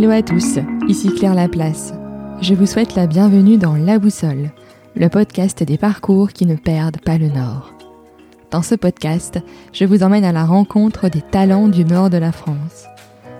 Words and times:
Hello 0.00 0.10
à 0.10 0.22
tous, 0.22 0.60
ici 0.86 1.12
Claire 1.12 1.34
Laplace. 1.34 1.92
Je 2.40 2.54
vous 2.54 2.66
souhaite 2.66 2.94
la 2.94 3.08
bienvenue 3.08 3.56
dans 3.56 3.74
La 3.74 3.98
Boussole, 3.98 4.52
le 4.94 5.08
podcast 5.08 5.64
des 5.64 5.76
parcours 5.76 6.32
qui 6.32 6.46
ne 6.46 6.54
perdent 6.54 7.00
pas 7.00 7.18
le 7.18 7.26
nord. 7.26 7.72
Dans 8.52 8.62
ce 8.62 8.76
podcast, 8.76 9.40
je 9.72 9.84
vous 9.84 10.04
emmène 10.04 10.24
à 10.24 10.30
la 10.30 10.44
rencontre 10.44 11.08
des 11.08 11.20
talents 11.20 11.66
du 11.66 11.84
nord 11.84 12.10
de 12.10 12.16
la 12.16 12.30
France. 12.30 12.86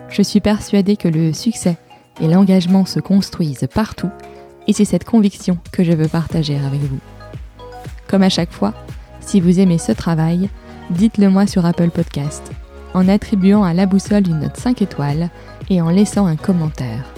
Je 0.08 0.20
suis 0.20 0.40
persuadée 0.40 0.96
que 0.96 1.06
le 1.06 1.32
succès 1.32 1.76
et 2.20 2.26
l'engagement 2.26 2.86
se 2.86 2.98
construisent 2.98 3.68
partout 3.72 4.10
et 4.66 4.72
c'est 4.72 4.84
cette 4.84 5.04
conviction 5.04 5.58
que 5.70 5.84
je 5.84 5.92
veux 5.92 6.08
partager 6.08 6.56
avec 6.56 6.80
vous. 6.80 6.98
Comme 8.08 8.24
à 8.24 8.30
chaque 8.30 8.50
fois, 8.50 8.74
si 9.20 9.40
vous 9.40 9.60
aimez 9.60 9.78
ce 9.78 9.92
travail, 9.92 10.50
dites-le 10.90 11.30
moi 11.30 11.46
sur 11.46 11.64
Apple 11.64 11.90
Podcast 11.90 12.50
en 12.94 13.08
attribuant 13.08 13.62
à 13.62 13.74
la 13.74 13.86
boussole 13.86 14.26
une 14.26 14.40
note 14.40 14.56
5 14.56 14.82
étoiles 14.82 15.30
et 15.70 15.80
en 15.80 15.90
laissant 15.90 16.26
un 16.26 16.36
commentaire. 16.36 17.12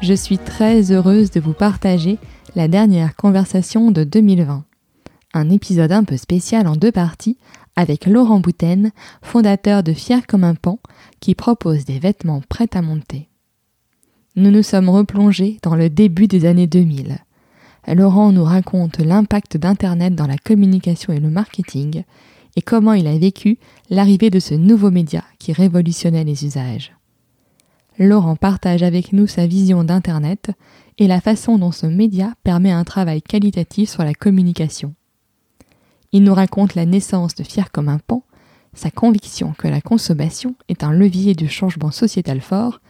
Je 0.00 0.14
suis 0.14 0.38
très 0.38 0.90
heureuse 0.90 1.30
de 1.30 1.40
vous 1.40 1.52
partager 1.52 2.18
la 2.56 2.68
dernière 2.68 3.14
conversation 3.16 3.90
de 3.90 4.04
2020. 4.04 4.64
Un 5.34 5.50
épisode 5.50 5.92
un 5.92 6.04
peu 6.04 6.16
spécial 6.16 6.66
en 6.66 6.76
deux 6.76 6.92
parties 6.92 7.38
avec 7.76 8.06
Laurent 8.06 8.40
Bouten, 8.40 8.90
fondateur 9.22 9.82
de 9.82 9.92
Fier 9.92 10.26
comme 10.26 10.44
un 10.44 10.54
pan, 10.54 10.78
qui 11.20 11.34
propose 11.34 11.84
des 11.84 11.98
vêtements 11.98 12.42
prêts 12.48 12.68
à 12.74 12.82
monter. 12.82 13.28
Nous 14.36 14.50
nous 14.50 14.62
sommes 14.62 14.88
replongés 14.88 15.58
dans 15.62 15.76
le 15.76 15.88
début 15.88 16.26
des 16.26 16.46
années 16.46 16.66
2000. 16.66 17.18
Laurent 17.88 18.32
nous 18.32 18.44
raconte 18.44 18.98
l'impact 18.98 19.56
d'Internet 19.56 20.14
dans 20.14 20.26
la 20.26 20.38
communication 20.38 21.12
et 21.12 21.20
le 21.20 21.30
marketing 21.30 22.04
et 22.56 22.62
comment 22.62 22.92
il 22.92 23.06
a 23.06 23.16
vécu 23.16 23.58
l'arrivée 23.90 24.30
de 24.30 24.38
ce 24.38 24.54
nouveau 24.54 24.90
média 24.90 25.24
qui 25.38 25.52
révolutionnait 25.52 26.24
les 26.24 26.44
usages. 26.44 26.92
Laurent 27.98 28.36
partage 28.36 28.82
avec 28.82 29.12
nous 29.12 29.26
sa 29.26 29.46
vision 29.46 29.84
d'Internet 29.84 30.50
et 30.98 31.06
la 31.06 31.20
façon 31.20 31.58
dont 31.58 31.72
ce 31.72 31.86
média 31.86 32.34
permet 32.42 32.70
un 32.70 32.84
travail 32.84 33.22
qualitatif 33.22 33.90
sur 33.90 34.04
la 34.04 34.14
communication. 34.14 34.94
Il 36.12 36.24
nous 36.24 36.34
raconte 36.34 36.74
la 36.74 36.86
naissance 36.86 37.34
de 37.34 37.42
Fier 37.42 37.70
comme 37.70 37.88
un 37.88 37.98
pan, 37.98 38.24
sa 38.74 38.90
conviction 38.90 39.54
que 39.56 39.68
la 39.68 39.80
consommation 39.80 40.54
est 40.68 40.84
un 40.84 40.92
levier 40.92 41.34
du 41.34 41.48
changement 41.48 41.90
sociétal 41.90 42.40
fort, 42.40 42.80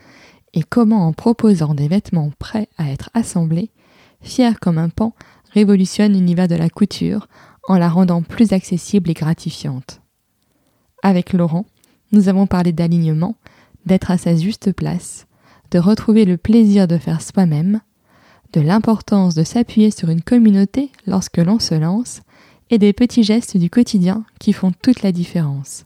et 0.54 0.62
comment 0.62 1.06
en 1.06 1.12
proposant 1.12 1.74
des 1.74 1.88
vêtements 1.88 2.30
prêts 2.38 2.68
à 2.78 2.90
être 2.90 3.10
assemblés, 3.14 3.70
Fier 4.20 4.60
comme 4.60 4.78
un 4.78 4.88
pan 4.88 5.14
révolutionne 5.52 6.12
l'univers 6.12 6.48
de 6.48 6.54
la 6.54 6.68
couture 6.68 7.26
en 7.68 7.76
la 7.76 7.88
rendant 7.88 8.22
plus 8.22 8.52
accessible 8.52 9.10
et 9.10 9.14
gratifiante. 9.14 10.00
Avec 11.02 11.32
Laurent, 11.32 11.66
nous 12.12 12.28
avons 12.28 12.46
parlé 12.46 12.72
d'alignement, 12.72 13.36
d'être 13.86 14.10
à 14.10 14.18
sa 14.18 14.36
juste 14.36 14.72
place, 14.72 15.26
de 15.70 15.78
retrouver 15.78 16.24
le 16.24 16.36
plaisir 16.36 16.86
de 16.86 16.98
faire 16.98 17.22
soi-même, 17.22 17.80
de 18.52 18.60
l'importance 18.60 19.34
de 19.34 19.44
s'appuyer 19.44 19.90
sur 19.90 20.10
une 20.10 20.22
communauté 20.22 20.90
lorsque 21.06 21.38
l'on 21.38 21.58
se 21.58 21.74
lance, 21.74 22.20
et 22.70 22.78
des 22.78 22.92
petits 22.92 23.22
gestes 23.22 23.56
du 23.56 23.68
quotidien 23.68 24.24
qui 24.38 24.52
font 24.52 24.72
toute 24.72 25.02
la 25.02 25.12
différence. 25.12 25.84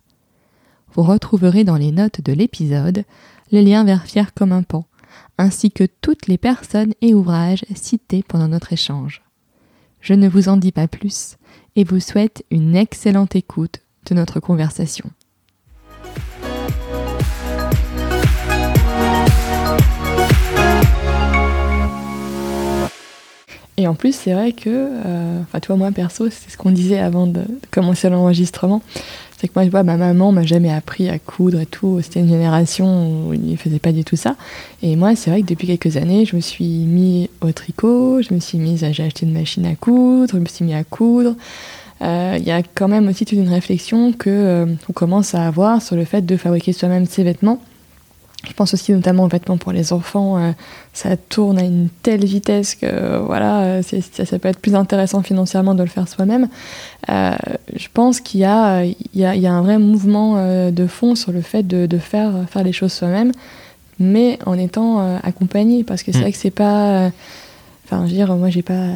Vous 0.92 1.02
retrouverez 1.02 1.64
dans 1.64 1.76
les 1.76 1.90
notes 1.90 2.20
de 2.20 2.32
l'épisode 2.32 3.04
le 3.52 3.60
lien 3.60 3.84
vers 3.84 4.04
Fier 4.04 4.32
comme 4.34 4.52
un 4.52 4.62
pan, 4.62 4.86
ainsi 5.36 5.70
que 5.70 5.84
toutes 6.00 6.26
les 6.26 6.38
personnes 6.38 6.94
et 7.00 7.12
ouvrages 7.12 7.64
cités 7.74 8.22
pendant 8.26 8.48
notre 8.48 8.72
échange. 8.72 9.22
Je 10.00 10.14
ne 10.14 10.28
vous 10.28 10.48
en 10.48 10.56
dis 10.56 10.72
pas 10.72 10.88
plus 10.88 11.36
et 11.74 11.84
vous 11.84 12.00
souhaite 12.00 12.44
une 12.50 12.76
excellente 12.76 13.34
écoute 13.34 13.80
de 14.08 14.14
notre 14.14 14.38
conversation. 14.40 15.10
Et 23.78 23.86
en 23.86 23.94
plus, 23.94 24.14
c'est 24.14 24.32
vrai 24.32 24.52
que, 24.52 24.70
euh, 24.70 25.40
enfin, 25.42 25.60
toi, 25.60 25.76
moi, 25.76 25.92
perso, 25.92 26.28
c'est 26.30 26.50
ce 26.50 26.56
qu'on 26.56 26.70
disait 26.70 26.98
avant 26.98 27.26
de, 27.26 27.42
commencer 27.70 28.08
l'enregistrement. 28.08 28.80
C'est 29.36 29.48
que 29.48 29.52
moi, 29.54 29.66
je 29.66 29.70
vois, 29.70 29.82
ma 29.82 29.98
maman 29.98 30.32
m'a 30.32 30.44
jamais 30.44 30.72
appris 30.72 31.10
à 31.10 31.18
coudre 31.18 31.60
et 31.60 31.66
tout. 31.66 32.00
C'était 32.00 32.20
une 32.20 32.28
génération 32.28 33.28
où 33.28 33.34
il 33.34 33.50
ne 33.50 33.56
faisait 33.56 33.78
pas 33.78 33.92
du 33.92 34.02
tout 34.02 34.16
ça. 34.16 34.34
Et 34.82 34.96
moi, 34.96 35.14
c'est 35.14 35.30
vrai 35.30 35.42
que 35.42 35.46
depuis 35.46 35.66
quelques 35.66 35.98
années, 35.98 36.24
je 36.24 36.36
me 36.36 36.40
suis 36.40 36.64
mis 36.64 37.28
au 37.42 37.52
tricot, 37.52 38.22
je 38.22 38.32
me 38.32 38.40
suis 38.40 38.56
mise 38.56 38.82
à, 38.82 38.92
j'ai 38.92 39.02
acheté 39.02 39.26
une 39.26 39.34
machine 39.34 39.66
à 39.66 39.74
coudre, 39.74 40.34
je 40.34 40.40
me 40.40 40.46
suis 40.46 40.64
mis 40.64 40.72
à 40.72 40.84
coudre. 40.84 41.34
Euh, 42.00 42.36
il 42.38 42.44
y 42.46 42.50
a 42.50 42.62
quand 42.62 42.88
même 42.88 43.08
aussi 43.08 43.26
toute 43.26 43.38
une 43.38 43.48
réflexion 43.48 44.12
que 44.12 44.30
euh, 44.30 44.66
on 44.88 44.92
commence 44.94 45.34
à 45.34 45.46
avoir 45.46 45.82
sur 45.82 45.96
le 45.96 46.06
fait 46.06 46.24
de 46.24 46.36
fabriquer 46.38 46.72
soi-même 46.72 47.04
ses 47.04 47.22
vêtements 47.22 47.60
je 48.46 48.52
pense 48.52 48.74
aussi 48.74 48.92
notamment 48.92 49.24
aux 49.24 49.28
vêtements 49.28 49.56
pour 49.56 49.72
les 49.72 49.92
enfants, 49.92 50.38
euh, 50.38 50.52
ça 50.92 51.16
tourne 51.16 51.58
à 51.58 51.62
une 51.62 51.88
telle 52.02 52.24
vitesse 52.24 52.74
que 52.74 53.18
voilà, 53.18 53.62
euh, 53.62 53.82
ça, 53.82 54.38
peut 54.38 54.48
être 54.48 54.60
plus 54.60 54.74
intéressant 54.74 55.22
financièrement 55.22 55.74
de 55.74 55.82
le 55.82 55.88
faire 55.88 56.08
soi-même. 56.08 56.48
Euh, 57.08 57.32
je 57.74 57.88
pense 57.92 58.20
qu'il 58.20 58.40
y, 58.40 58.44
y, 58.44 59.20
y, 59.20 59.46
a 59.46 59.52
un 59.52 59.62
vrai 59.62 59.78
mouvement 59.78 60.36
de 60.70 60.86
fond 60.86 61.14
sur 61.14 61.32
le 61.32 61.40
fait 61.40 61.64
de, 61.64 61.86
de 61.86 61.98
faire, 61.98 62.32
faire 62.48 62.62
les 62.62 62.72
choses 62.72 62.92
soi-même, 62.92 63.32
mais 63.98 64.38
en 64.46 64.58
étant 64.58 65.18
accompagné, 65.22 65.84
parce 65.84 66.02
que 66.02 66.12
c'est 66.12 66.18
mm. 66.18 66.22
vrai 66.22 66.32
que 66.32 66.38
c'est 66.38 66.50
pas... 66.50 67.10
Enfin, 67.84 68.04
je 68.06 68.10
veux 68.10 68.16
dire, 68.16 68.34
moi 68.36 68.50
j'ai 68.50 68.62
pas... 68.62 68.90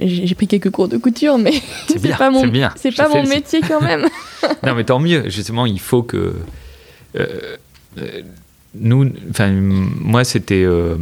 J'ai 0.00 0.32
pris 0.36 0.46
quelques 0.46 0.70
cours 0.70 0.86
de 0.86 0.96
couture, 0.96 1.38
mais 1.38 1.54
c'est 1.88 2.16
pas 2.16 2.30
mon, 2.30 2.44
c'est 2.76 2.94
pas 2.94 3.08
mon 3.08 3.24
métier 3.26 3.60
quand 3.66 3.80
même. 3.80 4.06
non, 4.62 4.76
mais 4.76 4.84
tant 4.84 5.00
mieux. 5.00 5.28
Justement, 5.28 5.66
il 5.66 5.80
faut 5.80 6.04
que 6.04 6.36
nous, 8.80 9.10
enfin, 9.30 9.50
moi, 9.50 10.24
c'était. 10.24 10.64
Euh, 10.64 10.96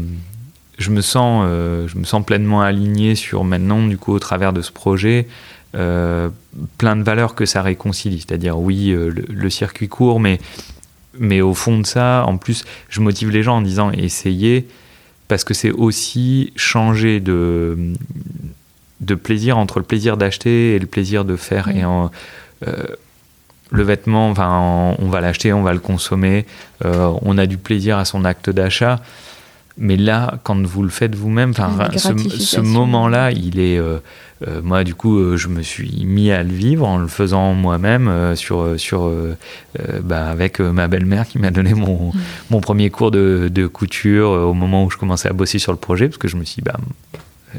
je, 0.78 0.90
me 0.90 1.00
sens, 1.00 1.44
euh, 1.46 1.88
je 1.88 1.96
me 1.98 2.04
sens 2.04 2.24
pleinement 2.24 2.62
aligné 2.62 3.14
sur 3.14 3.44
maintenant, 3.44 3.86
du 3.86 3.98
coup, 3.98 4.12
au 4.12 4.18
travers 4.18 4.52
de 4.52 4.62
ce 4.62 4.72
projet, 4.72 5.26
euh, 5.74 6.28
plein 6.78 6.96
de 6.96 7.02
valeurs 7.02 7.34
que 7.34 7.46
ça 7.46 7.62
réconcilie. 7.62 8.24
C'est-à-dire, 8.26 8.58
oui, 8.58 8.94
le, 8.94 9.50
circuit 9.50 9.88
court, 9.88 10.20
mais, 10.20 10.40
mais 11.18 11.40
au 11.40 11.54
fond 11.54 11.78
de 11.78 11.86
ça, 11.86 12.24
en 12.26 12.36
plus, 12.36 12.64
je 12.88 13.00
motive 13.00 13.30
les 13.30 13.42
gens 13.42 13.56
en 13.56 13.62
disant 13.62 13.90
essayez, 13.92 14.66
parce 15.28 15.44
que 15.44 15.54
c'est 15.54 15.70
aussi 15.72 16.52
changer 16.56 17.20
de, 17.20 17.94
de 19.00 19.14
plaisir 19.14 19.58
entre 19.58 19.78
le 19.78 19.84
plaisir 19.84 20.16
d'acheter 20.16 20.74
et 20.74 20.78
le 20.78 20.86
plaisir 20.86 21.24
de 21.24 21.36
faire. 21.36 21.68
Et 21.68 21.84
en 21.84 22.10
le 23.70 23.82
vêtement, 23.82 24.30
enfin, 24.30 24.94
on 24.98 25.08
va 25.08 25.20
l'acheter, 25.20 25.52
on 25.52 25.62
va 25.62 25.72
le 25.72 25.78
consommer, 25.78 26.46
euh, 26.84 27.10
on 27.22 27.38
a 27.38 27.46
du 27.46 27.58
plaisir 27.58 27.98
à 27.98 28.04
son 28.04 28.24
acte 28.24 28.50
d'achat. 28.50 29.00
Mais 29.78 29.98
là, 29.98 30.38
quand 30.42 30.58
vous 30.66 30.82
le 30.82 30.88
faites 30.88 31.14
vous-même, 31.14 31.52
ce, 31.52 32.60
moment-là, 32.60 33.30
il 33.30 33.60
est. 33.60 33.76
Euh, 33.78 33.98
euh, 34.48 34.62
moi, 34.62 34.84
du 34.84 34.94
coup, 34.94 35.36
je 35.36 35.48
me 35.48 35.60
suis 35.60 36.06
mis 36.06 36.30
à 36.30 36.42
le 36.42 36.52
vivre 36.52 36.86
en 36.88 36.96
le 36.96 37.08
faisant 37.08 37.52
moi-même, 37.52 38.34
sur, 38.36 38.80
sur, 38.80 39.12
bah, 40.02 40.28
avec 40.28 40.60
ma 40.60 40.88
belle-mère 40.88 41.28
qui 41.28 41.38
m'a 41.38 41.50
donné 41.50 41.74
mon, 41.74 42.08
mm. 42.08 42.20
mon 42.50 42.60
premier 42.62 42.88
cours 42.88 43.10
de, 43.10 43.50
de 43.52 43.66
couture 43.66 44.30
au 44.30 44.54
moment 44.54 44.84
où 44.84 44.90
je 44.90 44.96
commençais 44.96 45.28
à 45.28 45.34
bosser 45.34 45.58
sur 45.58 45.72
le 45.72 45.78
projet, 45.78 46.08
parce 46.08 46.18
que 46.18 46.28
je 46.28 46.36
me 46.36 46.44
suis 46.44 46.62
dit, 46.62 46.62
bah, 46.62 46.78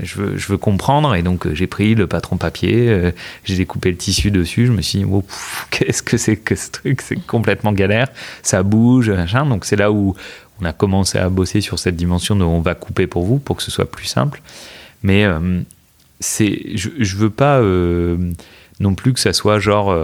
je 0.04 0.48
veux, 0.48 0.58
comprendre. 0.58 1.16
Et 1.16 1.22
donc, 1.22 1.46
euh, 1.46 1.54
j'ai 1.54 1.68
pris 1.68 1.96
le 1.96 2.08
patron 2.08 2.38
papier, 2.38 2.90
euh, 2.90 3.12
j'ai 3.44 3.56
découpé 3.56 3.92
le 3.92 3.98
tissu 3.98 4.32
dessus. 4.32 4.68
Je 4.68 4.72
me 4.72 4.82
suis 4.82 5.00
dit, 5.00 5.06
oh, 5.10 5.24
qu'est-ce 5.72 6.04
que 6.04 6.18
c'est 6.18 6.38
que 6.38 6.56
ce 6.56 6.72
truc? 6.72 7.02
C'est 7.02 7.26
complètement 7.26 7.72
galère. 7.72 8.08
Ça 8.44 8.64
bouge, 8.64 9.10
machin. 9.10 9.46
Donc, 9.46 9.66
c'est 9.66 9.76
là 9.76 9.92
où 9.92 10.16
on 10.62 10.66
a 10.66 10.74
commencé 10.74 11.18
à 11.18 11.30
bosser 11.30 11.62
sur 11.62 11.80
cette 11.80 11.96
dimension 11.96 12.36
de 12.36 12.44
on 12.44 12.62
va 12.62 12.76
couper 12.76 13.08
pour 13.08 13.24
vous 13.24 13.40
pour 13.40 13.58
que 13.58 13.64
ce 13.64 13.72
soit 13.72 13.90
plus 13.90 14.06
simple. 14.06 14.42
Mais 15.04 15.24
euh, 15.26 15.62
je, 16.22 16.90
je 16.98 17.16
veux 17.16 17.30
pas 17.30 17.62
non 18.80 18.96
plus 18.96 19.14
que 19.14 19.20
ça 19.20 19.34
soit 19.34 19.60
genre 19.60 19.96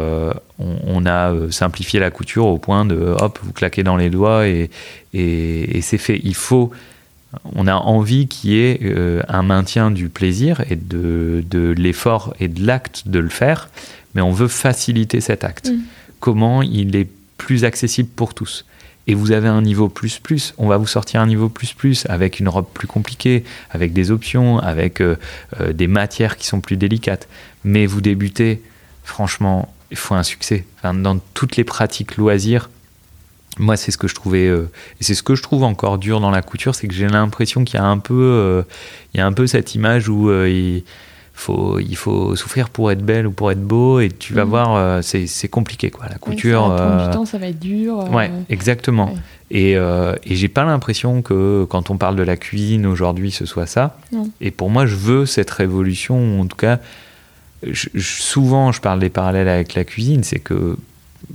on, 0.59 1.05
a 1.07 1.33
simplifié 1.49 1.99
la 1.99 2.11
couture 2.11 2.45
au 2.45 2.59
point 2.59 2.85
de 2.85 3.15
hop 3.19 3.39
vous 3.41 3.51
claquez 3.51 3.81
dans 3.81 3.97
les 3.97 4.11
doigts 4.11 4.47
et 4.47 4.69
c'est 5.81 5.97
fait. 5.97 6.19
Il 6.23 6.35
faut 6.35 6.71
on 7.55 7.67
a 7.67 7.75
envie 7.75 8.27
qu'il 8.27 8.51
y 8.51 8.59
ait 8.59 8.79
euh, 8.83 9.21
un 9.27 9.43
maintien 9.43 9.91
du 9.91 10.09
plaisir 10.09 10.63
et 10.69 10.75
de, 10.75 11.43
l'effort 11.77 12.33
et 12.39 12.47
de 12.47 12.65
l'acte 12.65 13.07
de 13.07 13.19
le 13.19 13.29
faire, 13.29 13.69
mais 14.15 14.21
on 14.21 14.31
veut 14.31 14.47
faciliter 14.47 15.21
cet 15.21 15.43
acte. 15.43 15.69
Mm. 15.69 15.79
Comment 16.19 16.61
il 16.61 16.95
est 16.95 17.07
plus 17.37 17.65
accessible 17.65 18.09
pour 18.09 18.33
tous 18.33 18.65
et 19.05 19.15
vous 19.15 19.33
avez 19.33 19.49
un 19.49 19.61
niveau 19.61 19.89
plus 19.89 20.19
plus, 20.19 20.53
on 20.57 20.67
va 20.67 20.77
vous 20.77 20.87
sortir 20.87 21.19
un 21.19 21.27
niveau 21.27 21.49
plus 21.49 21.73
plus 21.73 22.05
avec 22.07 22.39
une 22.39 22.47
robe 22.47 22.67
plus 22.73 22.87
compliquée, 22.87 23.43
avec 23.69 23.91
des 23.91 24.11
options, 24.11 24.59
avec 24.59 25.01
euh, 25.01 25.17
euh, 25.59 25.73
des 25.73 25.87
matières 25.87 26.37
qui 26.37 26.47
sont 26.47 26.61
plus 26.61 26.77
délicates. 26.77 27.27
Mais 27.65 27.85
vous 27.85 27.99
débutez, 27.99 28.61
franchement, 29.03 29.73
il 29.91 29.97
faut 29.97 30.15
un 30.15 30.23
succès. 30.23 30.65
dans 30.83 31.19
toutes 31.33 31.57
les 31.57 31.65
pratiques 31.65 32.15
loisirs, 32.15 32.69
moi, 33.59 33.77
c'est 33.77 33.91
ce 33.91 33.97
que 33.97 34.07
je 34.07 34.15
trouvais, 34.15 34.47
euh, 34.47 34.69
et 34.99 35.03
c'est 35.03 35.13
ce 35.13 35.23
que 35.23 35.35
je 35.35 35.43
trouve 35.43 35.63
encore 35.63 35.97
dur 35.99 36.19
dans 36.19 36.31
la 36.31 36.41
couture, 36.41 36.73
c'est 36.75 36.87
que 36.87 36.93
j'ai 36.93 37.07
l'impression 37.07 37.63
qu'il 37.63 37.75
y 37.79 37.83
a 37.83 37.85
un 37.85 37.99
peu, 37.99 38.13
euh, 38.13 38.63
il 39.13 39.17
y 39.19 39.21
a 39.21 39.25
un 39.27 39.33
peu 39.33 39.45
cette 39.47 39.75
image 39.75 40.09
où, 40.09 40.29
euh, 40.29 40.79
faut, 41.35 41.79
il 41.79 41.95
faut 41.95 42.35
souffrir 42.35 42.69
pour 42.69 42.91
être 42.91 43.03
belle 43.03 43.25
ou 43.25 43.31
pour 43.31 43.51
être 43.51 43.61
beau 43.61 43.99
et 43.99 44.09
tu 44.09 44.33
vas 44.33 44.43
Mhm. 44.45 44.49
voir, 44.49 45.03
c'est 45.03 45.47
compliqué 45.49 45.89
quoi. 45.89 46.05
La 46.05 46.11
Ouais, 46.13 46.19
couture. 46.19 46.75
ça 46.77 46.85
va 46.85 47.05
du 47.07 47.11
temps, 47.13 47.25
ça 47.25 47.37
va 47.39 47.47
être 47.47 47.59
dur. 47.59 47.97
Ouais, 48.11 48.31
exactement. 48.49 49.07
ouais. 49.13 49.19
Et, 49.51 49.71
et 49.73 50.35
j'ai 50.35 50.47
pas 50.47 50.63
l'impression 50.63 51.21
que 51.23 51.65
quand 51.69 51.89
on 51.89 51.97
parle 51.97 52.15
de 52.15 52.23
la 52.23 52.37
cuisine 52.37 52.85
aujourd'hui, 52.85 53.31
ce 53.31 53.45
soit 53.47 53.65
ça. 53.65 53.97
Non. 54.11 54.29
Et 54.41 54.51
pour 54.51 54.69
moi, 54.69 54.85
je 54.85 54.95
veux 54.95 55.25
cette 55.25 55.49
révolution. 55.49 56.39
En 56.39 56.45
tout 56.45 56.55
cas, 56.57 56.79
je- 57.63 57.89
je- 57.95 58.21
souvent, 58.21 58.71
je 58.71 58.79
parle 58.81 58.99
des 58.99 59.09
parallèles 59.09 59.47
avec 59.49 59.73
la 59.73 59.83
cuisine. 59.85 60.23
C'est 60.23 60.39
que, 60.39 60.77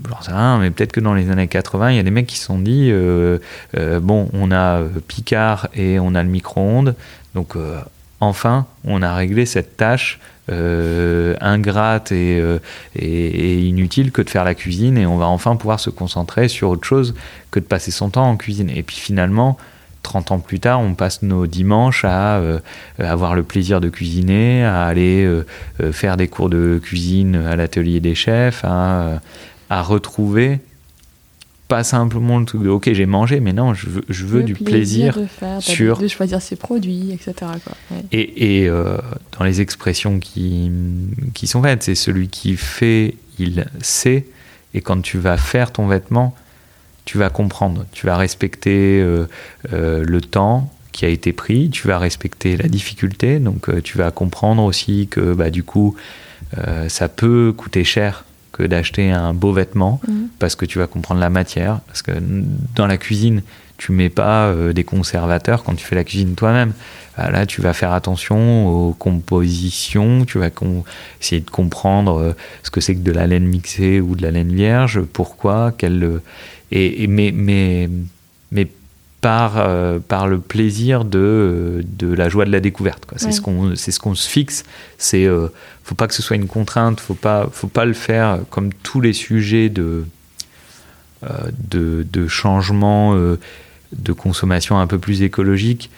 j'en 0.08 0.20
sais 0.22 0.32
rien, 0.32 0.58
mais 0.58 0.70
peut-être 0.70 0.92
que 0.92 1.00
dans 1.00 1.14
les 1.14 1.30
années 1.30 1.48
80, 1.48 1.90
il 1.90 1.96
y 1.96 1.98
a 1.98 2.02
des 2.02 2.10
mecs 2.10 2.26
qui 2.26 2.36
se 2.36 2.44
sont 2.44 2.58
dit 2.58 2.90
euh, 2.90 3.38
euh, 3.76 4.00
bon, 4.00 4.28
on 4.32 4.50
a 4.50 4.80
euh, 4.80 4.88
Picard 5.06 5.68
et 5.74 5.98
on 5.98 6.14
a 6.14 6.22
le 6.22 6.28
micro-ondes. 6.28 6.94
Donc, 7.34 7.54
enfin, 8.20 8.66
on 8.84 9.02
a 9.02 9.14
réglé 9.14 9.46
cette 9.46 9.76
tâche 9.76 10.18
ingrate 10.50 12.10
et, 12.10 12.58
inutile 12.96 14.10
que 14.10 14.22
de 14.22 14.30
faire 14.30 14.44
la 14.44 14.54
cuisine 14.54 14.98
et 14.98 15.06
on 15.06 15.18
va 15.18 15.26
enfin 15.26 15.54
pouvoir 15.56 15.78
se 15.78 15.90
concentrer 15.90 16.48
sur 16.48 16.70
autre 16.70 16.84
chose 16.84 17.14
que 17.50 17.60
de 17.60 17.66
passer 17.66 17.90
son 17.90 18.08
temps 18.08 18.28
en 18.28 18.36
cuisine. 18.36 18.70
Et 18.70 18.82
puis 18.82 18.96
finalement, 18.96 19.56
30 20.02 20.32
ans 20.32 20.38
plus 20.40 20.58
tard, 20.58 20.80
on 20.80 20.94
passe 20.94 21.22
nos 21.22 21.46
dimanches 21.46 22.04
à 22.04 22.40
avoir 22.98 23.36
le 23.36 23.44
plaisir 23.44 23.80
de 23.80 23.88
cuisiner, 23.88 24.64
à 24.64 24.86
aller 24.86 25.30
faire 25.92 26.16
des 26.16 26.26
cours 26.26 26.48
de 26.48 26.80
cuisine 26.82 27.36
à 27.36 27.54
l'atelier 27.54 28.00
des 28.00 28.16
chefs, 28.16 28.64
à, 28.64 29.20
à 29.70 29.82
retrouver 29.82 30.60
pas 31.68 31.84
simplement 31.84 32.38
le 32.38 32.46
truc 32.46 32.62
de 32.62 32.70
ok 32.70 32.90
j'ai 32.94 33.04
mangé, 33.04 33.40
mais 33.40 33.52
non, 33.52 33.74
je 33.74 33.90
veux, 33.90 34.04
je 34.08 34.24
veux 34.24 34.42
du 34.42 34.54
plaisir 34.54 35.18
de 35.18 35.26
faire, 35.26 35.60
sur- 35.60 35.98
de 35.98 36.08
choisir 36.08 36.40
ses 36.40 36.56
produits, 36.56 37.10
etc. 37.12 37.34
Quoi. 37.40 37.74
Ouais. 37.90 38.04
et, 38.10 38.62
et, 38.62 38.68
euh, 38.68 38.96
dans 39.38 39.44
les 39.44 39.60
expressions 39.60 40.18
qui, 40.18 40.70
qui 41.34 41.46
sont 41.46 41.62
faites, 41.62 41.82
c'est 41.82 41.94
celui 41.94 42.28
qui 42.28 42.56
fait, 42.56 43.16
il 43.38 43.66
sait. 43.82 44.24
Et 44.72 44.80
quand 44.80 45.02
tu 45.02 45.18
vas 45.18 45.36
faire 45.36 45.70
ton 45.70 45.86
vêtement, 45.88 46.34
tu 47.04 47.18
vas 47.18 47.28
comprendre. 47.28 47.84
Tu 47.92 48.06
vas 48.06 48.16
respecter 48.16 49.00
euh, 49.02 49.26
euh, 49.74 50.02
le 50.06 50.20
temps 50.22 50.72
qui 50.92 51.04
a 51.04 51.08
été 51.08 51.34
pris, 51.34 51.68
tu 51.68 51.86
vas 51.86 51.98
respecter 51.98 52.56
la 52.56 52.66
difficulté. 52.68 53.40
Donc 53.40 53.68
tu 53.82 53.98
vas 53.98 54.10
comprendre 54.10 54.62
aussi 54.64 55.06
que 55.10 55.34
bah, 55.34 55.50
du 55.50 55.62
coup, 55.64 55.94
ça 56.88 57.08
peut 57.08 57.52
coûter 57.56 57.84
cher 57.84 58.24
que 58.58 58.64
d'acheter 58.64 59.10
un 59.12 59.32
beau 59.34 59.52
vêtement 59.52 60.00
Mhm. 60.08 60.28
parce 60.38 60.56
que 60.56 60.66
tu 60.66 60.78
vas 60.78 60.86
comprendre 60.88 61.20
la 61.20 61.30
matière. 61.30 61.80
Parce 61.86 62.02
que 62.02 62.12
dans 62.74 62.86
la 62.86 62.98
cuisine, 62.98 63.42
tu 63.76 63.92
mets 63.92 64.08
pas 64.10 64.46
euh, 64.48 64.72
des 64.72 64.82
conservateurs 64.84 65.62
quand 65.62 65.74
tu 65.76 65.84
fais 65.84 65.94
la 65.94 66.02
cuisine 66.04 66.34
toi-même. 66.34 66.72
Ah, 67.16 67.30
Là, 67.30 67.46
tu 67.46 67.60
vas 67.62 67.72
faire 67.72 67.92
attention 67.92 68.66
aux 68.66 68.92
compositions, 68.92 70.24
tu 70.24 70.38
vas 70.38 70.50
essayer 71.20 71.40
de 71.40 71.50
comprendre 71.50 72.18
euh, 72.18 72.32
ce 72.62 72.70
que 72.70 72.80
c'est 72.80 72.94
que 72.94 73.00
de 73.00 73.12
la 73.12 73.26
laine 73.26 73.46
mixée 73.46 74.00
ou 74.00 74.16
de 74.16 74.22
la 74.22 74.30
laine 74.32 74.52
vierge, 74.52 75.00
pourquoi, 75.02 75.72
quelle. 75.76 76.02
euh, 76.02 76.22
Et, 76.70 77.04
et- 77.04 77.06
mais, 77.06 77.32
mais, 77.34 77.88
mais 78.52 78.66
par, 79.20 79.54
euh, 79.56 79.98
par 79.98 80.28
le 80.28 80.38
plaisir 80.38 81.04
de, 81.04 81.18
euh, 81.18 81.82
de 81.98 82.12
la 82.12 82.28
joie 82.28 82.44
de 82.44 82.52
la 82.52 82.60
découverte. 82.60 83.04
quoi. 83.06 83.18
C'est 83.18 83.26
Ouais. 83.26 83.32
ce 83.32 83.40
qu'on 83.40 83.74
c'est 83.74 83.90
ce 83.90 83.98
qu'on 84.00 84.14
se 84.14 84.28
fixe. 84.28 84.62
C'est 84.96 85.24
euh, 85.26 85.48
faut 85.82 85.94
pas 85.96 86.06
que 86.06 86.14
ce 86.14 86.22
soit 86.22 86.36
une 86.36 86.46
contrainte, 86.46 87.00
faut 87.00 87.14
pas 87.14 87.48
faut 87.52 87.66
pas 87.66 87.84
le 87.84 87.94
faire 87.94 88.38
comme 88.50 88.72
tous 88.72 89.00
les 89.00 89.12
sujets 89.12 89.68
de 89.70 90.04
euh, 91.24 91.28
de, 91.68 92.06
de 92.12 92.28
changement 92.28 93.14
de 93.16 94.12
consommation 94.12 94.78
un 94.78 94.86
peu 94.86 94.98
plus 94.98 95.22
écologique. 95.22 95.90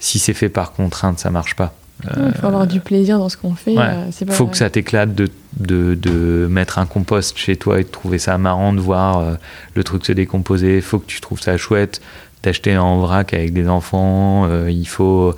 Si 0.00 0.18
c'est 0.18 0.34
fait 0.34 0.48
par 0.48 0.72
contrainte, 0.72 1.18
ça 1.20 1.30
marche 1.30 1.54
pas. 1.54 1.72
Il 2.14 2.34
faut 2.38 2.46
avoir 2.48 2.66
du 2.66 2.80
plaisir 2.80 3.18
dans 3.18 3.30
ce 3.30 3.38
qu'on 3.38 3.54
fait. 3.54 3.70
Ouais. 3.76 4.10
pas- 4.26 4.32
faut 4.32 4.46
que 4.46 4.56
ça 4.58 4.68
t'éclate 4.68 5.14
de, 5.14 5.28
de, 5.58 5.94
de 5.94 6.46
mettre 6.50 6.78
un 6.78 6.84
compost 6.84 7.38
chez 7.38 7.56
toi 7.56 7.80
et 7.80 7.84
de 7.84 7.88
trouver 7.88 8.18
ça 8.18 8.36
marrant 8.36 8.74
de 8.74 8.80
voir 8.80 9.38
le 9.74 9.84
truc 9.84 10.04
se 10.04 10.12
décomposer. 10.12 10.82
faut 10.82 10.98
que 10.98 11.06
tu 11.06 11.20
trouves 11.22 11.40
ça 11.40 11.56
chouette 11.56 12.02
d'acheter 12.46 12.78
en 12.78 12.98
vrac 13.00 13.34
avec 13.34 13.52
des 13.52 13.68
enfants. 13.68 14.46
euh, 14.48 14.70
il 14.70 14.86
faut. 14.88 15.34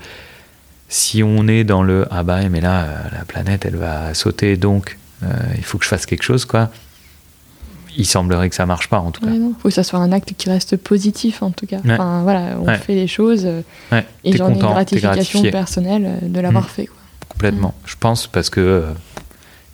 Si 0.90 1.22
on 1.22 1.48
est 1.48 1.64
dans 1.64 1.82
le 1.82 2.06
ah 2.10 2.22
bah 2.22 2.48
mais 2.48 2.60
là 2.62 2.80
euh, 2.84 2.96
la 3.18 3.24
planète 3.26 3.66
elle 3.66 3.76
va 3.76 4.14
sauter 4.14 4.56
donc 4.56 4.96
euh, 5.22 5.26
il 5.56 5.62
faut 5.64 5.76
que 5.78 5.84
je 5.84 5.88
fasse 5.90 6.06
quelque 6.06 6.22
chose 6.22 6.44
quoi. 6.46 6.70
Il 7.96 8.06
semblerait 8.06 8.48
que 8.48 8.54
ça 8.54 8.64
marche 8.64 8.88
pas 8.88 9.00
en 9.00 9.10
tout 9.10 9.22
cas. 9.22 9.30
Non, 9.32 9.52
faut 9.60 9.68
que 9.68 9.74
ça 9.74 9.82
soit 9.82 9.98
un 9.98 10.12
acte 10.12 10.32
qui 10.38 10.48
reste 10.48 10.76
positif 10.76 11.42
en 11.42 11.50
tout 11.50 11.66
cas. 11.66 11.78
Ouais. 11.84 11.92
Enfin, 11.94 12.22
voilà, 12.22 12.56
on 12.60 12.66
Ouais. 12.66 12.78
fait 12.78 12.94
les 12.94 13.08
choses 13.08 13.44
et 14.24 14.32
j'en 14.36 14.50
ai 14.50 14.52
une 14.52 14.58
gratification 14.60 15.42
personnelle 15.50 16.18
de 16.22 16.40
l'avoir 16.40 16.64
Mm. 16.64 16.68
fait. 16.68 16.86
Quoi. 16.86 16.96
Complètement. 17.28 17.74
Je 17.86 17.96
pense 17.98 18.26
parce 18.28 18.50
que 18.50 18.84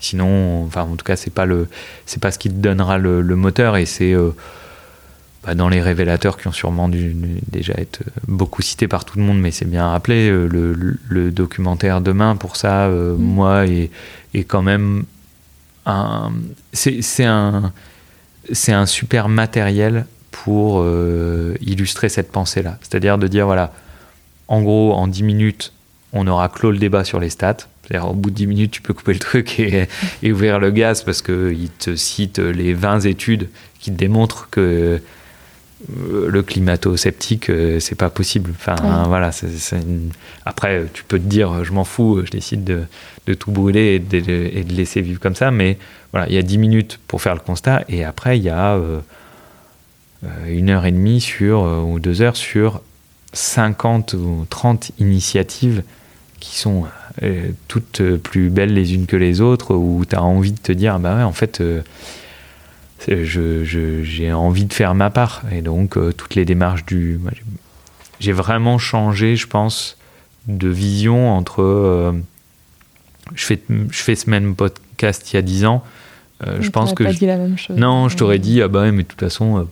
sinon, 0.00 0.64
enfin 0.64 0.82
en 0.82 0.96
tout 0.96 1.04
cas, 1.04 1.16
c'est 1.16 1.32
pas 1.32 1.44
le, 1.44 1.68
c'est 2.06 2.20
pas 2.20 2.30
ce 2.30 2.38
qui 2.38 2.48
te 2.48 2.54
donnera 2.54 2.96
le, 2.98 3.20
le 3.20 3.36
moteur 3.36 3.76
et 3.76 3.84
c'est 3.86 4.14
bah, 5.44 5.54
dans 5.54 5.68
les 5.68 5.82
révélateurs 5.82 6.38
qui 6.38 6.48
ont 6.48 6.52
sûrement 6.52 6.88
dû 6.88 7.14
déjà 7.50 7.74
être 7.74 8.00
euh, 8.02 8.10
beaucoup 8.28 8.62
cités 8.62 8.88
par 8.88 9.04
tout 9.04 9.18
le 9.18 9.24
monde, 9.24 9.38
mais 9.38 9.50
c'est 9.50 9.64
bien 9.68 9.88
rappelé 9.88 10.28
euh, 10.28 10.46
le, 11.08 11.30
documentaire 11.30 12.00
demain 12.00 12.36
pour 12.36 12.56
ça, 12.56 12.86
euh, 12.86 13.14
Mm. 13.16 13.22
moi 13.22 13.66
est, 13.66 13.90
est 14.32 14.44
quand 14.44 14.62
même 14.62 15.04
un, 15.86 16.32
c'est 16.72 17.24
un, 17.24 17.72
c'est 18.52 18.72
un 18.72 18.86
super 18.86 19.28
matériel 19.28 20.06
pour 20.30 20.80
euh, 20.80 21.54
illustrer 21.60 22.08
cette 22.08 22.32
pensée-là. 22.32 22.78
C'est-à-dire 22.80 23.18
de 23.18 23.28
dire 23.28 23.46
voilà, 23.46 23.72
en 24.48 24.62
gros, 24.62 24.92
en 24.92 25.06
10 25.08 25.22
minutes, 25.22 25.72
on 26.12 26.26
aura 26.26 26.48
clos 26.48 26.70
le 26.70 26.78
débat 26.78 27.04
sur 27.04 27.20
les 27.20 27.30
stats. 27.30 27.56
C'est-à-dire, 27.82 28.08
au 28.10 28.14
bout 28.14 28.30
de 28.30 28.36
10 28.36 28.46
minutes, 28.46 28.70
tu 28.70 28.80
peux 28.80 28.94
couper 28.94 29.12
le 29.12 29.18
truc 29.18 29.60
et, 29.60 29.88
et 30.22 30.32
ouvrir 30.32 30.58
le 30.58 30.70
gaz 30.70 31.02
parce 31.02 31.20
qu'il 31.20 31.68
te 31.78 31.96
cite 31.96 32.38
les 32.38 32.72
20 32.72 33.00
études 33.00 33.48
qui 33.78 33.90
te 33.90 33.96
démontrent 33.96 34.48
que 34.50 35.00
le 35.92 36.42
climato-sceptique, 36.42 37.50
euh, 37.50 37.78
c'est 37.80 37.94
pas 37.94 38.10
possible. 38.10 38.52
Enfin, 38.56 38.76
Ouais. 38.82 39.08
voilà. 39.08 39.30
une- 39.72 40.10
Après, 40.46 40.84
tu 40.92 41.04
peux 41.04 41.18
te 41.18 41.24
dire, 41.26 41.64
je 41.64 41.72
m'en 41.72 41.84
fous, 41.84 42.22
je 42.24 42.30
décide 42.30 42.64
de, 42.64 42.84
de 43.26 43.34
tout 43.34 43.50
brûler 43.50 43.94
et 43.96 43.98
de, 43.98 44.18
et 44.52 44.64
de 44.64 44.72
laisser 44.74 45.00
vivre 45.02 45.20
comme 45.20 45.34
ça. 45.34 45.50
Mais 45.50 45.78
voilà, 46.12 46.28
il 46.28 46.34
y 46.34 46.38
a 46.38 46.42
10 46.42 46.58
minutes 46.58 46.98
pour 47.08 47.20
faire 47.22 47.34
le 47.34 47.40
constat 47.40 47.84
et 47.88 48.04
après, 48.04 48.38
il 48.38 48.44
y 48.44 48.48
a 48.50 48.74
euh, 48.76 49.00
euh, 50.24 50.28
une 50.48 50.70
heure 50.70 50.86
et 50.86 50.92
demie 50.92 51.20
sur, 51.20 51.64
euh, 51.64 51.80
ou 51.80 51.98
deux 52.00 52.22
heures 52.22 52.36
sur 52.36 52.80
50 53.32 54.14
ou 54.14 54.46
30 54.48 54.92
initiatives 54.98 55.82
qui 56.40 56.56
sont 56.58 56.84
euh, 57.22 57.48
toutes 57.68 58.00
euh, 58.00 58.16
plus 58.18 58.48
belles 58.50 58.74
les 58.74 58.94
unes 58.94 59.06
que 59.06 59.16
les 59.16 59.40
autres, 59.40 59.74
où 59.74 60.04
tu 60.08 60.14
as 60.14 60.22
envie 60.22 60.52
de 60.52 60.58
te 60.58 60.72
dire, 60.72 60.98
bah 60.98 61.16
ouais, 61.16 61.22
en 61.22 61.32
fait, 61.32 61.60
euh, 61.60 61.80
j'ai 63.08 64.32
envie 64.32 64.64
de 64.64 64.72
faire 64.72 64.94
ma 64.94 65.10
part. 65.10 65.42
Et 65.52 65.62
donc, 65.62 65.96
euh, 65.96 66.12
toutes 66.12 66.34
les 66.34 66.44
démarches 66.44 66.84
du... 66.84 67.20
j'ai- 68.20 68.32
vraiment 68.32 68.78
changé, 68.78 69.36
je 69.36 69.46
pense, 69.46 69.96
de 70.48 70.68
vision 70.68 71.30
entre... 71.32 71.62
euh, 71.62 72.12
je, 73.34 73.44
fais, 73.44 73.60
je 73.90 74.02
fais 74.02 74.14
ce 74.16 74.28
même 74.30 74.54
podcast 74.54 75.32
il 75.32 75.36
y 75.36 75.38
a 75.38 75.42
10 75.42 75.64
ans. 75.66 75.82
euh, 76.46 76.58
je 76.60 76.70
pense 76.70 76.92
que... 76.94 77.04
pas 77.04 77.12
je- 77.12 77.18
dit 77.18 77.26
la 77.26 77.36
même 77.38 77.56
chose. 77.58 77.76
non, 77.76 78.08
je 78.08 78.16
t'aurais 78.16 78.38
dit, 78.38 78.60
ah 78.62 78.68
bah 78.68 78.90
mais 78.92 79.02
de 79.02 79.08
toute 79.08 79.20
façon, 79.20 79.58
euh, 79.58 79.62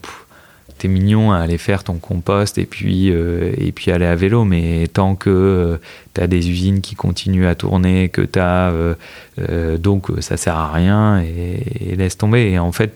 t'es 0.79 0.89
mignon 0.89 1.31
à 1.33 1.39
aller 1.39 1.59
faire 1.59 1.85
ton 1.85 1.95
compost 1.95 2.57
et 2.59 2.65
puis, 2.67 3.11
euh, 3.11 3.53
et 3.59 3.73
puis 3.73 3.91
aller 3.93 4.07
à 4.07 4.15
vélo, 4.17 4.45
mais 4.45 4.89
tant 4.89 5.15
que 5.15 5.31
euh, 5.31 5.77
t'as 6.15 6.27
des 6.27 6.51
usines 6.51 6.81
qui 6.81 6.95
continuent 6.95 7.47
à 7.47 7.55
tourner, 7.55 8.09
que 8.09 8.23
t'as. 8.23 8.71
euh, 8.71 8.95
euh, 9.39 9.77
donc 9.79 10.11
euh, 10.11 10.21
ça 10.21 10.37
sert 10.37 10.57
à 10.57 10.73
rien 10.73 11.21
et, 11.23 11.93
et 11.93 11.97
laisse 11.97 12.17
tomber. 12.19 12.51
Et 12.51 12.59
en 12.59 12.73
fait, 12.73 12.93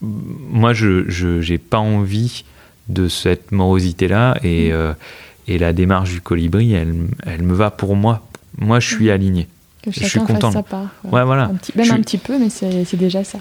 moi, 0.00 0.72
je 0.72 1.08
j'ai 1.08 1.58
pas 1.58 1.78
envie 1.78 2.44
de 2.88 3.08
cette 3.08 3.50
morosité-là 3.52 4.36
et, 4.42 4.68
Mm. 4.68 4.72
euh, 4.74 4.92
et 5.48 5.58
la 5.58 5.72
démarche 5.72 6.10
du 6.10 6.20
colibri, 6.20 6.72
elle, 6.74 6.94
elle 7.24 7.42
me 7.42 7.54
va 7.54 7.70
pour 7.70 7.96
moi. 7.96 8.26
Moi, 8.58 8.80
je 8.80 8.88
suis 8.94 9.10
aligné. 9.10 9.46
Que 9.82 9.90
je 9.90 10.04
suis 10.04 10.20
content. 10.20 10.52
fasse 10.52 10.52
sa 10.54 10.62
part. 10.62 10.88
Ouais, 11.04 11.24
voilà. 11.24 11.44
Un 11.44 11.54
petit, 11.54 11.72
même 11.76 11.84
Je 11.86 11.92
un 11.92 12.00
petit 12.00 12.18
peu, 12.18 12.38
mais 12.38 12.48
c'est 12.50 12.96
déjà 12.96 13.24
ça. 13.24 13.38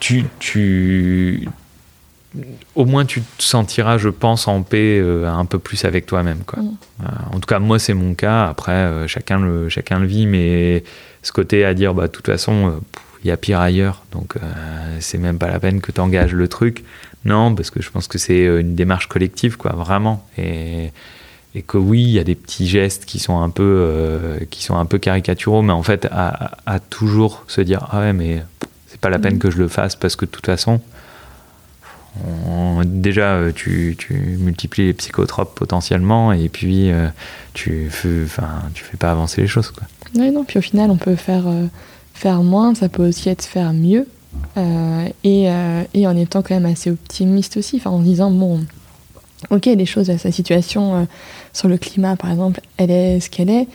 tu, 0.00 0.24
tu, 0.40 1.48
au 2.74 2.84
moins 2.84 3.04
tu 3.04 3.22
te 3.22 3.42
sentiras, 3.42 3.96
je 3.98 4.08
pense, 4.08 4.48
en 4.48 4.62
paix 4.62 4.98
euh, 5.00 5.28
un 5.28 5.44
peu 5.44 5.58
plus 5.58 5.84
avec 5.84 6.06
toi-même. 6.06 6.40
Quoi. 6.46 6.62
Mm. 6.62 6.76
Euh, 7.02 7.06
en 7.32 7.40
tout 7.40 7.46
cas, 7.46 7.58
moi, 7.60 7.78
c'est 7.78 7.94
mon 7.94 8.14
cas. 8.14 8.46
Après, 8.48 9.06
chacun, 9.08 9.38
le, 9.40 9.68
chacun 9.68 9.98
le 10.00 10.06
vit, 10.06 10.26
mais 10.26 10.82
ce 11.22 11.32
côté 11.32 11.64
à 11.64 11.74
dire, 11.74 11.94
bah, 11.94 12.08
de 12.08 12.12
toute 12.12 12.26
façon, 12.26 12.80
pff, 12.92 13.02
il 13.24 13.28
y 13.28 13.30
a 13.30 13.36
pire 13.36 13.60
ailleurs, 13.60 14.04
donc 14.12 14.36
euh, 14.36 14.96
c'est 15.00 15.18
même 15.18 15.38
pas 15.38 15.48
la 15.48 15.58
peine 15.58 15.80
que 15.80 15.92
tu 15.92 16.00
engages 16.00 16.32
le 16.32 16.48
truc. 16.48 16.84
Non, 17.24 17.54
parce 17.54 17.70
que 17.70 17.82
je 17.82 17.90
pense 17.90 18.06
que 18.06 18.18
c'est 18.18 18.46
euh, 18.46 18.60
une 18.60 18.74
démarche 18.74 19.08
collective, 19.08 19.56
quoi, 19.56 19.72
vraiment. 19.72 20.24
Et, 20.38 20.92
et 21.54 21.62
que 21.62 21.76
oui, 21.76 22.02
il 22.02 22.10
y 22.10 22.18
a 22.18 22.24
des 22.24 22.34
petits 22.34 22.68
gestes 22.68 23.04
qui 23.04 23.18
sont 23.18 23.40
un 23.40 23.50
peu, 23.50 23.62
euh, 23.64 24.38
qui 24.50 24.62
sont 24.62 24.76
un 24.76 24.86
peu 24.86 24.98
caricaturaux, 24.98 25.62
mais 25.62 25.72
en 25.72 25.82
fait, 25.82 26.06
à, 26.10 26.78
toujours 26.90 27.44
se 27.48 27.60
dire, 27.60 27.88
ah 27.90 28.00
ouais, 28.00 28.12
mais 28.12 28.42
c'est 28.86 29.00
pas 29.00 29.10
la 29.10 29.18
peine 29.18 29.34
Mhm. 29.34 29.40
que 29.40 29.50
je 29.50 29.58
le 29.58 29.68
fasse 29.68 29.96
parce 29.96 30.14
que 30.14 30.24
de 30.24 30.30
toute 30.30 30.46
façon, 30.46 30.80
déjà, 32.84 33.40
tu, 33.54 33.96
tu, 33.98 34.14
multiplies 34.14 34.86
les 34.86 34.92
psychotropes 34.94 35.54
potentiellement 35.54 36.32
et 36.32 36.48
puis 36.48 36.90
tu, 37.52 37.90
enfin, 38.24 38.62
tu 38.74 38.84
fais 38.84 38.96
pas 38.96 39.10
avancer 39.10 39.40
les 39.42 39.48
choses. 39.48 39.70
Quoi. 39.70 39.86
Oui, 40.14 40.30
non, 40.30 40.44
puis 40.44 40.58
au 40.58 40.62
final, 40.62 40.90
on 40.90 40.96
peut 40.96 41.16
faire, 41.16 41.44
faire 42.16 42.42
moins, 42.42 42.74
ça 42.74 42.88
peut 42.88 43.06
aussi 43.06 43.28
être 43.28 43.44
faire 43.44 43.72
mieux. 43.72 44.06
et, 45.24 45.48
et, 45.94 46.06
en 46.06 46.16
étant 46.16 46.42
quand 46.42 46.54
même 46.54 46.66
assez 46.66 46.90
optimiste 46.90 47.56
aussi, 47.56 47.80
en 47.84 48.00
disant, 48.00 48.30
bon, 48.30 48.60
ok, 49.50 49.66
les 49.66 49.86
choses, 49.86 50.14
sa 50.16 50.32
situation 50.32 51.06
sur 51.52 51.68
le 51.68 51.78
climat, 51.78 52.16
par 52.16 52.30
exemple, 52.30 52.60
elle 52.76 52.90
est 52.90 53.20
ce 53.20 53.30
qu'elle 53.30 53.50
est, 53.50 53.66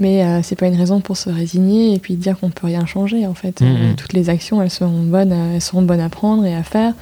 mais 0.00 0.24
euh, 0.24 0.40
c'est 0.42 0.56
pas 0.56 0.66
une 0.66 0.76
raison 0.76 1.00
pour 1.00 1.16
se 1.16 1.28
résigner 1.30 1.94
et 1.94 1.98
puis 1.98 2.14
dire 2.14 2.38
qu'on 2.38 2.50
peut 2.50 2.66
rien 2.66 2.86
changer 2.86 3.26
en 3.26 3.34
fait. 3.34 3.60
Mmh, 3.60 3.64
euh, 3.64 3.92
mmh. 3.92 3.96
toutes 3.96 4.12
les 4.14 4.30
actions 4.30 4.60
elles 4.62 4.70
seront 4.70 5.02
bonnes, 5.02 5.32
euh, 5.32 5.54
elles 5.54 5.60
seront 5.60 5.82
bonnes 5.82 6.00
à 6.00 6.08
prendre 6.08 6.44
et 6.44 6.54
à 6.54 6.62
faire. 6.62 6.94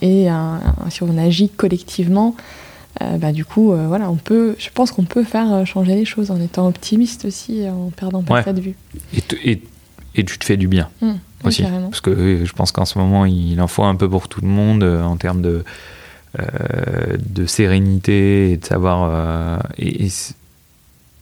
et 0.00 0.28
si 0.90 1.02
on 1.02 1.18
agit 1.18 1.50
collectivement, 1.50 2.34
bah, 3.00 3.32
du 3.32 3.44
coup 3.44 3.74
voilà, 3.88 4.10
on 4.10 4.16
peut, 4.16 4.56
je 4.58 4.70
pense 4.72 4.90
qu'on 4.90 5.04
peut 5.04 5.24
faire 5.24 5.66
changer 5.66 5.94
les 5.94 6.04
choses 6.04 6.30
en 6.30 6.40
étant 6.40 6.66
optimiste 6.66 7.26
aussi, 7.26 7.68
en 7.68 7.90
perdant 7.90 8.22
pas 8.22 8.42
ça 8.42 8.52
de 8.52 8.60
vue. 8.60 8.74
Et, 9.14 9.50
et, 9.50 9.62
tu 10.14 10.38
te 10.38 10.44
fais 10.44 10.56
du 10.56 10.68
bien 10.68 10.88
mmh, 11.00 11.12
aussi, 11.44 11.64
parce 11.64 12.00
que 12.00 12.44
je 12.44 12.52
pense 12.52 12.72
qu'en 12.72 12.84
ce 12.84 12.98
moment 12.98 13.24
il 13.24 13.60
en 13.60 13.68
faut 13.68 13.84
un 13.84 13.96
peu 13.96 14.08
pour 14.08 14.28
tout 14.28 14.40
le 14.42 14.48
monde 14.48 14.82
en 14.84 15.16
termes 15.16 15.42
de 15.42 15.64
de 16.38 17.46
sérénité 17.46 18.52
et 18.52 18.56
de 18.56 18.64
savoir 18.64 19.60
et 19.78 20.08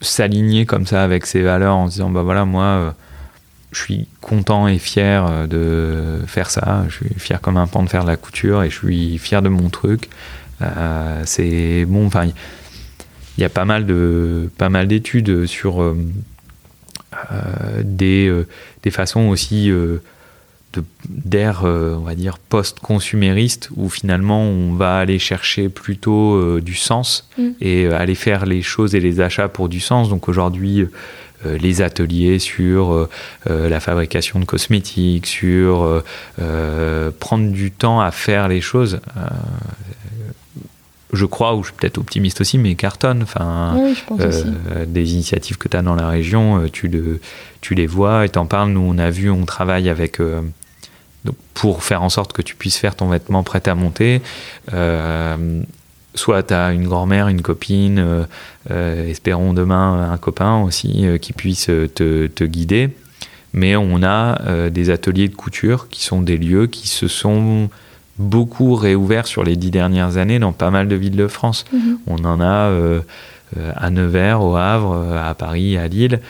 s'aligner 0.01 0.67
comme 0.67 0.87
ça 0.87 1.03
avec 1.03 1.27
ses 1.27 1.43
valeurs 1.43 1.77
en 1.77 1.89
se 1.89 1.95
disant 1.95 2.11
bah 2.11 2.23
voilà 2.23 2.45
moi 2.45 2.65
euh, 2.65 2.91
je 3.73 3.81
suis 3.81 4.09
content 4.21 4.67
et 4.67 4.79
fier 4.79 5.27
euh, 5.29 5.47
de 5.47 6.27
faire 6.27 6.51
ça. 6.51 6.85
Je 6.89 6.97
suis 6.97 7.15
fier 7.19 7.41
comme 7.41 7.57
un 7.57 7.67
pan 7.67 7.83
de 7.83 7.89
faire 7.89 8.03
de 8.03 8.09
la 8.09 8.17
couture 8.17 8.63
et 8.63 8.71
je 8.71 8.77
suis 8.77 9.19
fier 9.19 9.43
de 9.43 9.49
mon 9.49 9.69
truc. 9.69 10.09
Euh, 10.63 11.23
c'est 11.25 11.85
bon. 11.87 12.07
Enfin 12.07 12.27
il 12.27 13.41
y 13.41 13.45
a 13.45 13.49
pas 13.49 13.65
mal 13.65 13.87
de 13.87 14.51
pas 14.59 14.69
mal 14.69 14.89
d'études 14.89 15.47
sur 15.47 15.95
des, 17.83 18.33
des 18.83 18.91
façons 18.91 19.29
aussi 19.29 19.71
d'ère, 21.09 21.65
on 21.65 22.05
va 22.05 22.15
dire, 22.15 22.39
post-consumériste, 22.39 23.71
où 23.77 23.89
finalement 23.89 24.43
on 24.43 24.75
va 24.75 24.99
aller 24.99 25.19
chercher 25.19 25.69
plutôt 25.69 26.35
euh, 26.35 26.61
du 26.61 26.75
sens 26.75 27.29
mm. 27.39 27.49
et 27.61 27.85
euh, 27.87 27.99
aller 27.99 28.15
faire 28.15 28.47
les 28.47 28.63
choses 28.63 28.95
et 28.95 29.01
les 29.01 29.21
achats 29.21 29.49
pour 29.49 29.69
du 29.69 29.81
sens. 29.81 30.09
Donc 30.09 30.29
aujourd'hui, 30.29 30.87
euh, 31.47 31.59
les 31.59 31.83
ateliers 31.83 32.39
sur 32.39 33.09
la 33.47 33.81
fabrication 33.81 34.39
de 34.39 34.45
cosmétiques, 34.45 35.27
sur 35.27 36.03
prendre 37.19 37.51
du 37.51 37.71
temps 37.71 38.01
à 38.01 38.11
faire 38.11 38.49
les 38.49 38.61
choses. 38.61 39.01
Je 41.13 41.27
crois, 41.27 41.55
ou 41.55 41.63
je 41.63 41.69
suis 41.69 41.77
peut-être 41.77 41.99
optimiste 41.99 42.41
aussi, 42.41 42.59
mais 42.59 42.75
cartonne. 42.75 43.23
Enfin, 43.23 43.77
des 44.87 45.13
initiatives 45.13 45.59
que 45.59 45.69
tu 45.69 45.77
as 45.77 45.83
dans 45.83 45.95
la 45.95 46.09
région, 46.09 46.69
tu, 46.73 46.89
le, 46.89 47.21
tu 47.61 47.75
les 47.75 47.87
vois 47.87 48.25
et 48.25 48.29
t'en 48.29 48.47
parles. 48.47 48.71
Nous, 48.71 48.81
on 48.81 48.99
a 48.99 49.11
vu, 49.11 49.31
on 49.31 49.45
travaille 49.45 49.89
avec 49.89 50.21
donc 51.25 51.37
pour 51.55 51.83
faire 51.83 52.03
en 52.03 52.09
sorte 52.09 52.33
que 52.33 52.43
tu 52.43 52.57
puisses 52.57 52.79
faire 52.79 52.95
ton 52.95 53.09
vêtement 53.09 53.43
prêt 53.43 53.63
à 53.69 53.75
monter, 53.75 54.23
euh, 54.73 55.63
soit 56.15 56.43
tu 56.45 56.55
as 56.55 56.73
une 56.73 56.89
grand-mère, 56.89 57.29
une 57.29 57.43
copine, 57.43 57.99
euh, 57.99 58.25
euh, 58.71 59.09
espérons 59.09 59.53
demain 59.53 60.11
un 60.11 60.17
copain 60.17 60.63
aussi 60.63 61.07
qui 61.21 61.33
puisse 61.33 61.67
te, 61.67 62.27
te, 62.27 62.45
guider. 62.45 62.91
Mais 63.53 63.75
on 63.75 64.03
a 64.05 64.71
des 64.71 64.91
ateliers 64.91 65.29
de 65.29 65.35
couture 65.35 65.89
qui 65.89 66.05
sont 66.05 66.23
des 66.23 66.37
lieux 66.37 66.69
qui 66.69 66.87
se 66.87 67.09
sont 67.09 67.69
beaucoup 68.21 68.75
réouverts 68.75 69.27
sur 69.27 69.43
les 69.43 69.57
dix 69.57 69.71
dernières 69.71 70.17
années 70.17 70.39
dans 70.39 70.53
pas 70.53 70.71
mal 70.71 70.89
de 70.89 70.95
villes 70.95 71.17
de 71.17 71.29
France. 71.29 71.65
Mhm. 71.73 71.99
On 72.07 72.25
en 72.25 72.41
a 72.41 72.73
à 73.77 73.91
Nevers, 73.91 74.43
au 74.43 74.55
Havre, 74.57 75.17
à 75.17 75.35
Paris, 75.35 75.77
à 75.77 75.89
Lille, 75.89 76.21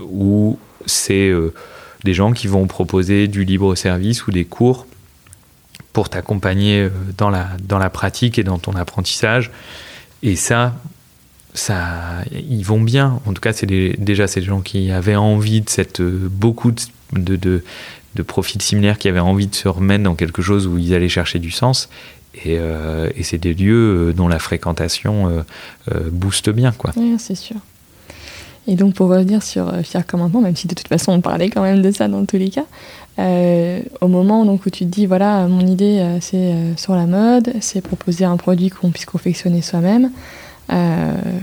où 0.00 0.58
c'est 0.86 1.30
des 2.04 2.14
gens 2.14 2.32
qui 2.32 2.46
vont 2.46 2.66
proposer 2.66 3.28
du 3.28 3.44
libre 3.44 3.74
service 3.74 4.26
ou 4.26 4.30
des 4.30 4.44
cours 4.44 4.86
pour 5.92 6.08
t'accompagner 6.08 6.82
euh, 6.82 6.90
dans 7.16 7.30
la, 7.30 7.48
dans 7.62 7.78
la 7.78 7.90
pratique 7.90 8.38
et 8.38 8.44
dans 8.44 8.58
ton 8.58 8.72
apprentissage. 8.72 9.50
Et 10.22 10.36
ça, 10.36 10.74
ça, 11.54 12.24
ils 12.32 12.62
vont 12.62 12.80
bien. 12.80 13.20
En 13.26 13.32
tout 13.32 13.40
cas, 13.40 13.52
c'est 13.52 13.66
déjà 13.66 14.26
ces 14.26 14.42
gens 14.42 14.60
qui 14.60 14.90
avaient 14.90 15.16
envie 15.16 15.60
de 15.60 15.68
cette 15.68 16.00
euh, 16.00 16.28
beaucoup 16.30 16.70
de, 16.70 16.82
de, 17.12 17.36
de, 17.36 17.64
profils 18.22 18.60
similaires, 18.60 18.98
qui 18.98 19.08
avaient 19.08 19.20
envie 19.20 19.46
de 19.46 19.54
se 19.54 19.68
remettre 19.68 20.04
dans 20.04 20.14
quelque 20.14 20.42
chose 20.42 20.66
où 20.66 20.78
ils 20.78 20.94
allaient 20.94 21.08
chercher 21.08 21.38
du 21.38 21.50
sens. 21.50 21.88
Et, 22.44 22.58
euh, 22.58 23.08
c'est 23.22 23.38
des 23.38 23.54
lieux 23.54 24.12
dont 24.16 24.28
la 24.28 24.38
fréquentation 24.38 25.44
booste 26.10 26.50
bien, 26.50 26.72
quoi. 26.72 26.92
C'est 27.18 27.34
sûr. 27.34 27.56
Et 28.68 28.74
donc 28.74 28.94
pour 28.94 29.08
revenir 29.08 29.42
sur 29.42 29.68
euh, 29.68 29.82
Fier 29.82 30.06
comme 30.06 30.20
un 30.20 30.40
même 30.40 30.54
si 30.54 30.68
de 30.68 30.74
toute 30.74 30.88
façon 30.88 31.12
on 31.12 31.20
parlait 31.22 31.48
quand 31.48 31.62
même 31.62 31.80
de 31.80 31.90
ça 31.90 32.06
dans 32.06 32.24
tous 32.26 32.36
les 32.36 32.50
cas, 32.50 32.66
euh, 33.18 33.80
au 34.02 34.08
moment 34.08 34.44
donc, 34.44 34.66
où 34.66 34.70
tu 34.70 34.84
te 34.84 34.90
dis 34.90 35.06
voilà 35.06 35.48
mon 35.48 35.66
idée 35.66 36.00
euh, 36.00 36.18
c'est 36.20 36.54
sur 36.76 36.94
la 36.94 37.06
mode, 37.06 37.50
c'est 37.60 37.80
proposer 37.80 38.26
un 38.26 38.36
produit 38.36 38.68
qu'on 38.68 38.90
puisse 38.90 39.06
confectionner 39.06 39.62
soi-même, 39.62 40.10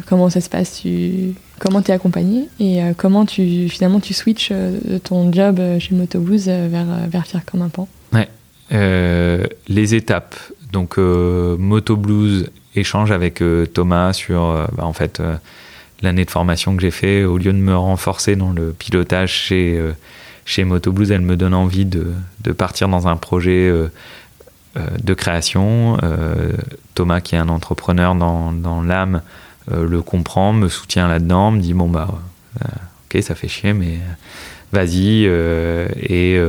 comment 0.06 0.30
ça 0.30 0.40
se 0.40 0.50
passe? 0.50 0.82
Tu, 0.82 1.34
Comment 1.60 1.82
tu 1.82 1.92
es 1.92 1.94
accompagné 1.94 2.50
et 2.60 2.82
comment 2.98 3.26
tu 3.26 3.70
finalement 3.70 4.00
tu 4.00 4.14
switches 4.14 4.52
de 4.52 4.98
ton 4.98 5.32
job 5.32 5.60
chez 5.80 5.96
Motoblues 5.96 6.46
vers, 6.46 6.86
vers 7.08 7.26
Fier 7.26 7.42
comme 7.46 7.62
un 7.62 7.70
pan 7.70 7.88
Ouais, 8.14 8.30
les 8.70 9.96
étapes. 9.96 10.36
Donc 10.74 10.98
Motoblues 10.98 12.46
échange 12.76 13.12
avec 13.12 13.42
Thomas 13.74 14.12
sur 14.12 14.68
bah, 14.76 14.86
en 14.86 14.94
fait 14.94 15.22
l'année 16.02 16.26
de 16.26 16.32
formation 16.32 16.76
que 16.76 16.82
j'ai 16.82 16.92
fait, 16.92 17.24
au 17.24 17.38
lieu 17.38 17.54
de 17.54 17.58
me 17.58 17.76
renforcer 17.76 18.36
dans 18.36 18.52
le 18.52 18.74
pilotage 18.74 19.32
chez, 19.32 19.78
euh, 19.78 19.92
chez 20.46 20.64
Motoblues, 20.64 21.12
elle 21.12 21.22
me 21.22 21.38
donne 21.38 21.54
envie 21.54 21.86
de, 21.86 22.14
de 22.42 22.52
partir 22.52 22.88
dans 22.88 23.08
un 23.08 23.18
projet 23.18 23.68
euh, 23.68 23.88
euh, 24.78 24.88
de 25.04 25.14
création. 25.14 25.98
Thomas, 26.94 27.20
qui 27.20 27.36
est 27.36 27.40
un 27.40 27.50
entrepreneur 27.50 28.16
dans, 28.16 28.54
dans 28.54 28.82
l'âme, 28.82 29.22
le 29.72 30.02
comprend, 30.02 30.54
me 30.54 30.70
soutient 30.70 31.08
là-dedans, 31.08 31.52
me 31.52 31.60
dit 31.60 31.74
bon 31.74 31.90
bah 31.90 32.08
ok 32.62 33.22
ça 33.22 33.36
fait 33.36 33.48
chier 33.48 33.74
mais 33.74 34.00
vas-y 34.72 35.24
et 35.26 36.40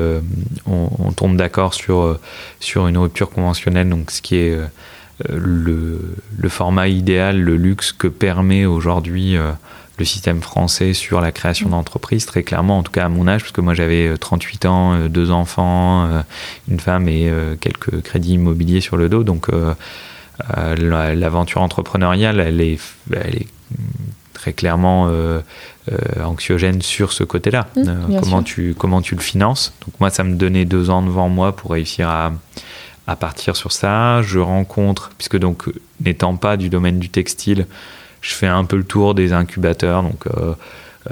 on, 0.67 0.91
on, 0.99 1.13
tombe 1.13 1.37
d'accord 1.37 1.75
sur 1.75 2.19
sur 2.61 2.89
une 2.89 2.99
rupture 2.99 3.31
conventionnelle 3.31 3.89
donc 3.89 4.11
ce 4.11 4.21
qui 4.21 4.37
est 4.37 4.59
euh, 5.31 5.39
le, 5.39 6.01
le, 6.37 6.49
format 6.51 6.89
idéal, 6.89 7.41
le 7.41 7.57
luxe 7.57 7.93
que 7.93 8.07
permet 8.07 8.67
aujourd'hui 8.67 9.37
euh, 9.37 9.53
le 9.99 10.05
système 10.05 10.43
français 10.43 10.93
sur 10.93 11.23
la 11.23 11.33
création 11.33 11.71
d'entreprises, 11.71 12.27
très 12.27 12.43
clairement, 12.43 12.79
en 12.79 12.83
tout 12.83 12.93
cas 12.93 13.07
à 13.07 13.09
mon 13.09 13.27
âge, 13.27 13.41
parce 13.41 13.53
que 13.53 13.63
moi 13.63 13.73
j'avais 13.73 14.15
38 14.19 14.67
euh, 14.67 14.69
ans, 14.69 15.09
deux 15.09 15.31
enfants, 15.31 16.07
une 16.69 16.81
femme 16.81 17.09
et 17.09 17.33
quelques 17.61 18.03
crédits 18.03 18.35
immobiliers 18.35 18.83
sur 18.83 18.99
le 18.99 19.09
dos. 19.09 19.25
Donc 19.25 19.49
l'aventure 20.79 21.63
entrepreneuriale, 21.63 22.41
elle 22.41 22.61
est, 22.61 22.79
elle 23.13 23.37
est 23.37 23.47
très 24.33 24.53
clairement 24.53 25.11
anxiogène 26.23 26.83
sur 26.83 27.13
ce 27.13 27.25
côté-là. 27.25 27.69
Mmh, 27.77 28.21
comment, 28.21 28.43
tu, 28.43 28.75
comment 28.77 29.01
tu 29.01 29.15
le 29.15 29.21
finances 29.21 29.73
Donc 29.85 29.99
moi, 30.01 30.11
ça 30.11 30.25
me 30.25 30.35
donnait 30.35 30.65
deux 30.65 30.91
ans 30.91 31.03
devant 31.03 31.29
moi 31.29 31.55
pour 31.55 31.71
réussir 31.71 32.09
à 32.09 32.33
à 33.07 33.17
partir 33.17 33.57
sur 33.57 33.73
ça. 33.73 34.23
Je 34.23 34.39
rencontre, 34.39 35.11
puisque 35.17 35.39
donc 35.39 35.65
n'étant 36.05 36.37
pas 36.37 36.57
du 36.57 36.69
domaine 36.69 36.99
du 36.99 37.09
textile, 37.09 37.67
je 38.21 38.35
fais 38.35 38.47
un 38.47 38.65
peu 38.65 38.77
le 38.77 38.85
tour 38.85 39.15
des 39.15 39.33
incubateurs, 39.33 40.03
donc 40.03 40.27
euh, 40.27 40.55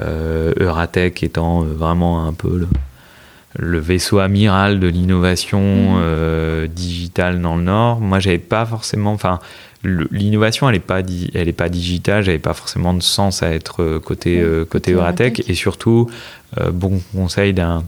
euh 0.00 0.52
Euratech 0.58 1.22
étant 1.22 1.62
euh, 1.62 1.66
vraiment 1.66 2.26
un 2.26 2.32
peu 2.32 2.58
le, 2.58 2.68
vaisseau 3.58 4.18
amiral 4.18 4.80
de 4.80 4.88
l'innovation 4.88 5.60
mmh. 5.60 6.00
euh, 6.00 6.66
digitale 6.66 7.40
dans 7.40 7.56
le 7.56 7.62
Nord. 7.62 8.00
Moi, 8.00 8.18
j'avais 8.18 8.38
pas 8.38 8.66
forcément, 8.66 9.12
enfin, 9.12 9.38
l'innovation, 9.82 10.68
elle 10.68 10.76
n'est 10.76 10.80
pas, 10.80 11.00
elle 11.34 11.48
est 11.48 11.52
pas 11.52 11.68
digitale, 11.68 12.24
j'avais 12.24 12.38
pas 12.38 12.54
forcément 12.54 12.94
de 12.94 13.02
sens 13.02 13.42
à 13.42 13.52
être 13.52 13.98
côté, 13.98 14.42
mmh. 14.42 14.64
côté 14.66 14.92
Euratech, 14.92 15.48
et 15.48 15.54
surtout, 15.54 16.10
bon 16.72 17.00
conseil 17.14 17.52
d'un 17.52 17.84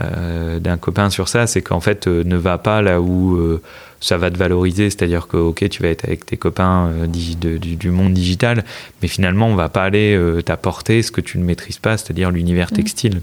euh, 0.00 0.60
d'un 0.60 0.76
copain 0.76 1.10
sur 1.10 1.28
ça, 1.28 1.48
c'est 1.48 1.62
qu'en 1.62 1.80
fait, 1.80 2.06
euh, 2.06 2.22
ne 2.22 2.36
va 2.36 2.58
pas 2.58 2.80
là 2.80 3.00
où 3.00 3.34
euh, 3.34 3.60
ça 3.98 4.18
va 4.18 4.30
te 4.30 4.38
valoriser, 4.38 4.88
c'est-à-dire 4.88 5.26
que 5.26 5.36
ok, 5.36 5.68
tu 5.68 5.82
vas 5.82 5.88
être 5.88 6.04
avec 6.04 6.24
tes 6.24 6.36
copains 6.36 6.92
du, 7.08 7.90
monde 7.90 8.14
digital, 8.14 8.64
mais 9.02 9.08
finalement, 9.08 9.48
on 9.48 9.56
va 9.56 9.68
pas 9.68 9.82
aller 9.82 10.18
t'apporter 10.44 11.02
ce 11.02 11.10
que 11.10 11.20
tu 11.20 11.38
ne 11.38 11.44
maîtrises 11.44 11.78
pas, 11.78 11.98
c'est-à-dire 11.98 12.30
l'univers 12.30 12.68
mmh. 12.70 12.76
textile. 12.76 13.20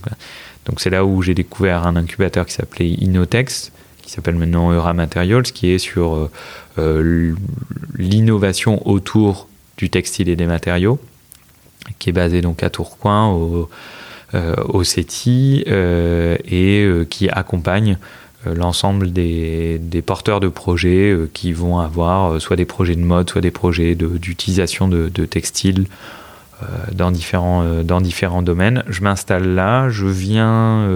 Donc 0.67 0.79
c'est 0.79 0.89
là 0.89 1.05
où 1.05 1.21
j'ai 1.21 1.33
découvert 1.33 1.88
un 1.88 1.95
incubateur 1.95 2.45
qui 2.45 2.53
s'appelait 2.53 2.89
Innotex, 2.89 3.71
qui 4.03 4.12
s'appelle 4.12 4.36
maintenant 4.36 4.71
Eura 4.71 4.93
Materials, 4.93 5.43
qui 5.43 5.71
est 5.71 5.79
sur 5.79 6.29
l'innovation 7.97 8.88
autour 8.88 9.47
du 9.77 9.89
textile 9.89 10.29
et 10.29 10.36
des 10.36 10.45
matériaux, 10.45 11.00
qui 12.00 12.09
est 12.09 12.13
basé 12.13 12.41
donc 12.41 12.63
à 12.63 12.69
Tourcoing, 12.69 13.31
au, 13.31 13.69
euh, 14.36 14.83
CETI 14.83 15.63
euh, 15.67 16.36
et 16.43 16.83
euh, 16.83 17.05
qui 17.05 17.29
accompagne 17.29 17.97
l'ensemble 18.45 19.12
des, 19.12 19.79
porteurs 20.05 20.39
de 20.39 20.47
projets 20.47 21.13
qui 21.33 21.51
vont 21.51 21.79
avoir 21.79 22.39
soit 22.39 22.55
des 22.55 22.65
projets 22.65 22.95
de 22.95 23.01
mode, 23.01 23.29
soit 23.29 23.41
des 23.41 23.51
projets 23.51 23.95
d'utilisation 23.95 24.88
de, 24.88 25.25
textiles 25.25 25.88
dans, 26.93 27.11
différents, 27.11 27.83
dans 27.83 28.01
différents 28.01 28.41
domaines. 28.41 28.83
Je 28.87 29.01
m'installe 29.01 29.55
là, 29.55 29.89
je 29.89 30.05
viens, 30.05 30.87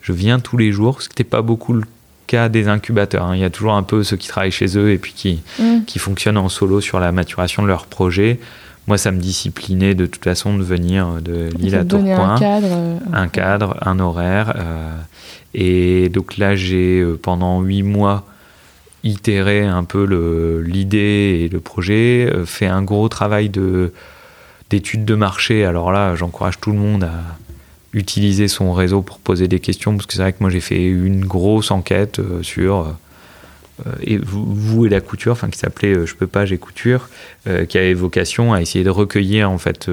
je 0.00 0.12
viens 0.12 0.40
tous 0.40 0.56
les 0.56 0.72
jours, 0.72 1.02
ce 1.02 1.08
qui 1.08 1.12
n'était 1.12 1.24
pas 1.24 1.42
beaucoup 1.42 1.72
le 1.72 1.82
cas 2.26 2.48
des 2.48 2.68
incubateurs. 2.68 3.24
Hein. 3.24 3.36
Il 3.36 3.40
y 3.40 3.44
a 3.44 3.50
toujours 3.50 3.74
un 3.74 3.82
peu 3.82 4.02
ceux 4.02 4.16
qui 4.16 4.28
travaillent 4.28 4.50
chez 4.50 4.76
eux 4.76 4.90
et 4.90 4.98
puis 4.98 5.12
qui, 5.12 5.40
mm. 5.58 5.84
qui 5.86 5.98
fonctionnent 5.98 6.38
en 6.38 6.48
solo 6.48 6.80
sur 6.80 7.00
la 7.00 7.12
maturation 7.12 7.62
de 7.62 7.68
leur 7.68 7.86
projet. 7.86 8.38
Moi, 8.86 8.98
ça 8.98 9.10
me 9.10 9.18
disciplinait 9.18 9.94
de 9.94 10.06
toute 10.06 10.22
façon 10.22 10.56
de 10.56 10.62
venir 10.62 11.20
de 11.20 11.48
l'île 11.58 11.74
à 11.74 11.84
Tourcoing. 11.84 12.34
Un 12.34 12.38
cadre, 12.38 12.68
euh, 12.70 12.98
un, 13.12 13.28
cadre, 13.28 13.76
un 13.82 13.98
horaire. 13.98 14.54
Euh, 14.56 14.92
et 15.54 16.08
donc 16.08 16.36
là, 16.36 16.54
j'ai 16.54 17.00
euh, 17.00 17.18
pendant 17.20 17.60
huit 17.62 17.82
mois 17.82 18.24
itéré 19.02 19.64
un 19.64 19.84
peu 19.84 20.04
l'idée 20.64 21.42
et 21.44 21.48
le 21.48 21.60
projet, 21.60 22.28
fait 22.44 22.66
un 22.66 22.82
gros 22.82 23.08
travail 23.08 23.50
d'études 24.70 25.04
de 25.04 25.14
marché. 25.14 25.64
Alors 25.64 25.92
là, 25.92 26.14
j'encourage 26.16 26.58
tout 26.60 26.72
le 26.72 26.78
monde 26.78 27.04
à 27.04 27.12
utiliser 27.96 28.46
son 28.46 28.72
réseau 28.72 29.02
pour 29.02 29.18
poser 29.18 29.48
des 29.48 29.58
questions, 29.58 29.96
parce 29.96 30.06
que 30.06 30.12
c'est 30.12 30.22
vrai 30.22 30.32
que 30.32 30.38
moi 30.40 30.50
j'ai 30.50 30.60
fait 30.60 30.84
une 30.84 31.24
grosse 31.24 31.70
enquête 31.70 32.18
euh, 32.18 32.42
sur 32.42 32.94
euh, 33.86 33.92
et 34.02 34.18
vous, 34.18 34.86
et 34.86 34.88
la 34.88 35.00
couture, 35.00 35.32
enfin 35.32 35.48
qui 35.48 35.58
s'appelait 35.58 35.96
euh, 35.96 36.06
Je 36.06 36.14
peux 36.14 36.26
pas, 36.26 36.44
j'ai 36.46 36.58
couture, 36.58 37.08
qui 37.68 37.78
avait 37.78 37.94
vocation 37.94 38.52
à 38.52 38.60
essayer 38.60 38.84
de 38.84 38.90
recueillir 38.90 39.50
en 39.50 39.58
fait 39.58 39.90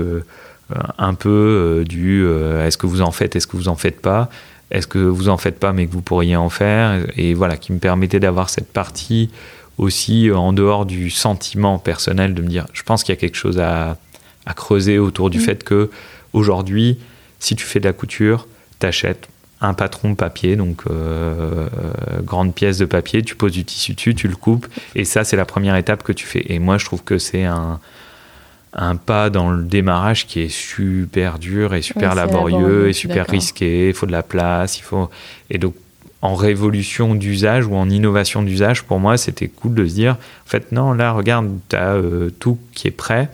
un 0.98 1.14
peu 1.14 1.84
du 1.88 2.26
est-ce 2.66 2.78
que 2.78 2.88
vous 2.88 3.02
en 3.02 3.12
faites, 3.12 3.36
est-ce 3.36 3.46
que 3.46 3.58
vous 3.58 3.68
en 3.68 3.76
faites 3.76 4.02
pas, 4.02 4.30
est-ce 4.72 4.88
que 4.88 4.98
vous 4.98 5.30
en 5.30 5.38
faites 5.38 5.60
pas 5.60 5.72
mais 5.72 5.86
que 5.86 5.92
vous 5.92 6.02
pourriez 6.02 6.36
en 6.36 6.50
faire, 6.50 7.06
et 7.16 7.34
voilà, 7.34 7.58
qui 7.58 7.74
me 7.74 7.78
permettait 7.78 8.20
d'avoir 8.20 8.50
cette 8.50 8.72
partie 8.72 9.30
aussi 9.78 10.32
en 10.32 10.54
dehors 10.54 10.86
du 10.86 11.10
sentiment 11.10 11.78
personnel 11.78 12.34
de 12.34 12.42
me 12.42 12.48
dire 12.48 12.66
je 12.74 12.84
pense 12.84 13.04
qu'il 13.04 13.14
y 13.14 13.18
a 13.18 13.20
quelque 13.20 13.38
chose 13.38 13.60
à, 13.60 13.98
à 14.46 14.54
creuser 14.54 15.00
autour 15.00 15.30
du 15.30 15.38
mmh. 15.38 15.42
fait 15.42 15.64
que 15.64 15.90
aujourd'hui 16.34 16.98
si 17.44 17.58
tu 17.58 17.66
fais 17.66 17.82
de 17.82 17.86
la 17.86 17.94
couture, 17.94 18.48
t'achètes 18.80 19.28
un 19.60 19.74
patron 19.74 20.16
papier, 20.16 20.56
donc 20.56 20.84
euh, 20.90 21.68
grande 22.24 22.56
pièce 22.56 22.78
de 22.78 22.86
papier, 22.86 23.22
tu 23.22 23.36
poses 23.36 23.52
du 23.52 23.66
tissu 23.66 23.94
dessus, 23.94 24.16
tu 24.16 24.30
le 24.30 24.36
coupes, 24.36 24.68
et 24.96 25.04
ça 25.04 25.26
c'est 25.26 25.36
la 25.36 25.46
première 25.46 25.76
étape 25.76 26.04
que 26.04 26.14
tu 26.14 26.26
fais. 26.26 26.46
Et 26.48 26.60
moi 26.60 26.78
je 26.78 26.86
trouve 26.86 27.04
que 27.04 27.18
c'est 27.18 27.44
un, 27.44 27.82
un 28.74 28.96
pas 28.96 29.30
dans 29.30 29.52
le 29.52 29.64
démarrage 29.64 30.26
qui 30.26 30.40
est 30.40 30.50
super 30.50 31.38
dur 31.38 31.74
et 31.74 31.82
super 31.82 32.16
laborieux, 32.16 32.88
et 32.88 32.94
super 32.94 33.28
risqué, 33.28 33.90
il 33.90 33.94
faut 33.94 34.06
de 34.06 34.14
la 34.14 34.24
place, 34.24 34.80
il 34.80 34.84
faut... 34.84 35.10
Et 35.50 35.58
donc 35.58 35.76
en 36.22 36.36
révolution 36.36 37.16
d'usage 37.16 37.66
ou 37.66 37.76
en 37.76 37.90
innovation 37.90 38.42
d'usage, 38.42 38.84
pour 38.84 39.00
moi 39.00 39.18
c'était 39.18 39.50
cool 39.50 39.76
de 39.76 39.86
se 39.86 39.94
dire, 39.94 40.14
en 40.14 40.50
fait 40.50 40.72
non, 40.72 40.94
là 40.94 41.12
regarde, 41.12 41.50
tu 41.68 41.76
as 41.76 41.96
euh, 41.96 42.30
tout 42.40 42.58
qui 42.74 42.88
est 42.88 42.92
prêt, 42.92 43.30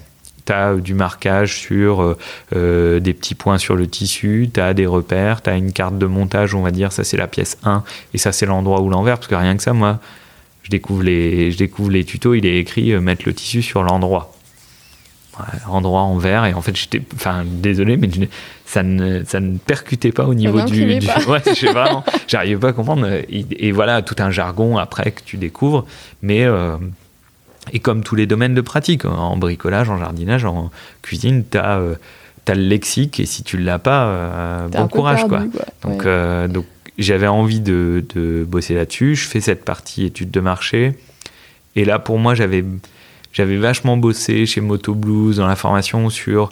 tu 0.49 0.53
as 0.53 0.73
du 0.75 0.95
marquage 0.95 1.59
sur 1.59 2.01
euh, 2.01 2.17
euh, 2.55 2.99
des 2.99 3.13
petits 3.13 3.35
points 3.35 3.59
sur 3.59 3.75
le 3.75 3.85
tissu, 3.85 4.49
tu 4.51 4.59
as 4.59 4.73
des 4.73 4.87
repères, 4.87 5.43
tu 5.43 5.49
as 5.51 5.55
une 5.55 5.71
carte 5.71 5.99
de 5.99 6.07
montage, 6.07 6.55
on 6.55 6.63
va 6.63 6.71
dire, 6.71 6.91
ça 6.91 7.03
c'est 7.03 7.17
la 7.17 7.27
pièce 7.27 7.57
1 7.63 7.83
et 8.15 8.17
ça 8.17 8.31
c'est 8.31 8.47
l'endroit 8.47 8.81
ou 8.81 8.89
l'envers, 8.89 9.17
parce 9.17 9.27
que 9.27 9.35
rien 9.35 9.55
que 9.55 9.61
ça, 9.61 9.73
moi, 9.73 9.99
je 10.63 10.71
découvre 10.71 11.03
les, 11.03 11.51
je 11.51 11.57
découvre 11.57 11.91
les 11.91 12.03
tutos, 12.03 12.33
il 12.33 12.47
est 12.47 12.57
écrit 12.57 12.93
euh, 12.93 12.99
mettre 12.99 13.23
le 13.27 13.33
tissu 13.33 13.61
sur 13.61 13.83
l'endroit. 13.83 14.33
endroit 15.67 16.01
envers 16.01 16.45
et 16.45 16.53
en 16.53 16.61
fait 16.61 16.75
j'étais 16.75 17.01
enfin 17.13 17.43
désolé 17.45 17.95
mais 17.95 18.09
ça 18.65 18.83
ne 18.83 19.23
ça 19.23 19.39
ne 19.39 19.57
percutait 19.57 20.11
pas 20.11 20.25
au 20.25 20.33
niveau 20.33 20.61
du, 20.63 20.83
du 20.83 21.07
ouais, 21.29 21.41
je 21.45 21.53
sais 21.53 21.73
pas 21.73 22.03
j'arrivais 22.27 22.59
pas 22.59 22.69
à 22.69 22.73
comprendre 22.73 23.07
et, 23.07 23.71
voilà 23.71 24.01
tout 24.01 24.17
un 24.19 24.31
jargon 24.31 24.77
après 24.77 25.11
que 25.11 25.21
tu 25.23 25.37
découvres 25.37 25.85
mais 26.21 26.45
et 27.73 27.79
comme 27.79 28.03
tous 28.03 28.15
les 28.15 28.27
domaines 28.27 28.53
de 28.53 28.61
pratique, 28.61 29.05
en 29.05 29.37
bricolage, 29.37 29.89
en 29.89 29.97
jardinage, 29.97 30.45
en 30.45 30.71
cuisine, 31.01 31.43
tu 31.49 31.57
as, 31.57 31.79
euh, 31.79 31.95
le 32.47 32.55
lexique 32.55 33.19
et 33.19 33.25
si 33.25 33.43
tu 33.43 33.57
ne 33.57 33.63
l'as 33.63 33.79
pas, 33.79 34.07
euh, 34.07 34.67
bon 34.69 34.87
courage. 34.87 35.27
quoi. 35.27 35.43
Donc, 35.83 36.05
euh, 36.05 36.47
donc 36.47 36.65
j'avais 36.97 37.27
envie 37.27 37.59
de, 37.59 38.03
de 38.15 38.43
bosser 38.43 38.73
là-dessus. 38.73 39.15
Je 39.15 39.27
fais 39.27 39.39
cette 39.39 39.63
partie 39.63 40.05
étude 40.05 40.31
de 40.31 40.39
marché. 40.39 40.95
Et 41.75 41.85
là, 41.85 41.99
pour 41.99 42.19
moi, 42.19 42.35
j'avais, 42.35 42.63
vachement 43.37 43.97
bossé 43.97 44.45
chez 44.45 44.61
Moto 44.61 44.95
Blues 44.95 45.37
dans 45.37 45.47
la 45.47 45.55
formation 45.55 46.09
sur 46.09 46.49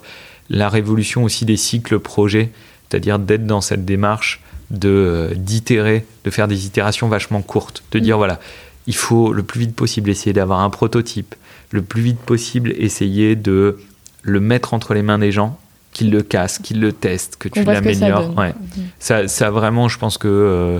la 0.50 0.70
révolution 0.70 1.24
aussi 1.24 1.46
des 1.46 1.58
cycles 1.58 2.00
projets, 2.00 2.52
c'est-à-dire 2.88 3.20
d'être 3.20 3.46
dans 3.46 3.62
cette 3.62 3.84
démarche 3.84 4.42
de 4.70 5.32
d'itérer, 5.36 6.06
de 6.24 6.30
faire 6.30 6.48
des 6.48 6.66
itérations 6.66 7.08
vachement 7.08 7.42
courtes, 7.42 7.84
de 7.92 8.00
dire 8.00 8.16
mm. 8.16 8.20
voilà, 8.20 8.40
il 8.88 8.96
faut 8.96 9.34
le 9.34 9.44
plus 9.44 9.60
vite 9.60 9.76
possible 9.76 10.10
essayer 10.10 10.34
d'avoir 10.34 10.62
un 10.62 10.70
prototype, 10.70 11.36
le 11.72 11.82
plus 11.82 12.02
vite 12.02 12.20
possible 12.20 12.74
essayer 12.78 13.36
de 13.36 13.78
le 14.24 14.40
mettre 14.40 14.74
entre 14.74 14.94
les 14.94 15.02
mains 15.02 15.20
des 15.20 15.32
gens, 15.32 15.60
qu'ils 15.92 16.12
le 16.12 16.22
cassent, 16.22 16.60
qu'ils 16.60 16.80
le 16.80 16.94
testent, 16.94 17.36
que 17.38 17.50
tu 17.50 17.64
l'améliores. 17.64 18.36
Ouais. 18.38 18.54
Mhm. 18.54 18.84
Ça, 19.00 19.28
ça, 19.28 19.52
vraiment, 19.52 19.90
je 19.90 19.98
pense 19.98 20.18
que 20.18 20.28
euh, 20.28 20.80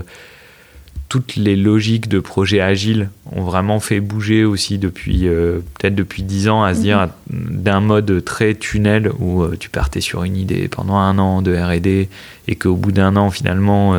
toutes 1.08 1.36
les 1.36 1.56
logiques 1.56 2.08
de 2.08 2.20
projets 2.20 2.60
agiles 2.60 3.10
ont 3.32 3.42
vraiment 3.42 3.80
fait 3.80 4.00
bouger 4.00 4.44
aussi 4.44 4.78
depuis 4.78 5.26
euh, 5.26 5.60
peut-être 5.78 5.94
depuis 5.94 6.22
dix 6.22 6.48
ans 6.48 6.62
à 6.62 6.74
se 6.74 6.80
dire 6.80 7.08
mhm. 7.30 7.62
d'un 7.62 7.80
mode 7.80 8.24
très 8.24 8.54
tunnel 8.54 9.10
où 9.18 9.42
euh, 9.42 9.56
tu 9.58 9.70
partais 9.70 10.00
sur 10.00 10.24
une 10.24 10.36
idée 10.36 10.68
pendant 10.68 10.96
un 10.96 11.18
an 11.18 11.42
de 11.42 11.54
R&D 11.54 12.08
et 12.46 12.56
qu'au 12.56 12.76
bout 12.76 12.92
d'un 12.92 13.16
an 13.16 13.30
finalement 13.30 13.94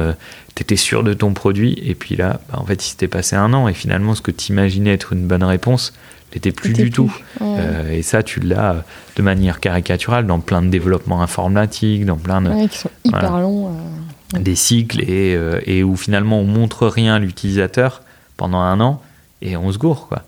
tu 0.59 0.63
étais 0.63 0.75
sûr 0.75 1.03
de 1.03 1.13
ton 1.13 1.33
produit, 1.33 1.81
et 1.85 1.95
puis 1.95 2.17
là, 2.17 2.41
bah, 2.51 2.59
en 2.59 2.65
fait, 2.65 2.85
il 2.85 2.89
s'était 2.89 3.07
passé 3.07 3.37
un 3.37 3.53
an, 3.53 3.69
et 3.69 3.73
finalement, 3.73 4.13
ce 4.13 4.21
que 4.21 4.29
tu 4.29 4.51
imaginais 4.51 4.91
être 4.91 5.13
une 5.13 5.25
bonne 5.25 5.45
réponse 5.45 5.93
n'était 6.35 6.51
plus 6.51 6.73
du 6.73 6.89
tout. 6.89 7.15
Euh, 7.41 7.89
et 7.89 8.01
ça, 8.01 8.23
tu 8.23 8.41
l'as 8.41 8.83
de 9.15 9.21
manière 9.21 9.61
caricaturale 9.61 10.27
dans 10.27 10.41
plein 10.41 10.61
de 10.61 10.67
développements 10.67 11.21
informatiques, 11.21 12.05
dans 12.05 12.17
plein 12.17 12.41
de. 12.41 12.67
qui 12.67 12.77
sont 12.77 12.91
hyper 13.05 13.39
longs. 13.39 13.69
Euh, 13.69 14.39
des 14.39 14.55
cycles, 14.55 15.01
et, 15.03 15.33
euh, 15.33 15.61
et, 15.65 15.81
où 15.81 15.95
finalement, 15.95 16.41
on 16.41 16.45
montre 16.45 16.87
rien 16.87 17.15
à 17.15 17.19
l'utilisateur 17.19 18.01
pendant 18.35 18.59
un 18.59 18.81
an, 18.81 19.01
et 19.41 19.55
on 19.55 19.71
se 19.71 19.77
gourre, 19.77 20.09
quoi. 20.09 20.23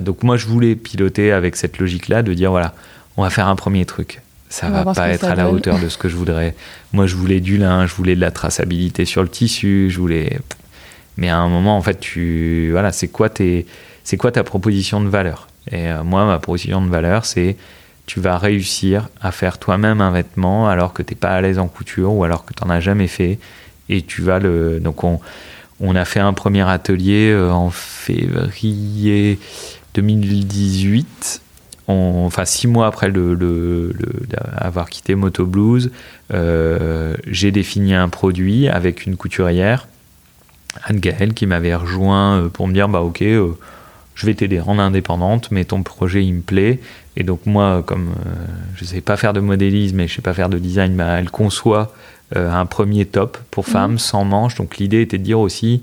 donc, 0.00 0.22
moi, 0.22 0.38
je 0.38 0.46
voulais 0.46 0.76
piloter 0.76 1.30
avec 1.30 1.56
cette 1.56 1.76
logique-là 1.76 2.22
de 2.22 2.32
dire 2.32 2.52
voilà, 2.52 2.72
on 3.18 3.22
va 3.22 3.28
faire 3.28 3.48
un 3.48 3.56
premier 3.56 3.84
truc 3.84 4.22
ça 4.48 4.70
va 4.70 4.92
pas 4.92 5.08
être 5.10 5.24
à 5.24 5.34
la 5.34 5.50
hauteur 5.50 5.78
de 5.78 5.88
ce 5.88 5.98
que 5.98 6.08
je 6.08 6.16
voudrais. 6.16 6.54
Moi, 6.92 7.06
je 7.06 7.16
voulais 7.16 7.40
du 7.40 7.58
lin, 7.58 7.86
je 7.86 7.94
voulais 7.94 8.14
de 8.14 8.20
la 8.20 8.30
traçabilité 8.30 9.04
sur 9.04 9.22
le 9.22 9.28
tissu, 9.28 9.88
je 9.90 9.98
voulais. 9.98 10.38
Mais 11.16 11.28
à 11.28 11.36
un 11.36 11.48
moment, 11.48 11.76
en 11.76 11.82
fait, 11.82 12.00
tu 12.00 12.68
voilà, 12.70 12.92
c'est 12.92 13.08
quoi 13.08 13.28
tes, 13.28 13.66
c'est 14.04 14.16
quoi 14.16 14.32
ta 14.32 14.44
proposition 14.44 15.00
de 15.00 15.08
valeur? 15.08 15.48
Et 15.70 15.88
euh, 15.88 16.02
moi, 16.02 16.24
ma 16.24 16.38
proposition 16.38 16.80
de 16.80 16.88
valeur, 16.88 17.26
c'est 17.26 17.56
tu 18.06 18.20
vas 18.20 18.38
réussir 18.38 19.10
à 19.20 19.32
faire 19.32 19.58
toi-même 19.58 20.00
un 20.00 20.10
vêtement 20.10 20.68
alors 20.68 20.94
que 20.94 21.02
tu 21.02 21.12
n'es 21.12 21.18
pas 21.18 21.30
à 21.30 21.40
l'aise 21.42 21.58
en 21.58 21.68
couture 21.68 22.14
ou 22.14 22.24
alors 22.24 22.46
que 22.46 22.54
tu 22.54 22.64
n'en 22.64 22.70
as 22.70 22.80
jamais 22.80 23.08
fait. 23.08 23.38
Et 23.90 24.02
tu 24.02 24.22
vas 24.22 24.38
le. 24.38 24.80
Donc, 24.80 25.04
on, 25.04 25.20
on 25.80 25.94
a 25.94 26.04
fait 26.04 26.20
un 26.20 26.32
premier 26.32 26.68
atelier 26.68 27.30
euh, 27.30 27.50
en 27.50 27.70
février 27.70 29.38
2018 29.94 31.42
enfin 31.88 32.44
six 32.44 32.66
mois 32.66 32.86
après 32.86 33.08
le, 33.08 33.94
avoir 34.54 34.90
quitté 34.90 35.14
Moto 35.14 35.46
Blues, 35.46 35.90
euh, 36.34 37.14
j'ai 37.26 37.50
défini 37.50 37.94
un 37.94 38.08
produit 38.08 38.68
avec 38.68 39.06
une 39.06 39.16
couturière, 39.16 39.88
Anne 40.84 41.00
Gaëlle, 41.00 41.32
qui 41.32 41.46
m'avait 41.46 41.74
rejoint 41.74 42.36
euh, 42.36 42.48
pour 42.48 42.68
me 42.68 42.74
dire 42.74 42.88
bah 42.88 43.00
ok, 43.00 43.22
euh, 43.22 43.52
je 44.14 44.26
vais 44.26 44.34
t'aider 44.34 44.60
en 44.60 44.78
indépendante, 44.78 45.50
mais 45.50 45.64
ton 45.64 45.82
projet 45.82 46.24
il 46.24 46.34
me 46.34 46.40
plaît. 46.42 46.78
Et 47.16 47.22
donc 47.24 47.46
moi, 47.46 47.82
comme 47.84 48.10
je 48.76 48.84
ne 48.84 48.88
sais 48.88 49.00
pas 49.00 49.16
faire 49.16 49.32
de 49.32 49.40
modélisme 49.40 49.98
et 49.98 50.06
je 50.06 50.12
ne 50.12 50.16
sais 50.16 50.22
pas 50.22 50.34
faire 50.34 50.48
de 50.48 50.58
design, 50.58 50.94
bah, 50.94 51.18
elle 51.18 51.30
conçoit 51.30 51.92
un 52.36 52.66
premier 52.66 53.06
top 53.06 53.38
pour 53.50 53.64
mmh. 53.64 53.72
femmes 53.72 53.98
sans 53.98 54.24
manches. 54.24 54.54
Donc 54.54 54.76
l'idée 54.76 55.00
était 55.00 55.18
de 55.18 55.24
dire 55.24 55.40
aussi, 55.40 55.82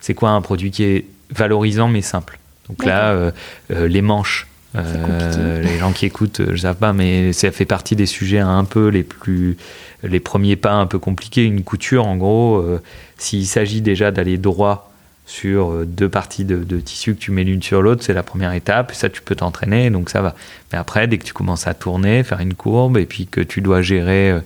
c'est 0.00 0.12
quoi 0.12 0.30
un 0.30 0.42
produit 0.42 0.70
qui 0.70 0.82
est 0.82 1.06
valorisant 1.30 1.88
mais 1.88 2.02
simple? 2.02 2.38
Donc 2.68 2.84
là, 2.84 3.32
les 3.70 4.02
manches 4.02 4.46
euh, 4.76 5.62
les 5.62 5.78
gens 5.78 5.92
qui 5.92 6.06
écoutent, 6.06 6.42
je 6.50 6.56
sais 6.56 6.74
pas, 6.74 6.92
mais 6.92 7.32
ça 7.32 7.50
fait 7.52 7.64
partie 7.64 7.94
des 7.94 8.06
sujets 8.06 8.40
un 8.40 8.64
peu 8.64 8.88
les 8.88 9.02
plus, 9.04 9.56
les 10.02 10.20
premiers 10.20 10.56
pas 10.56 10.72
un 10.72 10.86
peu 10.86 10.98
compliqués. 10.98 11.44
Une 11.44 11.62
couture, 11.62 12.06
en 12.06 12.16
gros, 12.16 12.56
euh, 12.56 12.82
s'il 13.16 13.46
s'agit 13.46 13.80
déjà 13.80 14.10
d'aller 14.10 14.36
droit 14.36 14.90
sur 15.26 15.70
euh, 15.70 15.84
deux 15.86 16.08
parties 16.08 16.44
de, 16.44 16.80
tissu 16.80 17.14
que 17.14 17.20
tu 17.20 17.30
mets 17.30 17.44
l'une 17.44 17.62
sur 17.62 17.82
l'autre, 17.82 18.02
c'est 18.04 18.14
la 18.14 18.24
première 18.24 18.52
étape. 18.52 18.92
Ça, 18.94 19.08
tu 19.08 19.22
peux 19.22 19.36
t'entraîner, 19.36 19.90
donc 19.90 20.10
ça 20.10 20.22
va. 20.22 20.34
Mais 20.72 20.78
après, 20.78 21.06
dès 21.06 21.18
que 21.18 21.24
tu 21.24 21.32
commences 21.32 21.66
à 21.66 21.74
tourner, 21.74 22.24
faire 22.24 22.40
une 22.40 22.54
courbe, 22.54 22.98
et 22.98 23.06
puis 23.06 23.26
que 23.26 23.40
tu 23.40 23.60
dois 23.60 23.80
gérer. 23.80 24.38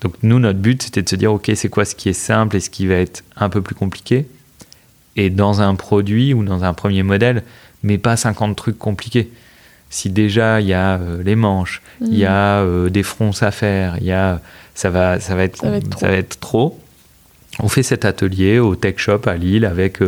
donc 0.00 0.14
nous, 0.22 0.38
notre 0.38 0.58
but, 0.58 0.82
c'était 0.82 1.02
de 1.02 1.08
se 1.08 1.16
dire, 1.16 1.32
ok, 1.32 1.52
c'est 1.54 1.68
quoi 1.68 1.84
ce 1.84 1.94
qui 1.94 2.08
est 2.08 2.14
simple 2.14 2.56
et 2.56 2.60
ce 2.60 2.70
qui 2.70 2.86
va 2.86 2.94
être 2.94 3.22
un 3.36 3.50
peu 3.50 3.60
plus 3.60 3.74
compliqué? 3.74 4.26
Et 5.16 5.30
dans 5.30 5.60
un 5.60 5.74
produit 5.76 6.34
ou 6.34 6.42
dans 6.42 6.64
un 6.64 6.72
premier 6.72 7.04
modèle, 7.04 7.44
mais 7.84 7.98
pas 7.98 8.16
50 8.16 8.56
trucs 8.56 8.78
compliqués 8.78 9.30
si 9.90 10.10
déjà 10.10 10.60
il 10.60 10.66
y 10.66 10.72
a 10.72 10.96
euh, 10.96 11.22
les 11.22 11.36
manches, 11.36 11.82
il 12.00 12.16
y 12.16 12.26
a 12.26 12.62
mm. 12.62 12.66
euh, 12.66 12.90
des 12.90 13.02
fronces 13.02 13.42
à 13.42 13.50
faire, 13.50 13.96
il 14.00 14.06
y 14.06 14.12
a, 14.12 14.40
ça 14.74 14.90
va, 14.90 15.20
ça 15.20 15.34
va 15.34 15.44
être, 15.44 15.64
ça 15.98 16.08
va 16.08 16.14
être 16.14 16.40
trop. 16.40 16.78
on 17.60 17.68
fait 17.68 17.82
cet 17.82 18.04
atelier 18.04 18.58
au 18.58 18.74
Tech 18.74 18.94
Shop 18.98 19.20
à 19.26 19.36
Lille 19.36 19.64
avec 19.64 19.98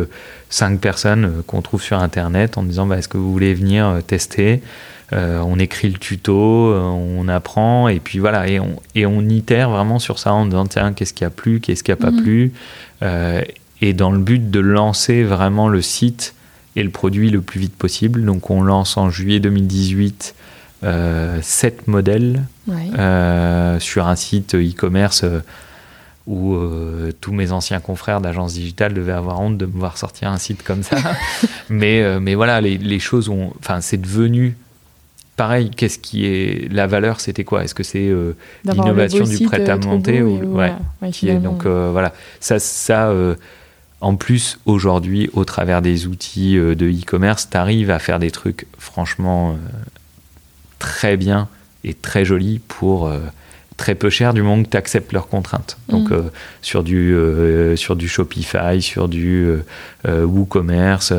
cinq 0.49 0.79
personnes 0.79 1.43
qu'on 1.47 1.61
trouve 1.61 1.81
sur 1.81 1.99
Internet 1.99 2.57
en 2.57 2.63
disant 2.63 2.85
bah, 2.85 2.97
est-ce 2.97 3.07
que 3.07 3.17
vous 3.17 3.31
voulez 3.31 3.53
venir 3.53 4.01
tester? 4.05 4.61
On 5.13 5.57
écrit 5.57 5.87
le 5.87 5.97
tuto, 5.97 6.33
on 6.73 7.29
apprend, 7.29 7.87
et 7.87 8.01
puis 8.01 8.19
voilà, 8.19 8.49
et 8.49 8.59
on, 8.59 8.75
et 8.93 9.05
on 9.05 9.21
itère 9.21 9.69
vraiment 9.69 9.99
sur 9.99 10.19
ça 10.19 10.33
en 10.33 10.45
disant 10.45 10.65
tiens, 10.65 10.91
qu'est-ce 10.91 11.13
qui 11.13 11.23
a 11.23 11.29
plu, 11.29 11.61
qu'est-ce 11.61 11.81
qui 11.81 11.93
a 11.93 11.95
pas 11.95 12.11
mhm. 12.11 12.23
plu, 12.23 12.51
et 13.81 13.93
dans 13.93 14.11
le 14.11 14.19
but 14.19 14.51
de 14.51 14.59
lancer 14.59 15.23
vraiment 15.23 15.69
le 15.69 15.81
site 15.81 16.33
et 16.77 16.83
le 16.83 16.91
produit 16.91 17.31
le 17.31 17.41
plus 17.41 17.59
vite 17.59 17.75
possible. 17.75 18.23
Donc 18.23 18.49
on 18.51 18.61
lance 18.61 18.95
en 18.97 19.09
juillet 19.09 19.39
2018 19.39 20.35
euh, 20.83 21.39
7 21.41 21.87
modèles 21.87 22.43
euh, 22.69 23.79
sur 23.79 24.07
un 24.07 24.15
site 24.15 24.53
e-commerce 24.53 25.23
euh, 25.23 25.39
où 26.27 26.53
euh, 26.53 27.11
tous 27.19 27.33
mes 27.33 27.51
anciens 27.51 27.79
confrères 27.79 28.21
d'agence 28.21 28.53
digitale 28.53 28.93
devaient 28.93 29.13
avoir 29.13 29.41
honte 29.41 29.57
de 29.57 29.65
me 29.65 29.71
voir 29.71 29.97
sortir 29.97 30.29
un 30.29 30.37
site 30.37 30.61
comme 30.61 30.83
ça. 30.83 30.97
mais, 31.69 32.19
mais 32.19 32.35
voilà, 32.35 32.61
les, 32.61 32.77
les 32.77 32.99
choses 32.99 33.27
ont... 33.27 33.53
Enfin, 33.59 33.81
c'est 33.81 33.97
devenu 33.97 34.55
pareil, 35.35 35.71
qu'est-ce 35.71 35.97
qui 35.97 36.25
est 36.25 36.71
la 36.71 36.85
valeur 36.85 37.21
C'était 37.21 37.43
quoi? 37.43 37.63
Est-ce 37.63 37.73
que 37.73 37.83
c'est 37.83 38.11
l'innovation 38.65 39.23
du 39.23 39.39
prêt 39.45 39.67
à 39.67 39.77
monter 39.77 40.21
ou, 40.21 40.57
ouais, 40.57 40.73
donc 41.39 41.65
voilà, 41.65 42.13
ça, 42.39 42.59
ça 42.59 43.11
en 43.99 44.15
plus, 44.15 44.59
aujourd'hui, 44.65 45.29
au 45.33 45.43
travers 45.43 45.81
des 45.81 46.05
outils 46.07 46.57
euh, 46.57 46.75
de 46.75 46.87
e-commerce, 46.87 47.49
tu 47.49 47.57
arrives 47.57 47.89
à 47.89 47.99
faire 47.99 48.19
des 48.19 48.31
trucs 48.31 48.67
franchement 48.77 49.51
euh, 49.51 49.55
très 50.77 51.17
bien 51.17 51.47
et 51.83 51.95
très 51.95 52.23
jolis 52.23 52.59
pour 52.67 53.07
euh, 53.07 53.19
très 53.75 53.95
peu 53.95 54.11
cher 54.11 54.33
du 54.35 54.43
moment 54.43 54.63
que 54.63 54.69
tu 54.69 54.77
acceptes 54.77 55.13
leurs 55.13 55.27
contraintes. 55.27 55.77
Donc 55.89 56.11
mm. 56.11 56.31
sur, 56.61 56.83
du, 56.83 57.15
sur 57.75 57.95
du 57.95 58.07
Shopify, 58.07 58.81
sur 58.81 59.07
du 59.07 59.47
WooCommerce, 60.03 61.13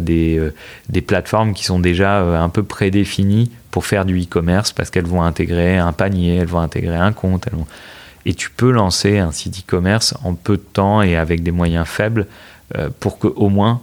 des, 0.00 0.40
des 0.88 1.00
plateformes 1.00 1.54
qui 1.54 1.64
sont 1.64 1.80
déjà 1.80 2.20
un 2.20 2.48
peu 2.50 2.62
prédéfinies 2.62 3.50
pour 3.72 3.84
faire 3.84 4.04
du 4.04 4.20
e-commerce 4.22 4.70
parce 4.70 4.90
qu'elles 4.90 5.06
vont 5.06 5.22
intégrer 5.22 5.76
un 5.76 5.92
panier, 5.92 6.36
elles 6.36 6.46
vont 6.46 6.60
intégrer 6.60 6.96
un 6.96 7.12
compte, 7.12 7.48
elles 7.48 7.58
vont 7.58 7.66
et 8.26 8.34
tu 8.34 8.50
peux 8.50 8.70
lancer 8.70 9.18
un 9.18 9.32
site 9.32 9.60
e-commerce 9.60 10.14
en 10.24 10.34
peu 10.34 10.56
de 10.56 10.62
temps 10.62 11.02
et 11.02 11.16
avec 11.16 11.42
des 11.42 11.50
moyens 11.50 11.86
faibles 11.86 12.26
euh, 12.76 12.88
pour 13.00 13.18
que 13.18 13.26
au 13.26 13.48
moins 13.48 13.80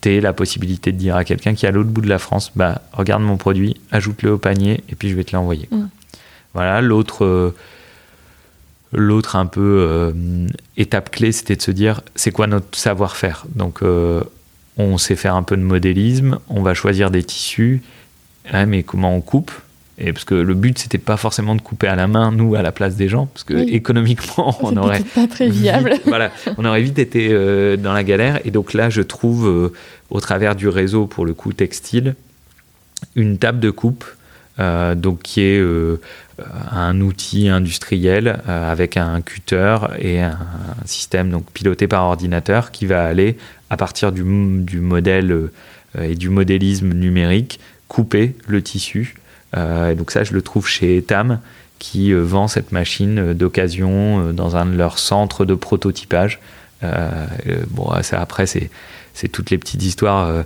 tu 0.00 0.12
aies 0.12 0.20
la 0.20 0.32
possibilité 0.32 0.92
de 0.92 0.98
dire 0.98 1.16
à 1.16 1.24
quelqu'un 1.24 1.54
qui 1.54 1.66
est 1.66 1.68
à 1.68 1.72
l'autre 1.72 1.90
bout 1.90 2.00
de 2.00 2.08
la 2.08 2.18
France 2.18 2.52
bah 2.56 2.82
regarde 2.92 3.22
mon 3.22 3.36
produit, 3.36 3.80
ajoute-le 3.90 4.32
au 4.32 4.38
panier 4.38 4.82
et 4.88 4.94
puis 4.94 5.08
je 5.08 5.14
vais 5.14 5.24
te 5.24 5.34
l'envoyer. 5.34 5.68
Mm. 5.70 5.84
Voilà, 6.54 6.80
l'autre 6.80 7.24
euh, 7.24 7.54
l'autre 8.92 9.36
un 9.36 9.46
peu 9.46 9.86
euh, 9.88 10.12
étape 10.76 11.10
clé, 11.10 11.32
c'était 11.32 11.56
de 11.56 11.62
se 11.62 11.70
dire 11.70 12.00
c'est 12.14 12.30
quoi 12.30 12.46
notre 12.46 12.76
savoir-faire? 12.76 13.44
Donc 13.54 13.80
on 14.76 14.98
sait 14.98 15.16
faire 15.16 15.36
un 15.36 15.42
peu 15.42 15.56
de 15.56 15.62
modélisme, 15.62 16.38
on 16.48 16.62
va 16.62 16.74
choisir 16.74 17.10
des 17.10 17.22
tissus, 17.22 17.82
mais 18.52 18.82
comment 18.82 19.14
on 19.14 19.20
coupe? 19.20 19.52
Et 19.96 20.12
parce 20.12 20.24
que 20.24 20.34
le 20.34 20.54
but, 20.54 20.78
c'était 20.78 20.98
pas 20.98 21.16
forcément 21.16 21.54
de 21.54 21.60
couper 21.60 21.86
à 21.86 21.94
la 21.94 22.08
main, 22.08 22.32
nous, 22.32 22.56
à 22.56 22.62
la 22.62 22.72
place 22.72 22.96
des 22.96 23.08
gens, 23.08 23.26
parce 23.26 23.44
que 23.44 23.54
économiquement, 23.54 24.56
on 24.60 24.76
aurait. 24.76 25.02
pas 25.14 25.28
très 25.28 25.48
viable. 25.48 25.92
Vite, 25.92 26.02
voilà, 26.06 26.32
on 26.58 26.64
aurait 26.64 26.82
vite 26.82 26.98
été 26.98 27.28
euh, 27.30 27.76
dans 27.76 27.92
la 27.92 28.02
galère. 28.02 28.40
Et 28.44 28.50
donc 28.50 28.72
là, 28.72 28.90
je 28.90 29.02
trouve, 29.02 29.46
euh, 29.46 29.72
au 30.10 30.20
travers 30.20 30.56
du 30.56 30.68
réseau, 30.68 31.06
pour 31.06 31.24
le 31.24 31.32
coup, 31.32 31.52
textile, 31.52 32.16
une 33.14 33.38
table 33.38 33.60
de 33.60 33.70
coupe, 33.70 34.04
euh, 34.58 34.96
donc 34.96 35.22
qui 35.22 35.42
est 35.42 35.62
un 36.72 37.00
outil 37.00 37.48
industriel 37.48 38.40
avec 38.46 38.96
un 38.96 39.20
cutter 39.20 39.76
et 40.00 40.20
un, 40.20 40.38
système 40.86 41.30
donc 41.30 41.44
piloté 41.52 41.86
par 41.86 42.04
ordinateur 42.04 42.72
qui 42.72 42.86
va 42.86 43.04
aller, 43.04 43.36
à 43.70 43.76
partir 43.76 44.10
du, 44.10 44.24
du 44.62 44.80
modèle 44.80 45.50
et 46.00 46.16
du 46.16 46.28
modélisme 46.28 46.92
numérique, 46.92 47.60
couper 47.86 48.34
le 48.48 48.62
tissu 48.62 49.14
et 49.56 49.94
donc 49.94 50.10
ça, 50.10 50.24
je 50.24 50.32
le 50.32 50.42
trouve 50.42 50.66
chez 50.66 50.96
Etam, 50.98 51.40
qui 51.78 52.12
euh, 52.12 52.22
vend 52.22 52.48
cette 52.48 52.72
machine 52.72 53.18
euh, 53.18 53.34
d'occasion 53.34 54.32
dans 54.32 54.56
un 54.56 54.66
de 54.66 54.76
leurs 54.76 54.98
centres 54.98 55.44
de 55.44 55.54
prototypage. 55.54 56.40
bon, 57.70 57.90
ça, 58.02 58.20
après, 58.20 58.46
c'est, 58.46 58.70
c'est 59.14 59.28
toutes 59.28 59.50
les 59.50 59.58
petites 59.58 59.82
histoires 59.82 60.44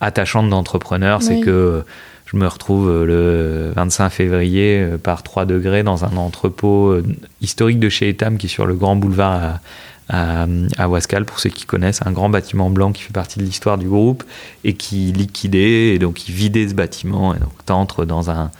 attachantes 0.00 0.50
d'entrepreneurs. 0.50 1.22
C'est 1.22 1.40
que 1.40 1.84
je 2.26 2.36
me 2.36 2.46
retrouve 2.46 3.04
le 3.04 3.72
25 3.74 4.10
février 4.10 4.86
par 5.02 5.22
3 5.22 5.46
degrés 5.46 5.82
dans 5.82 6.04
un 6.04 6.16
entrepôt 6.18 6.94
historique 7.40 7.78
de 7.78 7.88
chez 7.88 8.10
Etam 8.10 8.36
qui 8.36 8.44
est 8.44 8.50
sur 8.50 8.66
le 8.66 8.74
grand 8.74 8.94
boulevard 8.94 9.42
à, 9.42 9.60
à, 10.08 10.88
Wascal, 10.88 11.24
pour 11.24 11.40
ceux 11.40 11.50
qui 11.50 11.64
connaissent, 11.64 12.00
un 12.04 12.12
grand 12.12 12.28
bâtiment 12.28 12.70
blanc 12.70 12.92
qui 12.92 13.02
fait 13.02 13.12
partie 13.12 13.38
de 13.38 13.44
l'histoire 13.44 13.78
du 13.78 13.88
groupe 13.88 14.24
et 14.64 14.74
qui 14.74 15.12
liquidait, 15.12 15.94
et 15.94 15.98
donc 15.98 16.14
qui 16.14 16.32
vidait 16.32 16.68
ce 16.68 16.74
bâtiment. 16.74 17.34
Et 17.34 17.38
donc, 17.38 17.52
tu 17.66 17.72
entres 17.72 18.06
dans 18.06 18.30
un, 18.30 18.50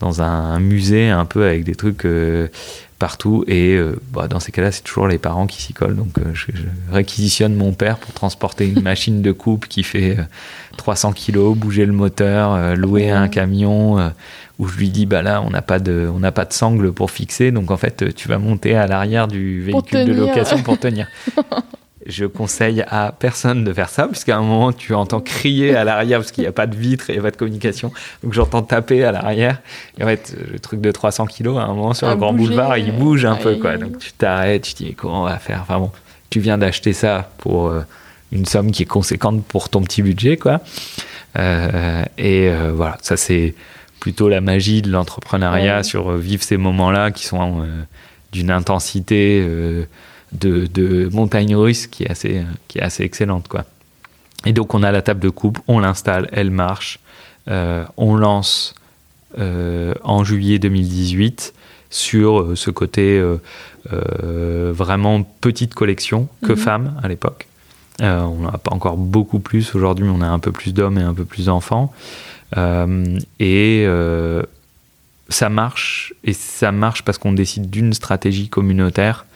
dans 0.00 0.22
un 0.22 0.60
musée 0.60 1.10
un 1.10 1.24
peu 1.24 1.44
avec 1.44 1.64
des 1.64 1.74
trucs 1.74 2.04
euh, 2.04 2.48
partout. 2.98 3.44
Et 3.48 3.74
euh, 3.74 4.00
bah, 4.12 4.28
dans 4.28 4.38
ces 4.38 4.52
cas-là, 4.52 4.70
c'est 4.70 4.82
toujours 4.82 5.08
les 5.08 5.18
parents 5.18 5.46
qui 5.46 5.60
s'y 5.60 5.72
collent. 5.72 5.96
Donc, 5.96 6.18
euh, 6.18 6.30
je, 6.32 6.52
réquisitionne 6.92 7.54
mon 7.54 7.72
père 7.72 7.98
pour 7.98 8.12
transporter 8.12 8.68
une 8.68 8.82
machine 8.82 9.20
de 9.20 9.32
coupe 9.32 9.66
qui 9.66 9.82
fait 9.82 10.16
300 10.76 11.12
kilos, 11.12 11.56
bouger 11.56 11.86
le 11.86 11.92
moteur, 11.92 12.76
louer 12.76 13.10
un 13.10 13.28
camion 13.28 14.12
où 14.58 14.68
je 14.68 14.76
lui 14.76 14.90
dis 14.90 15.06
bah 15.06 15.22
là 15.22 15.42
on 15.42 15.50
n'a 15.50 15.62
pas 15.62 15.78
de 15.78 16.08
on 16.14 16.20
n'a 16.20 16.32
pas 16.32 16.44
de 16.44 16.52
sangle 16.52 16.92
pour 16.92 17.10
fixer. 17.10 17.50
Donc 17.50 17.70
en 17.70 17.76
fait 17.76 18.14
tu 18.14 18.28
vas 18.28 18.38
monter 18.38 18.76
à 18.76 18.86
l'arrière 18.86 19.28
du 19.28 19.62
véhicule 19.62 20.04
de 20.04 20.12
location 20.12 20.62
pour 20.62 20.78
tenir. 20.78 21.08
je 22.06 22.26
conseille 22.26 22.84
à 22.88 23.14
personne 23.18 23.64
de 23.64 23.72
faire 23.72 23.88
ça 23.88 24.06
puisqu'à 24.06 24.36
un 24.36 24.42
moment 24.42 24.72
tu 24.72 24.94
entends 24.94 25.20
crier 25.20 25.74
à 25.74 25.84
l'arrière 25.84 26.20
parce 26.20 26.32
qu'il 26.32 26.42
n'y 26.42 26.48
a 26.48 26.52
pas 26.52 26.66
de 26.66 26.76
vitre 26.76 27.08
et 27.08 27.14
il 27.14 27.16
n'y 27.16 27.20
a 27.20 27.22
pas 27.22 27.30
de 27.30 27.36
communication. 27.36 27.92
Donc 28.22 28.32
j'entends 28.32 28.62
taper 28.62 29.04
à 29.04 29.12
l'arrière. 29.12 29.60
Et 29.98 30.04
en 30.04 30.06
fait 30.06 30.36
le 30.52 30.58
truc 30.58 30.80
de 30.80 30.90
300 30.90 31.26
kilos 31.26 31.58
à 31.58 31.62
un 31.62 31.68
moment 31.68 31.94
sur 31.94 32.08
le 32.08 32.16
grand 32.16 32.32
boulevard 32.32 32.78
il 32.78 32.92
bouge 32.92 33.24
un 33.24 33.36
peu 33.36 33.56
quoi. 33.56 33.76
Donc 33.76 33.98
tu 33.98 34.12
t'arrêtes 34.12 34.62
tu 34.62 34.74
te 34.74 34.84
dis 34.84 34.94
comment 34.94 35.22
on 35.22 35.26
va 35.26 35.38
faire? 35.38 35.60
Enfin 35.62 35.78
bon 35.78 35.90
tu 36.30 36.40
viens 36.40 36.58
d'acheter 36.58 36.92
ça 36.92 37.30
pour 37.38 37.68
euh, 37.68 37.82
une 38.32 38.44
somme 38.44 38.70
qui 38.70 38.82
est 38.82 38.86
conséquente 38.86 39.44
pour 39.44 39.68
ton 39.68 39.82
petit 39.82 40.02
budget 40.02 40.36
quoi. 40.36 40.60
Euh, 41.38 42.04
et 42.18 42.48
euh, 42.48 42.72
voilà. 42.74 42.98
Ça 43.02 43.16
c'est 43.16 43.54
plutôt 44.04 44.28
la 44.28 44.42
magie 44.42 44.82
de 44.82 44.90
l'entrepreneuriat 44.90 45.82
sur 45.82 46.10
euh, 46.10 46.18
vivre 46.18 46.42
ces 46.42 46.58
moments-là 46.58 47.10
qui 47.10 47.24
sont 47.24 47.62
euh, 47.62 47.84
d'une 48.32 48.50
intensité 48.50 49.42
euh, 49.42 49.86
de, 50.32 50.66
de, 50.66 51.08
montagne 51.10 51.56
russe 51.56 51.86
qui 51.86 52.02
est 52.02 52.10
assez, 52.10 52.42
qui 52.68 52.76
est 52.76 52.82
assez 52.82 53.02
excellente. 53.02 53.48
Quoi. 53.48 53.64
Et 54.44 54.52
donc 54.52 54.74
on 54.74 54.82
a 54.82 54.92
la 54.92 55.00
table 55.00 55.20
de 55.20 55.30
coupe, 55.30 55.58
on 55.68 55.78
l'installe, 55.78 56.28
elle 56.32 56.50
marche, 56.50 56.98
on 57.46 58.14
lance 58.14 58.74
en 59.38 60.22
juillet 60.22 60.58
2018 60.58 61.54
sur 61.88 62.52
ce 62.58 62.70
côté 62.70 63.22
vraiment 63.90 65.22
petite 65.22 65.72
collection 65.72 66.28
que 66.42 66.52
mhm. 66.52 66.58
femmes 66.58 67.00
à 67.02 67.08
l'époque. 67.08 67.46
on 68.00 68.40
n'a 68.40 68.58
pas 68.58 68.74
encore 68.74 68.98
beaucoup 68.98 69.38
plus 69.38 69.74
aujourd'hui, 69.74 70.04
mais 70.04 70.12
on 70.14 70.20
a 70.20 70.28
un 70.28 70.40
peu 70.40 70.52
plus 70.52 70.74
d'hommes 70.74 70.98
et 70.98 71.02
un 71.02 71.14
peu 71.14 71.24
plus 71.24 71.46
d'enfants. 71.46 71.90
Euh, 72.56 73.18
et 73.40 73.84
euh, 73.86 74.42
ça 75.28 75.48
marche, 75.48 76.14
et 76.24 76.32
ça 76.32 76.72
marche 76.72 77.02
parce 77.02 77.18
qu'on 77.18 77.32
décide 77.32 77.70
d'une 77.70 77.92
stratégie 77.92 78.48
communautaire, 78.48 79.26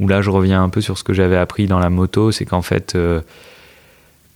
où 0.00 0.08
là 0.08 0.20
je 0.22 0.30
reviens 0.30 0.62
un 0.62 0.68
peu 0.68 0.80
sur 0.80 0.98
ce 0.98 1.04
que 1.04 1.12
j'avais 1.12 1.36
appris 1.36 1.66
dans 1.66 1.78
la 1.78 1.90
moto, 1.90 2.30
c'est 2.30 2.44
qu'en 2.44 2.62
fait 2.62 2.94
euh, 2.94 3.20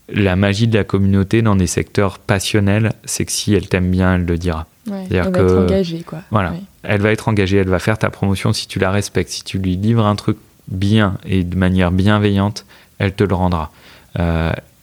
la 0.08 0.36
magie 0.36 0.66
de 0.66 0.76
la 0.76 0.84
communauté 0.84 1.42
dans 1.42 1.56
des 1.56 1.66
secteurs 1.66 2.18
passionnels, 2.18 2.92
c'est 3.04 3.24
que 3.24 3.32
si 3.32 3.54
elle 3.54 3.68
t'aime 3.68 3.90
bien, 3.90 4.14
elle 4.14 4.24
le 4.24 4.38
dira. 4.38 4.66
elle 4.90 5.08
va 5.08 5.28
être 5.28 5.58
engagée, 5.58 6.02
quoi. 6.02 6.20
Voilà. 6.30 6.54
Elle 6.82 7.00
va 7.00 7.12
être 7.12 7.28
engagée, 7.28 7.58
elle 7.58 7.68
va 7.68 7.78
faire 7.78 7.98
ta 7.98 8.10
promotion 8.10 8.52
si 8.52 8.66
tu 8.66 8.78
la 8.78 8.90
respectes, 8.90 9.30
si 9.30 9.44
tu 9.44 9.58
lui 9.58 9.76
livres 9.76 10.04
un 10.04 10.16
truc 10.16 10.36
bien 10.68 11.18
et 11.24 11.44
de 11.44 11.56
manière 11.56 11.90
bienveillante, 11.90 12.64
elle 12.98 13.14
te 13.14 13.24
le 13.24 13.34
rendra. 13.34 13.70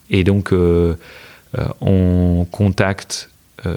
et 0.09 0.23
donc, 0.23 0.53
on 1.81 2.47
contacte 2.51 3.29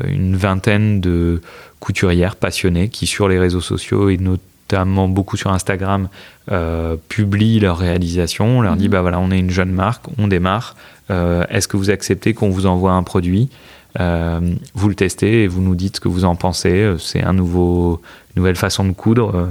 une 0.06 0.36
vingtaine 0.36 1.00
de 1.00 1.40
couturières 1.82 2.36
passionnées 2.36 2.88
qui, 2.88 3.06
sur 3.06 3.28
les 3.28 3.40
réseaux 3.40 3.60
sociaux 3.60 4.08
et 4.08 4.16
notamment 4.16 5.08
beaucoup 5.08 5.36
sur 5.36 5.50
Instagram, 5.52 6.08
euh, 6.50 6.96
publient 7.08 7.58
leurs 7.58 7.78
réalisations. 7.78 8.58
On 8.58 8.60
leur 8.60 8.76
dit 8.76 8.86
mhm. 8.86 8.92
bah 8.92 9.02
voilà, 9.02 9.18
on 9.18 9.32
est 9.32 9.38
une 9.38 9.50
jeune 9.50 9.72
marque, 9.72 10.04
on 10.16 10.28
démarre. 10.28 10.76
Euh, 11.10 11.44
est-ce 11.50 11.66
que 11.66 11.76
vous 11.76 11.90
acceptez 11.90 12.34
qu'on 12.34 12.50
vous 12.50 12.66
envoie 12.66 12.92
un 12.92 13.02
produit 13.02 13.50
Vous 13.98 14.88
le 14.88 14.94
testez 14.94 15.42
et 15.42 15.48
vous 15.48 15.60
nous 15.60 15.74
dites 15.74 15.96
ce 15.96 16.00
que 16.00 16.08
vous 16.08 16.24
en 16.24 16.36
pensez. 16.36 16.94
C'est 16.98 17.22
un 17.22 17.32
nouveau, 17.32 18.00
une 18.34 18.40
nouvelle 18.40 18.56
façon 18.56 18.84
de 18.84 18.92
coudre. 18.92 19.48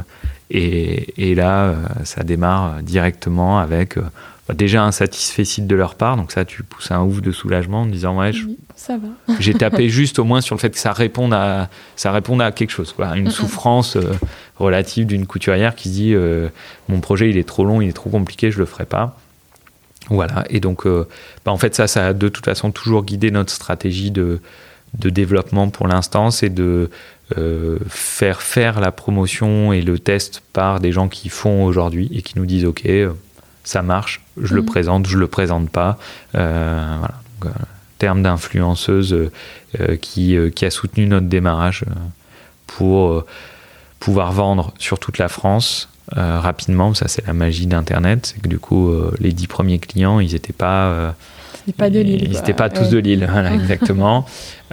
Et, 0.50 1.32
et, 1.32 1.36
là, 1.36 1.76
ça 2.04 2.24
démarre 2.24 2.82
directement 2.82 3.60
avec 3.60 3.98
déjà 4.54 4.84
un 4.84 4.92
satisfait 4.92 5.44
de 5.62 5.76
leur 5.76 5.96
part, 5.96 6.18
donc 6.18 6.32
ça 6.32 6.46
tu 6.46 6.64
pousses 6.64 6.92
un 6.92 7.02
ouf 7.02 7.22
de 7.22 7.32
soulagement 7.32 7.82
en 7.82 7.86
disant 7.86 8.18
ouais, 8.20 8.32
ça 8.76 8.98
va. 8.98 9.36
j'ai 9.40 9.54
tapé 9.54 9.90
juste 9.90 10.20
au 10.20 10.24
moins 10.24 10.42
sur 10.42 10.56
le 10.56 10.60
fait 10.60 10.70
que 10.70 10.80
ça 10.80 10.94
réponde 10.94 11.34
à 11.34 11.70
ça 11.96 12.12
réponde 12.12 12.42
à 12.42 12.52
quelque 12.52 12.72
chose, 12.72 12.94
quoi, 12.94 13.16
une 13.18 13.30
souffrance 13.30 13.96
euh, 13.96 14.14
relative 14.58 15.08
d'une 15.08 15.26
couturière 15.26 15.76
qui 15.76 15.90
se 15.90 15.94
dit 15.94 16.16
mon 16.88 17.00
projet 17.00 17.30
il 17.30 17.38
est 17.38 17.48
trop 17.48 17.66
long, 17.66 17.82
il 17.82 17.90
est 17.90 17.94
trop 17.94 18.10
compliqué, 18.10 18.52
je 18.52 18.60
le 18.60 18.66
ferai 18.66 18.86
pas. 18.86 19.18
Voilà, 20.10 20.44
et 20.50 20.60
donc 20.60 20.86
bah, 20.86 21.52
en 21.52 21.58
fait 21.58 21.76
ça, 21.76 21.88
ça 21.88 22.08
a 22.08 22.14
de 22.14 22.28
toute 22.28 22.46
façon 22.46 22.72
toujours 22.72 23.04
guidé 23.04 23.32
notre 23.32 23.52
stratégie 23.52 24.12
de, 24.12 24.42
de 24.98 25.10
développement 25.10 25.70
pour 25.70 25.88
l'instant, 25.88 26.32
c'est 26.32 26.50
de 26.50 26.90
euh, 27.38 27.78
faire 27.88 28.42
faire 28.42 28.82
la 28.82 28.92
promotion 28.92 29.72
et 29.72 29.82
le 29.82 30.00
test 30.00 30.42
par 30.52 30.80
des 30.82 30.92
gens 30.92 31.08
qui 31.08 31.30
font 31.30 31.64
aujourd'hui 31.64 32.10
et 32.14 32.22
qui 32.22 32.38
nous 32.38 32.46
disent 32.46 32.66
ok, 32.66 32.90
ça 33.64 33.82
marche, 33.82 34.22
je 34.41 34.56
le 34.56 34.62
mhm. 34.62 34.67
présente, 34.67 35.08
je 35.08 35.17
le 35.17 35.28
présente 35.28 35.70
pas. 35.70 35.98
Euh, 36.36 36.98
voilà. 37.00 37.15
Euh, 37.46 37.50
terme 37.98 38.24
d'influenceuse 38.24 39.30
qui, 40.02 40.36
qui, 40.56 40.65
a 40.65 40.72
soutenu 40.72 41.06
notre 41.06 41.28
démarrage 41.28 41.86
pour 42.65 43.24
pouvoir 44.00 44.32
vendre 44.32 44.74
sur 44.80 44.98
toute 44.98 45.20
la 45.20 45.28
France 45.28 45.88
rapidement. 46.12 46.96
Ça, 46.96 47.08
c'est 47.08 47.28
la 47.28 47.34
magie 47.34 47.67
d'Internet. 47.67 48.34
C'est 48.34 48.41
que 48.41 48.48
du 48.48 48.58
coup, 48.58 48.91
les 49.20 49.34
dix 49.34 49.46
premiers 49.46 49.78
clients, 49.78 50.20
ils 50.20 50.34
n'étaient 50.34 50.52
pas 50.52 51.13
pas 51.78 51.89
de 51.89 52.00
Lille. 52.00 52.24
Ils 52.24 52.32
n'étaient 52.32 52.54
pas 52.54 52.70
tous 52.70 52.89
de 52.89 52.98
Lille, 52.98 53.28
voilà, 53.32 53.54
exactement. 53.54 54.26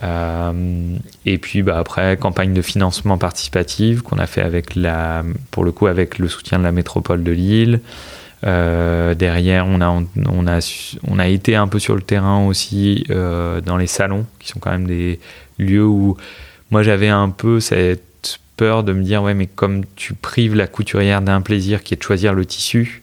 Euh, 0.03 0.97
et 1.27 1.39
puis 1.39 1.63
bah, 1.63 1.79
après, 1.79 2.17
campagne 2.17 2.53
de 2.53 2.63
financement 2.63 3.19
participative 3.19 4.03
qu'on 4.03 4.19
a 4.19 4.27
fait 4.27 4.43
avec 4.43 4.75
la, 4.75 5.23
pour 5.51 5.65
le 5.65 5.73
coup 5.73 5.87
avec 5.87 6.19
le 6.19 6.29
soutien 6.29 6.59
de 6.59 6.65
la 6.65 6.73
métropole 6.73 7.23
de 7.23 7.33
Lille. 7.33 7.81
Euh, 8.45 9.15
derrière, 9.15 9.67
on 9.67 9.81
a, 9.81 9.89
on, 9.89 10.47
a, 10.47 10.97
on 11.07 11.19
a 11.19 11.29
été 11.29 11.57
un 11.57 11.67
peu 11.67 11.79
sur 11.79 11.95
le 11.95 12.03
terrain 12.03 12.47
aussi 12.47 13.05
euh, 13.11 13.61
dans 13.61 13.77
les 13.77 13.87
salons, 13.89 14.27
qui 14.39 14.49
sont 14.49 14.61
quand 14.61 14.71
même 14.71 14.87
des 14.87 15.19
lieux 15.59 15.87
où 15.87 16.17
moi 16.71 16.83
j'avais 16.83 17.09
un 17.09 17.31
peu 17.31 17.59
cette 17.59 18.39
peur 18.57 18.85
de 18.85 18.93
me 18.93 19.03
dire 19.03 19.23
ouais 19.23 19.35
mais 19.35 19.47
comme 19.47 19.85
tu 19.97 20.15
prives 20.15 20.55
la 20.55 20.67
couturière 20.67 21.21
d'un 21.21 21.41
plaisir 21.41 21.83
qui 21.83 21.95
est 21.95 21.97
de 21.97 22.03
choisir 22.03 22.33
le 22.33 22.47
tissu, 22.47 23.03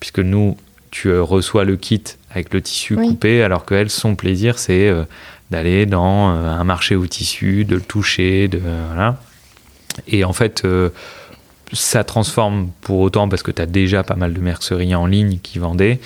puisque 0.00 0.18
nous 0.18 0.56
tu 0.90 1.16
reçois 1.18 1.64
le 1.64 1.76
kit 1.76 2.02
avec 2.30 2.52
le 2.52 2.60
tissu 2.60 2.96
coupé, 2.96 3.42
alors 3.42 3.64
qu'elle, 3.64 3.90
son 3.90 4.14
plaisir, 4.14 4.58
c'est 4.58 4.88
euh, 4.88 5.04
d'aller 5.50 5.86
dans 5.86 6.30
euh, 6.30 6.48
un 6.48 6.64
marché 6.64 6.96
au 6.96 7.06
tissu, 7.06 7.64
de 7.64 7.76
le 7.76 7.80
toucher, 7.80 8.48
de 8.48 8.58
voilà. 8.58 9.18
Et 10.08 10.24
en 10.24 10.32
fait, 10.32 10.64
euh, 10.64 10.90
ça 11.72 12.04
transforme 12.04 12.70
pour 12.80 13.00
autant 13.00 13.28
parce 13.28 13.42
que 13.42 13.50
tu 13.50 13.60
as 13.60 13.66
déjà 13.66 14.02
pas 14.02 14.16
mal 14.16 14.32
de 14.32 14.40
merceries 14.40 14.94
en 14.94 15.06
ligne 15.06 15.38
qui 15.42 15.58
vendaient. 15.58 16.00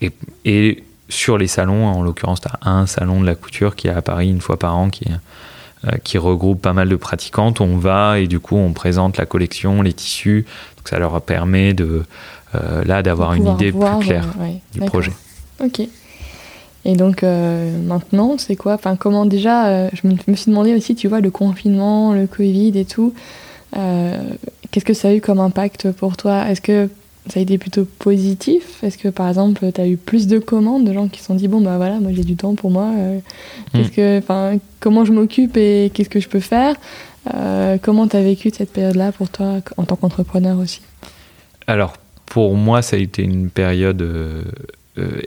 Et, 0.00 0.12
et 0.44 0.84
sur 1.08 1.38
les 1.38 1.46
salons, 1.46 1.86
en 1.86 2.02
l'occurrence, 2.02 2.40
tu 2.40 2.48
as 2.48 2.68
un 2.68 2.86
salon 2.86 3.20
de 3.20 3.26
la 3.26 3.34
couture 3.34 3.76
qui 3.76 3.88
est 3.88 3.92
à 3.92 4.02
Paris 4.02 4.28
une 4.28 4.40
fois 4.40 4.58
par 4.58 4.76
an 4.76 4.90
qui, 4.90 5.06
qui 6.02 6.18
regroupe 6.18 6.60
pas 6.60 6.72
mal 6.72 6.88
de 6.88 6.96
pratiquantes. 6.96 7.60
On 7.60 7.76
va 7.76 8.18
et 8.18 8.26
du 8.26 8.40
coup, 8.40 8.56
on 8.56 8.72
présente 8.72 9.16
la 9.16 9.26
collection, 9.26 9.82
les 9.82 9.92
tissus. 9.92 10.44
Donc 10.76 10.88
ça 10.88 10.98
leur 10.98 11.20
permet 11.22 11.72
de, 11.72 12.04
là 12.84 13.02
d'avoir 13.02 13.34
une 13.34 13.46
idée 13.46 13.72
plus 13.72 13.98
claire 14.00 14.26
du 14.72 14.80
projet. 14.80 15.12
Ok. 15.64 15.88
Et 16.86 16.94
donc 16.94 17.24
euh, 17.24 17.76
maintenant, 17.82 18.36
c'est 18.38 18.54
quoi? 18.54 18.74
Enfin, 18.74 18.94
comment 18.94 19.26
déjà 19.26 19.66
euh, 19.66 19.90
Je 19.92 20.06
me, 20.06 20.36
suis 20.36 20.50
demandé 20.50 20.72
aussi, 20.72 20.94
tu 20.94 21.08
vois, 21.08 21.20
le 21.20 21.30
confinement, 21.30 22.12
le 22.12 22.28
Covid 22.28 22.78
et 22.78 22.84
tout. 22.84 23.12
Euh, 23.76 24.16
qu'est-ce 24.76 24.84
que 24.84 24.92
ça 24.92 25.08
a 25.08 25.14
eu 25.14 25.22
comme 25.22 25.40
impact 25.40 25.90
pour 25.92 26.18
toi? 26.18 26.50
Est-ce 26.50 26.60
que 26.60 26.90
ça 27.30 27.40
a 27.40 27.42
été 27.42 27.56
plutôt 27.56 27.86
positif? 27.98 28.84
Est-ce 28.84 28.98
que 28.98 29.08
par 29.08 29.26
exemple, 29.26 29.72
tu 29.72 29.80
as 29.80 29.88
eu 29.88 29.96
plus 29.96 30.26
de 30.26 30.38
commandes 30.38 30.86
de 30.86 30.92
gens 30.92 31.08
qui 31.08 31.20
se 31.20 31.26
sont 31.26 31.34
dit 31.34 31.48
bon 31.48 31.62
bah 31.62 31.78
voilà, 31.78 31.98
moi 31.98 32.10
j'ai 32.12 32.24
du 32.24 32.36
temps 32.36 32.54
pour 32.54 32.70
moi. 32.70 32.92
qu'est-ce 33.72 33.88
hmm. 33.88 33.92
que, 33.92 34.18
enfin, 34.18 34.58
comment 34.80 35.06
je 35.06 35.14
m'occupe 35.14 35.56
et 35.56 35.90
qu'est-ce 35.94 36.10
que 36.10 36.20
je 36.20 36.28
peux 36.28 36.40
faire? 36.40 36.76
Comment 37.80 38.06
tu 38.06 38.18
as 38.18 38.22
vécu 38.22 38.50
cette 38.54 38.70
période-là 38.70 39.12
pour 39.12 39.30
toi 39.30 39.60
en 39.78 39.84
tant 39.84 39.96
qu'entrepreneur 39.96 40.58
aussi? 40.58 40.82
Alors 41.66 41.94
pour 42.26 42.54
moi, 42.54 42.82
ça 42.82 42.96
a 42.96 42.98
été 42.98 43.22
une 43.22 43.48
période 43.48 44.02
euh, 44.02 44.42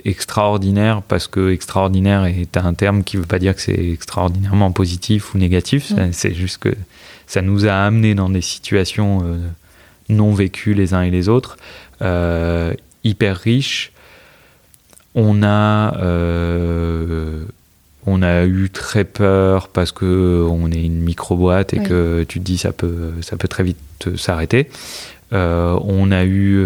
extraordinaire 0.05 1.01
parce 1.01 1.27
que 1.27 1.51
extraordinaire 1.51 2.25
est 2.25 2.55
un 2.55 2.75
terme 2.75 3.03
qui 3.03 3.17
ne 3.17 3.21
veut 3.21 3.27
pas 3.27 3.39
dire 3.39 3.55
que 3.55 3.61
c'est 3.61 3.89
extraordinairement 3.89 4.71
positif 4.71 5.33
ou 5.33 5.39
négatif. 5.39 5.91
C'est 6.11 6.35
juste 6.35 6.59
que 6.59 6.75
ça 7.29 7.41
nous 7.41 7.65
a 7.65 7.73
amené 7.73 8.15
dans 8.15 8.29
des 8.29 8.41
situations 8.41 9.21
euh, 9.23 9.37
non 10.09 10.33
vécues 10.33 10.73
les 10.73 10.93
uns 10.93 11.03
et 11.03 11.11
les 11.11 11.29
autres, 11.29 11.57
euh, 12.01 12.73
hyper 13.03 13.37
riches. 13.37 13.91
On 15.15 15.41
a, 15.43 15.93
on 18.05 18.21
a 18.21 18.45
eu 18.45 18.69
très 18.69 19.03
peur 19.03 19.67
parce 19.67 19.91
que 19.91 20.45
on 20.49 20.71
est 20.71 20.83
une 20.83 21.01
micro 21.01 21.35
boîte 21.35 21.73
et 21.73 21.79
que 21.79 22.23
tu 22.27 22.39
te 22.39 22.45
dis 22.45 22.59
ça 22.59 22.71
peut, 22.71 23.13
ça 23.21 23.35
peut 23.35 23.47
très 23.47 23.63
vite 23.63 24.15
s'arrêter. 24.17 24.69
on 25.31 26.11
a 26.11 26.25
eu 26.25 26.63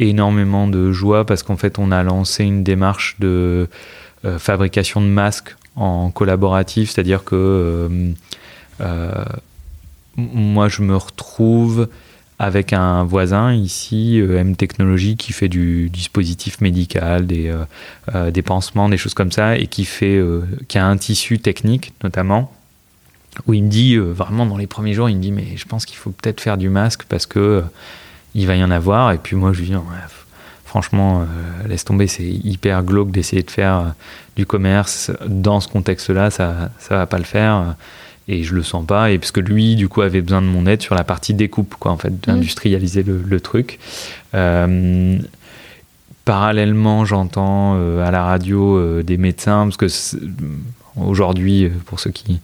énormément 0.00 0.66
de 0.66 0.90
joie 0.92 1.24
parce 1.24 1.42
qu'en 1.42 1.56
fait, 1.56 1.78
on 1.78 1.92
a 1.92 2.02
lancé 2.02 2.44
une 2.44 2.64
démarche 2.64 3.16
de 3.20 3.68
euh, 4.24 4.38
fabrication 4.38 5.00
de 5.00 5.06
masques 5.06 5.56
en 5.76 6.10
collaboratif, 6.10 6.90
c'est-à-dire 6.90 7.24
que 7.24 7.36
euh, 7.36 8.10
euh, 8.80 9.24
moi, 10.16 10.68
je 10.68 10.82
me 10.82 10.96
retrouve 10.96 11.88
avec 12.38 12.72
un 12.72 13.04
voisin 13.04 13.52
ici, 13.52 14.18
M 14.18 14.56
Technologies, 14.56 15.16
qui 15.16 15.32
fait 15.32 15.48
du 15.48 15.90
dispositif 15.90 16.60
médical, 16.62 17.26
des, 17.26 17.54
des 18.32 18.42
pansements, 18.42 18.88
des 18.88 18.96
choses 18.96 19.12
comme 19.12 19.30
ça, 19.30 19.58
et 19.58 19.66
qui, 19.66 19.84
fait, 19.84 20.18
qui 20.66 20.78
a 20.78 20.86
un 20.86 20.96
tissu 20.96 21.38
technique 21.38 21.92
notamment, 22.02 22.50
où 23.46 23.52
il 23.52 23.64
me 23.64 23.68
dit, 23.68 23.98
vraiment 23.98 24.46
dans 24.46 24.56
les 24.56 24.66
premiers 24.66 24.94
jours, 24.94 25.10
il 25.10 25.16
me 25.16 25.20
dit, 25.20 25.32
mais 25.32 25.58
je 25.58 25.66
pense 25.66 25.84
qu'il 25.84 25.98
faut 25.98 26.12
peut-être 26.12 26.40
faire 26.40 26.56
du 26.56 26.70
masque 26.70 27.04
parce 27.10 27.26
que 27.26 27.62
il 28.34 28.46
va 28.46 28.56
y 28.56 28.64
en 28.64 28.70
avoir. 28.70 29.12
Et 29.12 29.18
puis 29.18 29.36
moi, 29.36 29.52
je 29.52 29.60
lui 29.60 29.66
dis, 29.68 29.76
franchement, 30.64 31.22
euh, 31.22 31.68
laisse 31.68 31.84
tomber, 31.84 32.06
c'est 32.06 32.24
hyper 32.24 32.82
glauque 32.84 33.10
d'essayer 33.10 33.42
de 33.42 33.50
faire 33.50 33.78
euh, 33.78 33.88
du 34.36 34.46
commerce 34.46 35.10
dans 35.26 35.60
ce 35.60 35.68
contexte-là, 35.68 36.30
ça 36.30 36.70
ça 36.78 36.96
va 36.96 37.06
pas 37.06 37.18
le 37.18 37.24
faire. 37.24 37.74
Et 38.32 38.44
je 38.44 38.54
le 38.54 38.62
sens 38.62 38.86
pas. 38.86 39.10
Et 39.10 39.18
parce 39.18 39.32
que 39.32 39.40
lui, 39.40 39.74
du 39.74 39.88
coup, 39.88 40.02
avait 40.02 40.20
besoin 40.20 40.40
de 40.40 40.46
mon 40.46 40.66
aide 40.66 40.82
sur 40.82 40.94
la 40.94 41.04
partie 41.04 41.34
découpe, 41.34 41.74
quoi, 41.78 41.90
en 41.90 41.96
fait, 41.96 42.20
d'industrialiser 42.20 43.02
le, 43.02 43.40
truc. 43.40 43.78
Euh, 44.34 45.18
parallèlement, 46.24 47.04
j'entends 47.04 47.74
à 48.00 48.10
la 48.10 48.22
radio 48.22 49.02
des 49.02 49.16
médecins, 49.16 49.64
parce 49.64 49.76
que 49.76 49.88
aujourd'hui, 50.96 51.70
pour 51.86 51.98
ceux 51.98 52.10
qui 52.10 52.40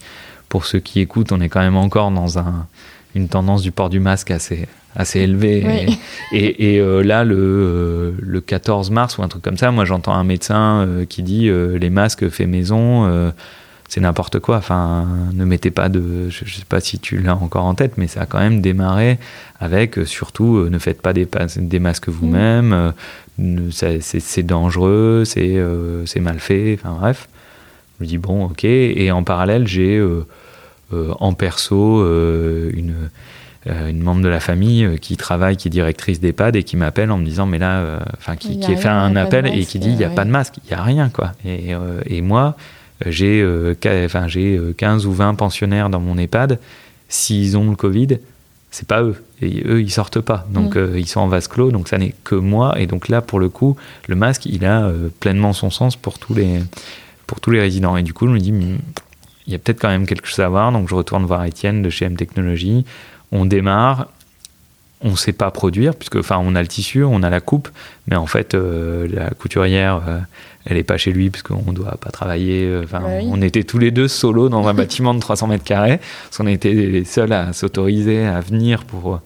pour 0.49 0.65
ceux 0.65 0.79
qui 0.79 0.99
écoutent, 0.99 1.31
on 1.31 1.41
est 1.41 1.49
quand 1.49 1.59
même 1.59 1.75
encore 1.75 2.11
dans 2.11 2.39
un, 2.39 2.67
une 3.15 3.27
tendance 3.27 3.61
du 3.61 3.71
port 3.71 3.89
du 3.89 3.99
masque 3.99 4.31
assez 4.31 4.67
assez 4.95 5.19
élevé. 5.19 5.87
Et, 6.31 6.79
euh, 6.79 7.03
là, 7.03 7.23
le, 7.23 7.35
euh, 7.37 8.11
le, 8.19 8.41
14 8.41 8.89
mars 8.89 9.17
ou 9.17 9.23
un 9.23 9.27
truc 9.27 9.43
comme 9.43 9.57
ça, 9.57 9.71
moi 9.71 9.85
j'entends 9.85 10.13
un 10.13 10.23
médecin 10.23 10.85
euh, 10.87 11.05
qui 11.05 11.21
dit 11.23 11.49
les 11.49 11.89
masques 11.89 12.29
faits 12.29 12.47
maison, 12.47 13.31
c'est 13.87 14.01
n'importe 14.01 14.39
quoi. 14.39 14.57
Enfin, 14.57 15.07
ne 15.33 15.45
mettez 15.45 15.71
pas 15.71 15.89
de. 15.89 16.29
Je, 16.29 16.43
ne 16.45 16.49
sais 16.49 16.65
pas 16.67 16.79
si 16.79 16.99
tu 16.99 17.19
l'as 17.19 17.35
encore 17.35 17.65
en 17.65 17.75
tête, 17.75 17.97
mais 17.97 18.07
ça 18.07 18.21
a 18.21 18.25
quand 18.25 18.39
même 18.39 18.61
démarré 18.61 19.17
avec 19.59 19.99
surtout 20.05 20.69
ne 20.69 20.77
faites 20.79 21.01
pas 21.01 21.13
des, 21.13 21.27
des 21.57 21.79
masques 21.79 22.09
vous-même, 22.09 22.93
c'est 23.71 24.43
dangereux, 24.43 25.23
c'est 25.25 26.19
mal 26.19 26.39
fait. 26.39 26.77
Enfin 26.79 26.95
bref. 26.99 27.29
Je 27.99 28.03
me 28.03 28.07
dis 28.07 28.17
bon, 28.17 28.45
ok. 28.45 28.63
Et 28.65 29.11
en 29.11 29.23
parallèle, 29.23 29.67
j'ai 29.67 30.05
en 30.91 31.33
perso 31.33 32.03
une 32.03 33.09
euh, 33.69 33.89
une 33.89 34.01
membre 34.01 34.21
de 34.21 34.29
la 34.29 34.39
famille 34.39 34.85
euh, 34.85 34.97
qui 34.97 35.17
travaille, 35.17 35.57
qui 35.57 35.67
est 35.67 35.71
directrice 35.71 36.21
d'EHPAD 36.21 36.55
et 36.55 36.63
qui 36.63 36.77
m'appelle 36.77 37.11
en 37.11 37.17
me 37.17 37.25
disant, 37.25 37.45
mais 37.45 37.57
là, 37.57 37.79
euh, 37.79 37.99
enfin, 38.17 38.37
qui, 38.37 38.59
qui 38.59 38.71
a 38.71 38.77
fait 38.77 38.87
un 38.87 39.15
appel 39.17 39.47
et 39.47 39.65
qui 39.65 39.79
dit, 39.79 39.89
il 39.89 39.97
n'y 39.97 40.05
a 40.05 40.09
pas 40.09 40.23
de 40.23 40.29
masque, 40.29 40.55
il 40.63 40.67
n'y 40.69 40.79
a 40.79 40.83
rien, 40.83 41.09
quoi. 41.09 41.33
Et, 41.43 41.73
et 42.05 42.21
moi, 42.21 42.55
j'ai 43.05 43.45
enfin, 44.05 44.27
j'ai 44.27 44.59
15 44.77 45.05
ou 45.05 45.13
20 45.13 45.35
pensionnaires 45.35 45.89
dans 45.89 45.99
mon 45.99 46.17
EHPAD. 46.17 46.59
S'ils 47.09 47.57
ont 47.57 47.69
le 47.69 47.75
Covid, 47.75 48.19
c'est 48.71 48.87
pas 48.87 49.01
eux. 49.01 49.15
Et 49.41 49.63
eux, 49.65 49.81
ils 49.81 49.91
sortent 49.91 50.19
pas. 50.19 50.45
Donc, 50.49 50.75
mm. 50.75 50.97
ils 50.97 51.07
sont 51.07 51.21
en 51.21 51.27
vase 51.27 51.47
clos. 51.47 51.71
Donc, 51.71 51.87
ça 51.87 51.97
n'est 51.97 52.15
que 52.23 52.35
moi. 52.35 52.79
Et 52.79 52.87
donc 52.87 53.07
là, 53.07 53.21
pour 53.21 53.39
le 53.39 53.49
coup, 53.49 53.77
le 54.07 54.15
masque, 54.15 54.45
il 54.45 54.65
a 54.65 54.91
pleinement 55.19 55.53
son 55.53 55.69
sens 55.69 55.95
pour 55.95 56.19
tous 56.19 56.33
les, 56.33 56.59
pour 57.27 57.39
tous 57.39 57.51
les 57.51 57.61
résidents. 57.61 57.95
Et 57.97 58.03
du 58.03 58.13
coup, 58.13 58.27
je 58.27 58.33
me 58.33 58.39
dis, 58.39 58.53
il 59.45 59.53
y 59.53 59.55
a 59.55 59.59
peut-être 59.59 59.79
quand 59.79 59.89
même 59.89 60.05
quelque 60.05 60.27
chose 60.27 60.39
à 60.39 60.49
voir. 60.49 60.71
Donc, 60.71 60.89
je 60.89 60.95
retourne 60.95 61.23
voir 61.25 61.45
Étienne 61.45 61.81
de 61.81 61.89
chez 61.89 62.05
M 62.05 62.17
Technologies 62.17 62.83
on 63.31 63.45
démarre, 63.45 64.07
on 65.01 65.11
ne 65.11 65.15
sait 65.15 65.33
pas 65.33 65.51
produire, 65.51 65.95
puisque 65.95 66.15
enfin 66.17 66.39
on 66.39 66.55
a 66.55 66.61
le 66.61 66.67
tissu, 66.67 67.03
on 67.03 67.23
a 67.23 67.29
la 67.29 67.39
coupe, 67.39 67.69
mais 68.07 68.15
en 68.15 68.25
fait 68.25 68.55
euh, 68.55 69.07
la 69.11 69.29
couturière, 69.31 70.01
euh, 70.07 70.19
elle 70.67 70.77
n'est 70.77 70.83
pas 70.83 70.97
chez 70.97 71.11
lui, 71.11 71.29
puisqu'on 71.29 71.63
ne 71.65 71.75
doit 71.75 71.97
pas 71.99 72.09
travailler. 72.09 72.65
Euh, 72.65 72.83
enfin, 72.83 72.99
bah 72.99 73.09
On 73.23 73.41
était 73.41 73.63
tous 73.63 73.79
les 73.79 73.91
deux 73.91 74.07
solo 74.07 74.49
dans 74.49 74.67
un 74.67 74.73
bâtiment 74.75 75.13
de 75.13 75.19
300 75.19 75.47
mètres 75.47 75.63
carrés, 75.63 75.99
parce 76.25 76.37
qu'on 76.37 76.47
était 76.47 76.73
les 76.73 77.05
seuls 77.05 77.33
à 77.33 77.53
s'autoriser 77.53 78.25
à 78.25 78.41
venir 78.41 78.83
pour 78.83 79.21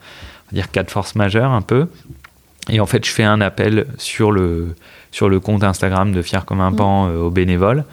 dire 0.52 0.70
cas 0.70 0.82
de 0.82 0.90
force 0.90 1.14
majeure 1.14 1.50
un 1.50 1.62
peu. 1.62 1.88
Et 2.68 2.80
en 2.80 2.86
fait, 2.86 3.04
je 3.04 3.10
fais 3.10 3.24
un 3.24 3.40
appel 3.40 3.86
sur 3.98 4.30
le, 4.30 4.76
sur 5.10 5.28
le 5.28 5.40
compte 5.40 5.64
Instagram 5.64 6.12
de 6.12 6.22
Fier 6.22 6.44
comme 6.44 6.60
un 6.60 6.70
mm. 6.70 6.76
pan 6.76 7.08
aux 7.08 7.30
bénévoles. 7.30 7.84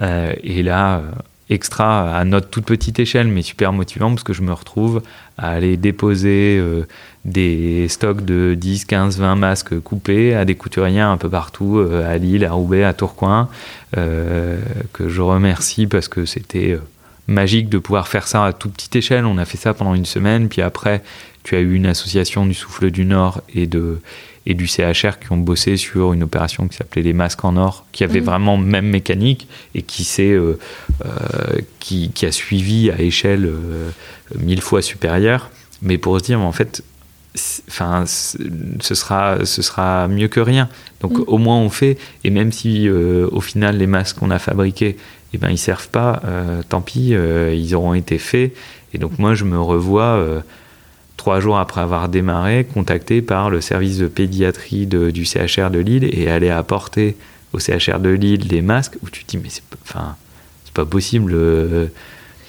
et 0.00 0.62
là, 0.62 1.02
extra 1.50 2.16
à 2.16 2.24
notre 2.24 2.48
toute 2.48 2.64
petite 2.64 2.98
échelle, 2.98 3.28
mais 3.28 3.42
super 3.42 3.72
motivant 3.72 4.10
parce 4.10 4.24
que 4.24 4.32
je 4.32 4.42
me 4.42 4.52
retrouve 4.52 5.02
à 5.38 5.50
aller 5.50 5.76
déposer 5.76 6.58
euh, 6.58 6.86
des 7.26 7.88
stocks 7.88 8.24
de 8.24 8.54
10, 8.54 8.86
15, 8.86 9.18
20 9.18 9.36
masques 9.36 9.78
coupés 9.80 10.34
à 10.34 10.44
des 10.44 10.54
couturiers 10.54 11.00
un 11.00 11.18
peu 11.18 11.28
partout, 11.28 11.78
euh, 11.78 12.08
à 12.08 12.16
Lille, 12.16 12.44
à 12.44 12.52
Roubaix, 12.52 12.84
à 12.84 12.94
Tourcoing, 12.94 13.48
euh, 13.96 14.58
que 14.92 15.08
je 15.08 15.20
remercie 15.20 15.86
parce 15.86 16.08
que 16.08 16.24
c'était 16.24 16.78
magique 17.26 17.68
de 17.68 17.78
pouvoir 17.78 18.08
faire 18.08 18.26
ça 18.26 18.44
à 18.44 18.52
toute 18.52 18.72
petite 18.72 18.96
échelle. 18.96 19.26
On 19.26 19.38
a 19.38 19.44
fait 19.44 19.58
ça 19.58 19.74
pendant 19.74 19.94
une 19.94 20.06
semaine, 20.06 20.48
puis 20.48 20.62
après, 20.62 21.02
tu 21.42 21.56
as 21.56 21.60
eu 21.60 21.74
une 21.74 21.86
association 21.86 22.46
du 22.46 22.54
Souffle 22.54 22.90
du 22.90 23.04
Nord 23.04 23.42
et 23.54 23.66
de 23.66 24.00
et 24.46 24.54
du 24.54 24.66
CHR 24.66 25.18
qui 25.20 25.32
ont 25.32 25.36
bossé 25.36 25.76
sur 25.76 26.12
une 26.12 26.22
opération 26.22 26.68
qui 26.68 26.76
s'appelait 26.76 27.02
les 27.02 27.12
masques 27.12 27.44
en 27.44 27.56
or, 27.56 27.84
qui 27.92 28.04
avait 28.04 28.20
mhm. 28.20 28.26
vraiment 28.26 28.56
même 28.56 28.86
mécanique 28.86 29.48
et 29.74 29.82
qui 29.82 30.04
s'est 30.04 30.30
euh, 30.30 30.58
euh, 31.04 31.08
qui, 31.80 32.10
qui, 32.12 32.26
a 32.26 32.32
suivi 32.32 32.90
à 32.90 33.00
échelle 33.00 33.44
euh, 33.44 33.90
mille 34.38 34.62
fois 34.62 34.82
supérieure. 34.82 35.50
Mais 35.82 35.98
pour 35.98 36.18
se 36.18 36.24
dire, 36.24 36.40
en 36.40 36.52
fait, 36.52 36.82
enfin, 37.68 38.04
ce 38.06 38.94
sera 38.94 39.44
ce 39.44 39.62
sera 39.62 40.08
mieux 40.08 40.28
que 40.28 40.40
rien. 40.40 40.68
Donc 41.00 41.18
mhm. 41.18 41.24
au 41.26 41.38
moins 41.38 41.58
on 41.58 41.70
fait. 41.70 41.98
Et 42.24 42.30
même 42.30 42.52
si 42.52 42.88
au 42.88 43.40
final 43.40 43.78
les 43.78 43.86
masques 43.86 44.18
qu'on 44.18 44.30
a 44.30 44.38
fabriqués, 44.38 44.96
eh 45.34 45.38
ben 45.38 45.50
ils 45.50 45.58
servent 45.58 45.88
pas, 45.88 46.22
tant 46.68 46.80
pis, 46.80 47.14
ils 47.14 47.74
auront 47.74 47.94
été 47.94 48.18
faits. 48.18 48.52
Et 48.94 48.98
donc 48.98 49.18
moi 49.18 49.34
je 49.34 49.44
me 49.44 49.60
revois 49.60 50.42
trois 51.16 51.40
jours 51.40 51.58
après 51.58 51.80
avoir 51.80 52.08
démarré, 52.08 52.64
contacté 52.64 53.22
par 53.22 53.50
le 53.50 53.60
service 53.60 53.98
de 53.98 54.06
pédiatrie 54.06 54.86
du 54.86 55.24
CHR 55.24 55.70
de 55.70 55.78
Lille 55.78 56.08
et 56.12 56.30
aller 56.30 56.50
apporter 56.50 57.16
au 57.52 57.58
CHR 57.58 57.98
de 58.00 58.10
Lille 58.10 58.48
des 58.48 58.62
masques 58.62 58.96
où 59.02 59.10
tu 59.10 59.24
te 59.24 59.30
dis 59.30 59.38
mais 59.38 59.48
c'est 59.48 59.62
enfin 59.82 60.16
c'est 60.64 60.74
pas 60.74 60.84
possible 60.84 61.34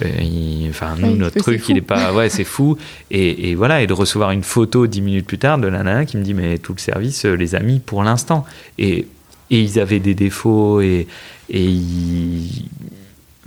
euh, 0.04 0.70
enfin 0.70 0.96
nous 0.98 1.16
notre 1.16 1.40
truc 1.40 1.68
il 1.70 1.78
est 1.78 1.82
pas 1.82 2.14
ouais 2.16 2.30
c'est 2.30 2.44
fou 2.44 2.78
et, 3.10 3.56
voilà 3.56 3.82
et 3.82 3.88
de 3.88 3.94
recevoir 3.94 4.32
une 4.32 4.44
photo 4.44 4.88
dix 4.88 5.02
minutes 5.02 5.26
plus 5.26 5.40
tard 5.40 5.58
de 5.58 5.68
la 5.68 5.84
nana 5.84 6.06
qui 6.06 6.18
me 6.18 6.24
dit 6.24 6.34
mais 6.34 6.58
tout 6.58 6.74
le 6.74 6.80
service 6.80 7.26
euh, 7.26 7.36
les 7.36 7.56
a 7.56 7.60
mis 7.60 7.80
pour 7.80 8.04
l'instant 8.04 8.46
et, 8.78 9.08
et 9.50 9.62
ils 9.62 9.80
avaient 9.80 10.00
des 10.00 10.14
défauts 10.14 10.82
et, 10.82 11.08
et 11.50 11.64
ils, 11.64 12.66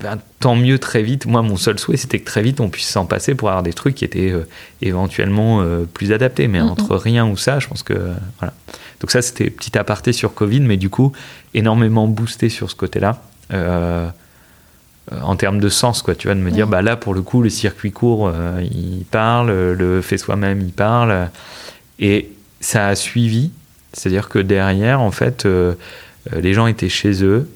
ben, 0.02 0.18
tant 0.38 0.56
mieux 0.56 0.78
très 0.78 1.02
vite. 1.02 1.26
Moi, 1.26 1.42
mon 1.42 1.56
seul 1.56 1.78
souhait, 1.78 1.98
c'était 1.98 2.18
que 2.18 2.24
très 2.24 2.42
vite, 2.42 2.60
on 2.60 2.70
puisse 2.70 2.88
s'en 2.88 3.04
passer 3.04 3.34
pour 3.34 3.48
avoir 3.48 3.62
des 3.62 3.74
trucs 3.74 3.96
qui 3.96 4.04
étaient 4.04 4.30
euh, 4.30 4.46
éventuellement 4.80 5.60
euh, 5.60 5.84
plus 5.84 6.12
adaptés. 6.12 6.48
Mais 6.48 6.60
entre 6.60 6.96
rien 6.96 7.26
ou 7.26 7.36
ça, 7.36 7.58
je 7.58 7.68
pense 7.68 7.82
que. 7.82 7.94
voilà. 8.38 8.54
Donc, 9.00 9.10
ça, 9.10 9.20
c'était 9.20 9.50
petit 9.50 9.76
aparté 9.76 10.12
sur 10.12 10.32
Covid, 10.32 10.60
mais 10.60 10.76
du 10.78 10.88
coup, 10.88 11.12
énormément 11.52 12.06
boosté 12.06 12.48
sur 12.48 12.70
ce 12.70 12.74
côté-là. 12.76 13.22
Euh, 15.12 15.20
en 15.22 15.36
termes 15.36 15.60
de 15.60 15.68
sens, 15.68 16.02
quoi, 16.02 16.14
tu 16.14 16.28
vois, 16.28 16.34
de 16.34 16.40
me 16.40 16.50
dire, 16.50 16.66
bah 16.66 16.82
là, 16.82 16.96
pour 16.96 17.14
le 17.14 17.22
coup, 17.22 17.42
le 17.42 17.50
circuit 17.50 17.92
court, 17.92 18.32
il 18.60 19.04
parle, 19.10 19.50
le 19.50 20.00
fait 20.02 20.18
soi-même, 20.18 20.60
il 20.60 20.72
parle. 20.72 21.30
Et 21.98 22.30
ça 22.60 22.88
a 22.88 22.94
suivi. 22.94 23.50
C'est-à-dire 23.92 24.28
que 24.28 24.38
derrière, 24.38 25.00
en 25.00 25.10
fait, 25.10 25.46
les 26.32 26.54
gens 26.54 26.66
étaient 26.66 26.88
chez 26.88 27.24
eux 27.24 27.48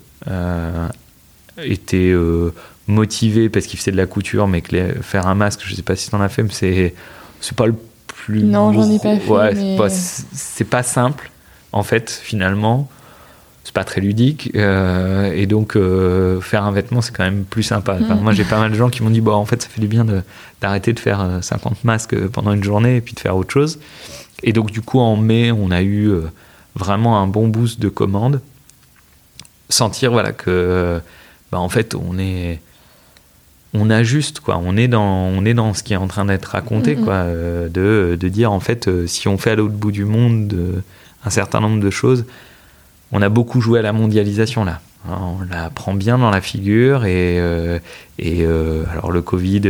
était 1.62 2.10
euh, 2.10 2.52
motivé 2.86 3.48
parce 3.48 3.66
qu'il 3.66 3.78
faisait 3.78 3.92
de 3.92 3.96
la 3.96 4.06
couture, 4.06 4.48
mais 4.48 4.60
que 4.60 5.02
faire 5.02 5.26
un 5.26 5.34
masque, 5.34 5.60
je 5.64 5.74
sais 5.74 5.82
pas 5.82 5.96
si 5.96 6.10
tu 6.10 6.16
en 6.16 6.20
as 6.20 6.28
fait, 6.28 6.42
mais 6.42 6.52
c'est 6.52 6.94
c'est 7.40 7.56
pas 7.56 7.66
le 7.66 7.74
plus. 8.06 8.42
Non, 8.42 8.72
j'en 8.72 8.90
ai 8.90 8.98
pas 8.98 9.16
fait. 9.18 9.30
Ouais, 9.30 9.88
c'est 10.32 10.64
pas, 10.64 10.82
simple, 10.82 11.30
en 11.72 11.82
fait, 11.82 12.10
finalement. 12.10 12.88
C'est 13.64 13.72
pas 13.72 13.84
très 13.84 14.00
ludique. 14.00 14.50
Euh, 14.54 15.32
et 15.34 15.46
donc, 15.46 15.76
euh, 15.76 16.40
faire 16.40 16.64
un 16.64 16.72
vêtement, 16.72 17.00
c'est 17.00 17.14
quand 17.14 17.24
même 17.24 17.44
plus 17.44 17.62
sympa. 17.62 17.94
Mm. 17.94 18.20
Moi, 18.20 18.32
j'ai 18.32 18.44
pas 18.44 18.58
mal 18.58 18.70
de 18.70 18.76
gens 18.76 18.90
qui 18.90 19.02
m'ont 19.02 19.10
dit 19.10 19.20
bon, 19.20 19.32
en 19.32 19.46
fait, 19.46 19.62
ça 19.62 19.68
fait 19.68 19.80
du 19.80 19.88
bien 19.88 20.06
d'arrêter 20.60 20.92
de, 20.92 21.00
faire 21.00 21.38
50 21.40 21.84
masques 21.84 22.16
pendant 22.28 22.52
une 22.52 22.62
journée 22.62 22.96
et 22.96 23.00
puis 23.00 23.14
de 23.14 23.20
faire 23.20 23.36
autre 23.36 23.52
chose. 23.52 23.78
Et 24.42 24.52
donc, 24.52 24.70
du 24.70 24.82
coup, 24.82 25.00
en 25.00 25.16
mai, 25.16 25.50
on 25.50 25.70
a 25.70 25.82
eu 25.82 26.12
vraiment 26.74 27.20
un 27.20 27.26
bon 27.26 27.48
boost 27.48 27.80
de 27.80 27.88
commandes. 27.88 28.40
Sentir 29.70 30.12
voilà, 30.12 30.32
que 30.32 31.00
bah, 31.50 31.58
en 31.58 31.68
fait, 31.68 31.94
on 31.94 32.18
est 32.18 32.60
on 33.74 33.90
ajuste 33.90 34.40
quoi 34.40 34.60
on 34.64 34.76
est 34.76 34.88
dans 34.88 35.02
on 35.02 35.44
est 35.44 35.54
dans 35.54 35.74
ce 35.74 35.82
qui 35.82 35.92
est 35.92 35.96
en 35.96 36.06
train 36.06 36.24
d'être 36.24 36.46
raconté 36.46 36.94
quoi 36.94 37.14
euh, 37.14 37.68
de, 37.68 38.16
de, 38.16 38.28
dire 38.28 38.52
en 38.52 38.60
fait 38.60 38.86
euh, 38.86 39.06
si 39.06 39.28
on 39.28 39.36
fait 39.36 39.50
à 39.50 39.56
l'autre 39.56 39.74
bout 39.74 39.90
du 39.90 40.04
monde 40.04 40.82
un 41.24 41.30
certain 41.30 41.60
nombre 41.60 41.82
de 41.82 41.90
choses 41.90 42.24
on 43.14 43.22
a 43.22 43.28
beaucoup 43.30 43.62
joué 43.62 43.78
à 43.78 43.82
la 43.82 43.92
mondialisation 43.92 44.64
là 44.64 44.80
hein, 45.08 45.18
on 45.22 45.44
la 45.50 45.70
prend 45.70 45.94
bien 45.94 46.18
dans 46.18 46.30
la 46.30 46.42
figure 46.42 47.06
et, 47.06 47.38
euh, 47.38 47.78
et 48.18 48.44
alors 48.44 49.10
le 49.10 49.22
Covid 49.22 49.62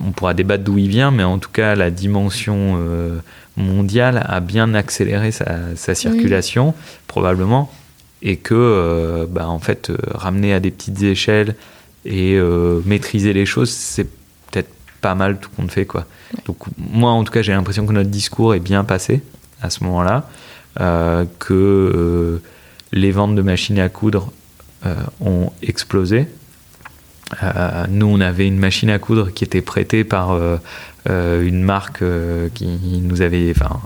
on 0.00 0.10
pourra 0.12 0.34
débattre 0.34 0.64
d'où 0.64 0.78
il 0.78 0.88
vient 0.88 1.10
mais 1.10 1.24
en 1.24 1.38
tout 1.38 1.50
cas 1.50 1.74
la 1.74 1.90
dimension 1.90 2.78
mondiale 3.56 4.24
a 4.26 4.40
bien 4.40 4.74
accéléré 4.74 5.32
sa, 5.32 5.74
sa 5.74 5.94
circulation 5.94 6.74
probablement 7.06 7.70
et 8.22 8.36
que 8.36 8.54
euh, 8.54 9.26
bah, 9.28 9.48
en 9.48 9.58
fait 9.58 9.90
euh, 9.90 9.96
ramener 10.10 10.52
à 10.52 10.60
des 10.60 10.70
petites 10.70 11.02
échelles 11.02 11.54
et 12.04 12.34
euh, 12.34 12.80
maîtriser 12.84 13.32
les 13.32 13.46
choses 13.46 13.70
c'est 13.70 14.08
peut-être 14.50 14.70
pas 15.00 15.14
mal 15.14 15.38
tout 15.38 15.50
compte 15.56 15.70
fait 15.70 15.86
quoi. 15.86 16.06
Donc 16.46 16.58
moi 16.76 17.10
en 17.10 17.22
tout 17.24 17.32
cas 17.32 17.42
j'ai 17.42 17.52
l'impression 17.52 17.86
que 17.86 17.92
notre 17.92 18.10
discours 18.10 18.54
est 18.54 18.60
bien 18.60 18.84
passé 18.84 19.22
à 19.62 19.70
ce 19.70 19.84
moment-là 19.84 20.28
que 20.78 22.40
les 22.92 23.10
ventes 23.10 23.34
de 23.34 23.42
machines 23.42 23.78
à 23.78 23.88
coudre 23.88 24.30
ont 25.20 25.50
explosé 25.62 26.26
nous 27.88 28.06
on 28.06 28.20
avait 28.20 28.46
une 28.46 28.58
machine 28.58 28.88
à 28.90 28.98
coudre 28.98 29.32
qui 29.32 29.44
était 29.44 29.60
prêtée 29.60 30.04
par 30.04 30.38
une 31.06 31.62
marque 31.62 32.04
qui 32.54 32.66
nous 33.02 33.20
avait 33.20 33.50
enfin 33.50 33.80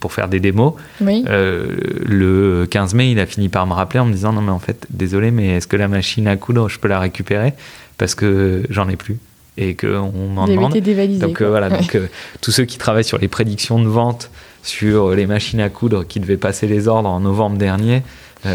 pour 0.00 0.12
faire 0.12 0.28
des 0.28 0.40
démos. 0.40 0.74
Euh, 1.02 1.76
le 2.04 2.66
15 2.70 2.94
mai, 2.94 3.10
il 3.12 3.20
a 3.20 3.26
fini 3.26 3.48
par 3.48 3.66
me 3.66 3.72
rappeler 3.72 4.00
en 4.00 4.06
me 4.06 4.12
disant 4.12 4.32
non 4.32 4.42
mais 4.42 4.50
en 4.50 4.58
fait, 4.58 4.86
désolé, 4.90 5.30
mais 5.30 5.56
est-ce 5.56 5.66
que 5.66 5.76
la 5.76 5.88
machine 5.88 6.26
à 6.28 6.36
coudre, 6.36 6.68
je 6.68 6.78
peux 6.78 6.88
la 6.88 6.98
récupérer? 6.98 7.54
Parce 7.98 8.14
que 8.14 8.62
j'en 8.70 8.88
ai 8.88 8.96
plus 8.96 9.18
et 9.58 9.74
qu'on 9.74 10.12
m'en 10.12 10.46
demande. 10.46 10.74
donc 11.18 11.40
euh, 11.40 11.48
voilà, 11.48 11.70
donc 11.78 11.94
euh, 11.94 12.08
tous 12.40 12.50
ceux 12.50 12.64
qui 12.64 12.78
travaillent 12.78 13.04
sur 13.04 13.18
les 13.18 13.28
prédictions 13.28 13.78
de 13.82 13.88
vente 13.88 14.30
sur 14.66 15.14
les 15.14 15.26
machines 15.26 15.60
à 15.60 15.68
coudre 15.68 16.06
qui 16.06 16.20
devaient 16.20 16.36
passer 16.36 16.66
les 16.66 16.88
ordres 16.88 17.08
en 17.08 17.20
novembre 17.20 17.56
dernier 17.56 18.02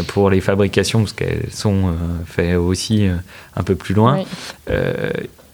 pour 0.08 0.30
les 0.30 0.40
fabrications 0.40 1.00
parce 1.00 1.12
qu'elles 1.12 1.50
sont 1.50 1.94
faites 2.26 2.56
aussi 2.56 3.08
un 3.56 3.62
peu 3.62 3.74
plus 3.74 3.94
loin. 3.94 4.22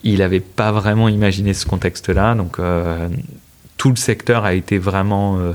il 0.05 0.19
n'avait 0.19 0.41
pas 0.41 0.71
vraiment 0.71 1.09
imaginé 1.09 1.55
ce 1.55 1.67
contexte-là, 1.67 2.35
donc 2.35 2.59
tout 3.79 3.91
le 3.91 3.97
secteur 3.97 4.45
a 4.45 4.53
été 4.53 4.77
vraiment, 4.77 5.39
euh, 5.39 5.53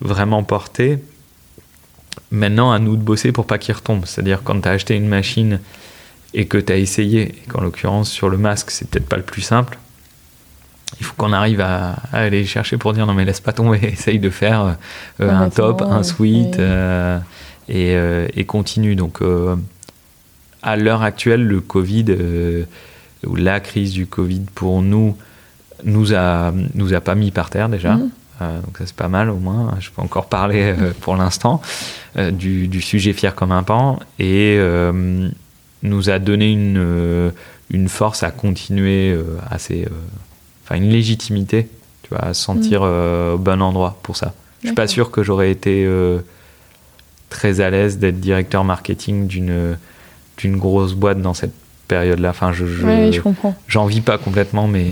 vraiment 0.00 0.42
porté. 0.42 0.98
Maintenant, 2.32 2.72
à 2.72 2.80
nous 2.80 2.96
de 2.96 3.02
bosser 3.02 3.30
pour 3.30 3.46
pas 3.46 3.58
qu'il 3.58 3.74
retombe. 3.74 4.04
C'est-à-dire, 4.06 4.42
quand 4.42 4.60
tu 4.60 4.68
as 4.68 4.72
acheté 4.72 4.96
une 4.96 5.06
machine 5.06 5.60
et 6.34 6.46
que 6.46 6.58
tu 6.58 6.72
as 6.72 6.76
essayé, 6.76 7.22
et 7.22 7.48
qu'en 7.48 7.60
l'occurrence, 7.60 8.10
sur 8.10 8.28
le 8.28 8.36
masque, 8.36 8.70
c'est 8.70 8.90
peut-être 8.90 9.08
pas 9.08 9.16
le 9.16 9.22
plus 9.22 9.42
simple, 9.42 9.78
il 11.00 11.06
faut 11.06 11.14
qu'on 11.16 11.32
arrive 11.32 11.60
à, 11.60 11.96
aller 12.12 12.44
chercher 12.44 12.76
pour 12.76 12.92
dire 12.92 13.06
non, 13.06 13.14
mais 13.14 13.24
laisse 13.24 13.40
pas 13.40 13.52
tomber, 13.52 13.78
essaye 13.82 14.18
de 14.18 14.30
faire 14.30 14.76
euh, 15.20 15.30
un 15.30 15.50
top, 15.50 15.82
un 15.82 16.02
suite 16.02 16.58
euh, 16.58 17.18
et, 17.68 18.44
continue. 18.44 18.96
Donc, 18.96 19.20
à 20.62 20.76
l'heure 20.76 21.02
actuelle, 21.02 21.44
le 21.44 21.60
Covid, 21.60 22.16
ou 23.26 23.36
la 23.36 23.60
crise 23.60 23.92
du 23.92 24.06
Covid 24.06 24.46
pour 24.54 24.82
nous, 24.82 25.16
nous 25.84 26.14
a, 26.14 26.52
nous 26.74 26.94
a 26.94 27.00
pas 27.00 27.14
mis 27.14 27.30
par 27.30 27.50
terre 27.50 27.68
déjà. 27.68 27.94
Mhm. 27.94 28.10
Euh, 28.40 28.60
donc 28.60 28.78
ça 28.78 28.86
c'est 28.86 28.96
pas 28.96 29.08
mal 29.08 29.30
au 29.30 29.36
moins. 29.36 29.74
Je 29.80 29.90
peux 29.90 30.02
encore 30.02 30.26
parler 30.26 30.74
euh, 30.78 30.92
pour 31.00 31.16
l'instant 31.16 31.60
euh, 32.16 32.30
du, 32.30 32.68
du, 32.68 32.80
sujet 32.80 33.12
fier 33.12 33.34
comme 33.34 33.52
un 33.52 33.62
pan 33.62 33.98
et 34.18 34.58
nous 35.82 36.10
a 36.10 36.18
donné 36.18 36.50
une, 36.50 37.32
une 37.70 37.88
force 37.88 38.22
à 38.22 38.30
continuer 38.30 39.16
assez, 39.48 39.86
enfin 40.68 40.76
une 40.76 40.90
légitimité, 40.90 41.68
tu 42.02 42.10
vois, 42.10 42.20
à 42.20 42.34
se 42.34 42.42
sentir 42.42 42.82
mhm. 42.82 43.34
au 43.34 43.38
bon 43.38 43.62
endroit 43.62 43.98
pour 44.02 44.16
ça. 44.16 44.34
Je 44.62 44.68
suis 44.68 44.74
pas 44.74 44.88
sûr 44.88 45.10
que 45.10 45.22
j'aurais 45.22 45.50
été 45.50 45.88
très 47.30 47.60
à 47.60 47.70
l'aise 47.70 47.98
d'être 47.98 48.20
directeur 48.20 48.64
marketing 48.64 49.26
d'une 49.26 49.76
d'une 50.38 50.56
grosse 50.56 50.94
boîte 50.94 51.20
dans 51.20 51.34
cette 51.34 51.54
période-là. 51.88 52.30
Enfin, 52.30 52.52
je, 52.52 52.66
je, 52.66 53.20
J'en 53.66 53.86
vis 53.86 54.00
pas 54.00 54.18
complètement 54.18 54.68
mes, 54.68 54.90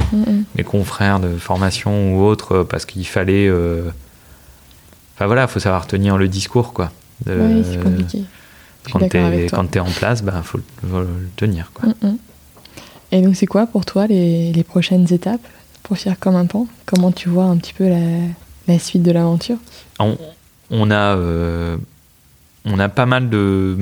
mes 0.56 0.64
confrères 0.64 1.20
de 1.20 1.37
formation 1.37 2.16
ou 2.16 2.24
autres 2.24 2.52
euh, 2.52 2.64
parce 2.64 2.85
qu'il 2.85 3.06
fallait. 3.06 3.46
Euh, 3.46 3.83
enfin 5.14 5.27
voilà, 5.27 5.42
il 5.42 5.48
faut 5.48 5.60
savoir 5.60 5.87
tenir 5.87 6.16
le 6.16 6.27
discours, 6.27 6.72
quoi. 6.72 6.90
oui, 7.27 7.64
c'est 7.70 7.83
compliqué. 7.83 8.24
Quand 8.90 9.08
tu 9.08 9.16
es, 9.16 9.81
en 9.81 9.90
place, 9.90 10.20
il 10.20 10.27
bah, 10.27 10.42
faut, 10.44 10.58
le 10.58 11.29
tenir. 11.37 11.72
Quoi. 11.74 11.88
Et 13.10 13.20
donc, 13.20 13.35
c'est 13.35 13.46
quoi 13.46 13.66
pour 13.66 13.85
toi 13.85 14.06
les, 14.06 14.52
les, 14.52 14.62
prochaines 14.62 15.12
étapes 15.12 15.44
pour 15.87 15.96
faire 15.96 16.18
comme 16.18 16.34
un 16.34 16.46
pan 16.46 16.66
Comment 16.84 17.12
tu 17.12 17.28
vois 17.28 17.44
un 17.44 17.56
petit 17.56 17.72
peu 17.72 17.88
la, 17.88 17.98
la 18.66 18.78
suite 18.78 19.02
de 19.02 19.12
l'aventure? 19.12 19.56
On, 20.00 20.18
on, 20.70 20.90
a. 20.90 21.16
Euh, 21.16 21.76
on 22.64 22.78
a 22.78 22.88
pas 22.88 23.06
mal 23.06 23.30
de 23.30 23.76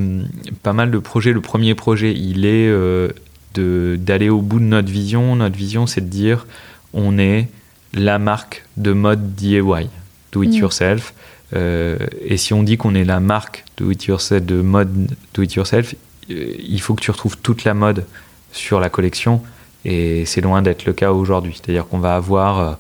pas 0.63 0.75
mal 0.75 0.91
de 0.91 0.99
projets. 0.99 1.33
Le 1.33 1.41
premier 1.41 1.75
projet, 1.75 2.13
il 2.13 2.45
est 2.45 2.69
euh, 2.69 3.09
d'aller 3.55 4.29
au 4.29 4.43
bout 4.43 4.59
de 4.59 4.65
notre 4.65 4.91
vision. 4.91 5.35
Notre 5.37 5.57
vision, 5.57 5.87
c'est 5.87 6.03
de 6.03 6.11
dire 6.11 6.47
on 6.93 7.19
est 7.19 7.49
la 7.95 8.19
marque 8.19 8.65
de 8.77 8.93
mode 8.93 9.35
DIY, 9.35 9.89
do 10.33 10.43
it 10.43 10.51
mm. 10.51 10.55
yourself. 10.55 11.15
Euh, 11.55 11.97
et 12.21 12.37
si 12.37 12.53
on 12.53 12.63
dit 12.63 12.77
qu'on 12.77 12.95
est 12.95 13.05
la 13.05 13.21
marque 13.21 13.65
do 13.77 13.91
it 13.91 14.05
yourself, 14.05 14.45
de 14.45 14.61
mode 14.61 15.09
do 15.33 15.43
it 15.43 15.55
yourself, 15.55 15.95
euh, 16.31 16.55
il 16.59 16.81
faut 16.81 16.95
que 16.95 17.03
tu 17.03 17.11
retrouves 17.11 17.39
toute 17.39 17.65
la 17.65 17.75
mode 17.75 18.05
sur 18.53 18.81
la 18.81 18.91
collection. 18.91 19.43
Et 19.85 20.25
c'est 20.25 20.41
loin 20.41 20.63
d'être 20.63 20.85
le 20.85 20.93
cas 20.93 21.13
aujourd'hui. 21.13 21.55
C'est-à-dire 21.55 21.87
qu'on 21.87 21.99
va 21.99 22.17
avoir. 22.17 22.59
Euh, 22.59 22.73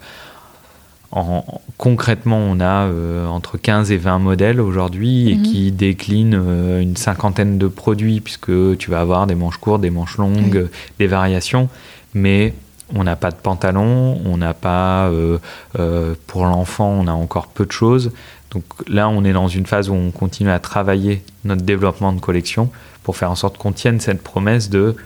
en, 1.12 1.44
concrètement, 1.78 2.38
on 2.38 2.59
a 2.59 2.88
entre 3.28 3.57
15 3.57 3.92
et 3.92 3.96
20 3.98 4.18
modèles 4.18 4.61
aujourd'hui 4.61 5.30
et 5.30 5.36
mm-hmm. 5.36 5.42
qui 5.42 5.70
déclinent 5.70 6.42
une 6.80 6.96
cinquantaine 6.96 7.57
de 7.57 7.68
produits, 7.68 8.20
puisque 8.20 8.50
tu 8.78 8.90
vas 8.90 9.00
avoir 9.00 9.28
des 9.28 9.36
manches 9.36 9.59
courtes, 9.59 9.80
des 9.80 9.90
manches 9.90 10.18
longues, 10.18 10.68
des 10.98 11.07
variations. 11.07 11.68
Mais 12.14 12.52
on 12.92 13.05
n'a 13.05 13.16
pas 13.16 13.30
de 13.30 13.36
pantalon, 13.36 14.20
on 14.24 14.36
n'a 14.36 14.55
pas, 14.55 15.09
euh, 15.09 15.38
euh, 15.78 16.14
pour 16.26 16.44
l'enfant, 16.44 16.88
on 16.88 17.07
a 17.07 17.12
encore 17.12 17.48
peu 17.48 17.64
de 17.64 17.72
choses. 17.72 18.12
Donc 18.50 18.64
là, 18.88 19.09
on 19.09 19.24
est 19.24 19.32
dans 19.32 19.48
une 19.48 19.66
phase 19.66 19.88
où 19.88 19.94
on 19.94 20.11
continue 20.11 20.50
à 20.50 20.59
travailler 20.59 21.22
notre 21.44 21.62
développement 21.62 22.12
de 22.12 22.20
collection 22.20 22.70
pour 23.02 23.16
faire 23.16 23.30
en 23.30 23.34
sorte 23.34 23.59
qu'on 23.59 23.72
tienne 23.72 24.00
cette 24.00 24.22
promesse 24.22 24.70
de, 24.70 24.96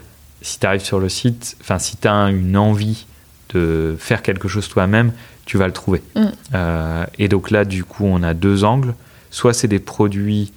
si 0.41 0.59
tu 0.59 0.65
arrives 0.65 0.83
sur 0.83 0.99
le 0.99 1.09
site, 1.09 1.57
enfin 1.61 1.79
si 1.79 1.97
tu 1.97 2.07
as 2.07 2.29
une 2.29 2.57
envie 2.57 3.05
de 3.53 3.95
faire 3.99 4.21
quelque 4.21 4.47
chose 4.47 4.67
toi-même, 4.69 5.11
tu 5.45 5.57
vas 5.57 5.67
le 5.67 5.73
trouver. 5.73 6.01
Mm. 6.15 6.25
Euh, 6.53 7.05
et 7.17 7.27
donc 7.27 7.49
là, 7.49 7.65
du 7.65 7.83
coup, 7.83 8.05
on 8.05 8.21
a 8.21 8.33
deux 8.33 8.63
angles. 8.63 8.93
Soit 9.31 9.53
c'est 9.53 9.67
des 9.67 9.79
produits 9.79 10.51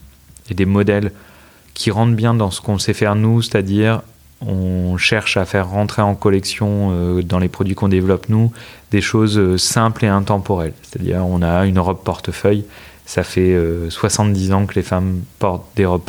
et 0.51 0.55
des 0.55 0.67
modèles 0.67 1.13
qui 1.75 1.91
rentrent 1.91 2.15
bien 2.15 2.35
dans 2.35 2.51
ce 2.51 2.61
qu'on 2.61 2.79
sait 2.79 2.95
faire 2.95 3.15
nous, 3.15 3.43
c'est-à-dire 3.43 4.03
on 4.47 4.97
cherche 4.97 5.37
à 5.37 5.45
faire 5.45 5.69
rentrer 5.69 6.03
en 6.03 6.15
collection 6.15 6.91
euh, 6.93 7.23
dans 7.23 7.39
les 7.39 7.49
produits 7.49 7.75
qu'on 7.75 7.89
développe 7.89 8.29
nous 8.29 8.53
des 8.91 9.01
choses 9.01 9.39
euh, 9.39 9.57
simples 9.57 10.05
et 10.05 10.09
intemporelles. 10.09 10.75
C'est-à-dire 10.83 11.25
on 11.25 11.43
a 11.43 11.65
une 11.65 11.79
robe 11.79 12.03
portefeuille, 12.03 12.65
ça 13.07 13.25
fait 13.25 13.57
70 13.89 14.51
euh, 14.51 14.55
ans 14.55 14.67
que 14.67 14.75
les 14.75 14.83
femmes 14.83 15.23
portent 15.39 15.67
des 15.77 15.87
robes 15.87 16.03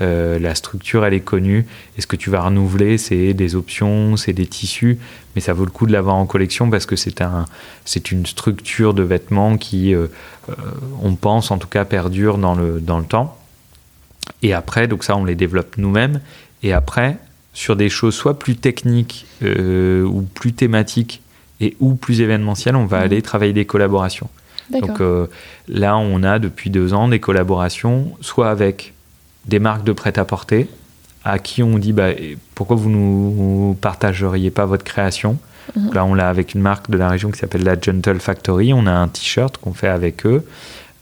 portefeuille, 0.00 0.40
la 0.40 0.54
structure 0.54 1.04
elle 1.04 1.14
est 1.14 1.20
connue, 1.20 1.66
et 1.96 2.00
ce 2.00 2.06
que 2.06 2.16
tu 2.16 2.30
vas 2.30 2.42
renouveler? 2.42 2.98
C'est 2.98 3.34
des 3.34 3.54
options, 3.54 4.16
c'est 4.16 4.32
des 4.32 4.46
tissus, 4.46 4.98
mais 5.34 5.40
ça 5.40 5.52
vaut 5.52 5.64
le 5.64 5.70
coup 5.70 5.86
de 5.86 5.92
l'avoir 5.92 6.16
en 6.16 6.26
collection 6.26 6.70
parce 6.70 6.86
que 6.86 6.96
c'est 6.96 7.20
un, 7.20 7.44
c'est 7.84 8.10
une 8.10 8.26
structure 8.26 8.94
de 8.94 9.02
vêtements 9.02 9.56
qui, 9.56 9.94
on 11.02 11.14
pense 11.14 11.50
en 11.50 11.58
tout 11.58 11.68
cas, 11.68 11.84
perdure 11.84 12.38
dans 12.38 12.54
le, 12.54 12.80
dans 12.80 12.98
le 12.98 13.04
temps. 13.04 13.36
Et 14.42 14.52
après, 14.54 14.88
donc 14.88 15.04
ça 15.04 15.16
on 15.16 15.24
les 15.24 15.34
développe 15.34 15.76
nous-mêmes, 15.76 16.20
et 16.62 16.72
après, 16.72 17.18
sur 17.52 17.76
des 17.76 17.88
choses 17.88 18.14
soit 18.14 18.38
plus 18.38 18.56
techniques 18.56 19.26
euh, 19.42 20.04
ou 20.04 20.22
plus 20.22 20.52
thématiques 20.52 21.20
et 21.60 21.76
ou 21.80 21.94
plus 21.94 22.20
événementielles, 22.20 22.76
on 22.76 22.86
va 22.86 22.98
mhm. 22.98 23.04
aller 23.04 23.22
travailler 23.22 23.52
des 23.52 23.64
collaborations. 23.64 24.28
Donc 24.70 25.00
euh, 25.00 25.26
là, 25.66 25.96
on 25.98 26.22
a 26.22 26.38
depuis 26.38 26.70
deux 26.70 26.94
ans 26.94 27.08
des 27.08 27.18
collaborations, 27.18 28.12
soit 28.20 28.50
avec 28.50 28.92
des 29.50 29.58
marques 29.58 29.84
de 29.84 29.92
prêt-à-porter, 29.92 30.68
à 31.24 31.38
qui 31.38 31.62
on 31.62 31.78
dit 31.78 31.92
bah, 31.92 32.10
pourquoi 32.54 32.76
vous 32.76 32.88
ne 32.88 33.74
partageriez 33.74 34.50
pas 34.50 34.64
votre 34.64 34.84
création? 34.84 35.36
Mhm. 35.76 35.92
Là, 35.92 36.04
on 36.04 36.14
l'a 36.14 36.28
avec 36.28 36.54
une 36.54 36.62
marque 36.62 36.90
de 36.90 36.96
la 36.96 37.08
région 37.08 37.30
qui 37.30 37.38
s'appelle 37.38 37.64
la 37.64 37.78
Gentle 37.78 38.20
Factory. 38.20 38.72
On 38.72 38.86
a 38.86 38.92
un 38.92 39.08
t-shirt 39.08 39.58
qu'on 39.58 39.74
fait 39.74 39.88
avec 39.88 40.24
eux. 40.24 40.44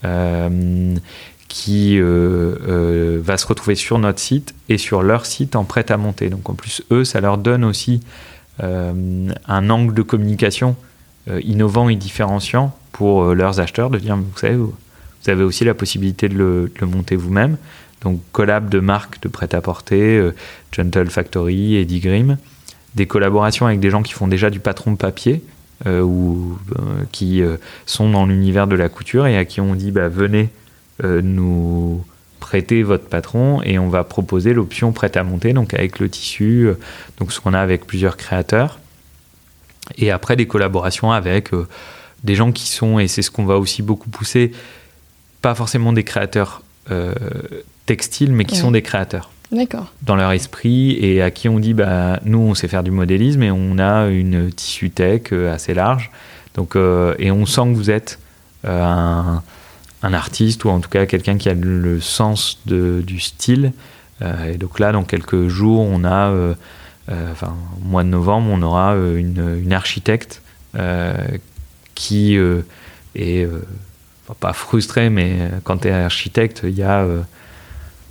Euh, 0.05 0.95
qui 1.49 1.99
euh, 1.99 2.57
euh, 2.69 3.21
va 3.23 3.39
se 3.39 3.47
retrouver 3.47 3.75
sur 3.75 3.99
notre 3.99 4.19
site 4.19 4.55
et 4.69 4.77
sur 4.77 5.03
leur 5.03 5.25
site 5.25 5.57
en 5.57 5.65
prêt 5.65 5.91
à 5.91 5.97
monter. 5.97 6.29
Donc 6.29 6.51
en 6.51 6.55
plus, 6.55 6.83
eux, 6.91 7.05
ça 7.05 7.21
leur 7.23 7.39
donne 7.39 7.65
aussi 7.65 8.01
un 8.61 9.71
angle 9.71 9.95
de 9.95 10.03
communication 10.03 10.77
innovant 11.43 11.89
et 11.89 11.95
différenciant 11.95 12.77
pour 12.93 13.35
leurs 13.35 13.61
acheteurs, 13.61 13.89
de 13.89 13.99
dire, 13.99 14.17
vous 14.17 14.37
savez, 14.37 14.57
vous, 14.57 14.75
avez 15.27 15.45
aussi 15.45 15.65
la 15.65 15.75
possibilité 15.75 16.29
de 16.29 16.35
le, 16.35 16.71
monter 16.83 17.15
vous-même. 17.17 17.57
Donc 18.03 18.21
collab 18.33 18.69
de 18.69 18.81
marques 18.81 19.21
de 19.23 19.29
prêt-à-porter, 19.29 20.31
Gentle 20.73 21.11
Factory, 21.11 21.77
Eddie 21.77 22.01
Grimm, 22.01 22.39
des 22.95 23.07
collaborations 23.07 23.67
avec 23.67 23.81
des 23.81 23.91
gens 23.91 24.03
qui 24.03 24.13
font 24.13 24.29
déjà 24.29 24.51
du 24.51 24.61
patron 24.61 24.95
papier, 24.95 25.43
ou 25.87 26.57
qui 27.11 27.43
sont 27.87 28.11
dans 28.11 28.27
l'univers 28.27 28.69
de 28.69 28.77
la 28.77 28.89
couture 28.89 29.27
et 29.27 29.37
à 29.37 29.45
qui 29.45 29.61
on 29.61 29.75
dit 29.75 29.91
bah, 29.91 30.09
venez 30.09 30.51
euh, 31.05 31.23
nous 31.23 32.05
prêter 32.41 32.83
votre 32.83 33.05
patron 33.05 33.63
et 33.63 33.79
on 33.79 33.89
va 33.89 34.03
proposer 34.03 34.53
l'option 34.53 34.91
prête 34.91 35.17
à 35.17 35.23
monter, 35.23 35.53
donc 35.53 35.75
avec 35.75 36.01
le 36.01 36.09
tissu, 36.09 36.67
euh, 36.67 36.79
donc 37.19 37.33
ce 37.33 37.41
qu'on 37.41 37.55
a 37.55 37.61
avec 37.61 37.87
plusieurs 37.87 38.17
créateurs. 38.17 38.81
Et 39.97 40.11
après 40.11 40.35
des 40.35 40.49
collaborations 40.49 41.13
avec 41.13 41.55
euh, 41.55 41.69
des 42.25 42.35
gens 42.35 42.51
qui 42.51 42.69
sont, 42.69 42.99
et 42.99 43.07
c'est 43.07 43.23
ce 43.23 43.31
qu'on 43.31 43.45
va 43.45 43.59
aussi 43.59 43.83
beaucoup 43.83 44.11
pousser, 44.11 44.51
pas 45.41 45.55
forcément 45.55 45.93
des 45.93 46.03
créateurs 46.03 46.63
textiles, 47.89 48.33
mais 48.33 48.45
qui 48.45 48.57
sont 48.57 48.71
des 48.71 48.83
créateurs. 48.83 49.31
D'accord. 49.51 49.93
Dans 50.03 50.15
leur 50.15 50.31
esprit 50.33 50.93
et 51.01 51.23
à 51.23 51.31
qui 51.31 51.49
on 51.49 51.59
dit, 51.59 51.75
bah, 51.75 52.21
nous 52.25 52.39
on 52.39 52.55
sait 52.55 52.69
faire 52.69 52.83
du 52.83 52.91
modélisme 52.91 53.43
et 53.43 53.51
on 53.51 53.79
a 53.79 54.07
une 54.09 54.53
tissu 54.53 54.91
tech 54.91 55.33
assez 55.33 55.75
large. 55.75 56.11
Donc, 56.55 56.77
et 56.77 57.31
on 57.31 57.47
sent 57.47 57.63
que 57.63 57.75
vous 57.75 57.91
êtes 57.91 58.19
un 58.65 59.43
un 60.03 60.15
artiste 60.15 60.65
ou 60.65 60.71
en 60.71 60.81
tout 60.81 60.89
cas 60.89 61.07
quelqu'un 61.07 61.39
qui 61.39 61.49
a 61.49 61.55
le 61.55 62.01
sens 62.01 62.61
de, 62.67 63.03
du 63.07 63.21
style. 63.21 63.73
Euh, 64.23 64.53
et 64.53 64.57
donc 64.57 64.79
là, 64.79 64.93
dans 64.93 65.05
quelques 65.05 65.49
jours, 65.49 65.81
on 65.81 66.05
a, 66.05 66.31
euh, 66.31 66.55
euh, 67.11 67.33
enfin, 67.33 67.57
au 67.81 67.89
mois 67.89 68.05
de 68.05 68.09
novembre, 68.09 68.49
on 68.53 68.63
aura 68.63 68.95
une, 68.95 69.61
une 69.63 69.73
architecte 69.73 70.43
qui 71.95 72.39
est 73.17 73.49
pas 74.39 74.53
frustrée, 74.53 75.11
mais 75.11 75.51
quand 75.65 75.79
tu 75.79 75.89
es 75.89 75.91
architecte, 75.91 76.61
il 76.63 76.75
y 76.75 76.85
a 76.85 77.05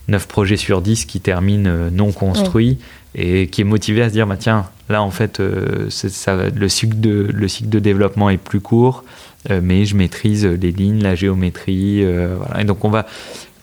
9 0.08 0.28
projets 0.28 0.58
sur 0.58 0.82
10 0.82 1.05
qui 1.05 1.20
terminent 1.20 1.89
non 1.91 2.12
construits 2.12 2.78
et 3.16 3.47
qui 3.47 3.62
est 3.62 3.66
motivée 3.66 4.03
à 4.03 4.10
se 4.10 4.14
dire 4.14 4.28
bah, 4.28 4.38
tiens, 4.38 4.70
là 4.89 5.01
en 5.01 5.12
fait, 5.12 5.41
ça, 5.89 6.38
le, 6.49 6.70
cycle 6.70 6.99
de, 6.99 7.30
le 7.34 7.47
cycle 7.47 7.70
de 7.70 7.80
développement 7.80 8.30
est 8.30 8.38
plus 8.38 8.62
court. 8.62 9.03
Euh, 9.49 9.62
mais 9.64 9.86
je 9.86 9.95
maîtrise 9.95 10.45
les 10.45 10.72
lignes, 10.72 11.01
la 11.01 11.16
géométrie. 11.16 12.03
Euh, 12.03 12.36
voilà. 12.38 12.62
Et 12.62 12.66
donc 12.66 12.84
on 12.84 12.89
va, 12.89 13.05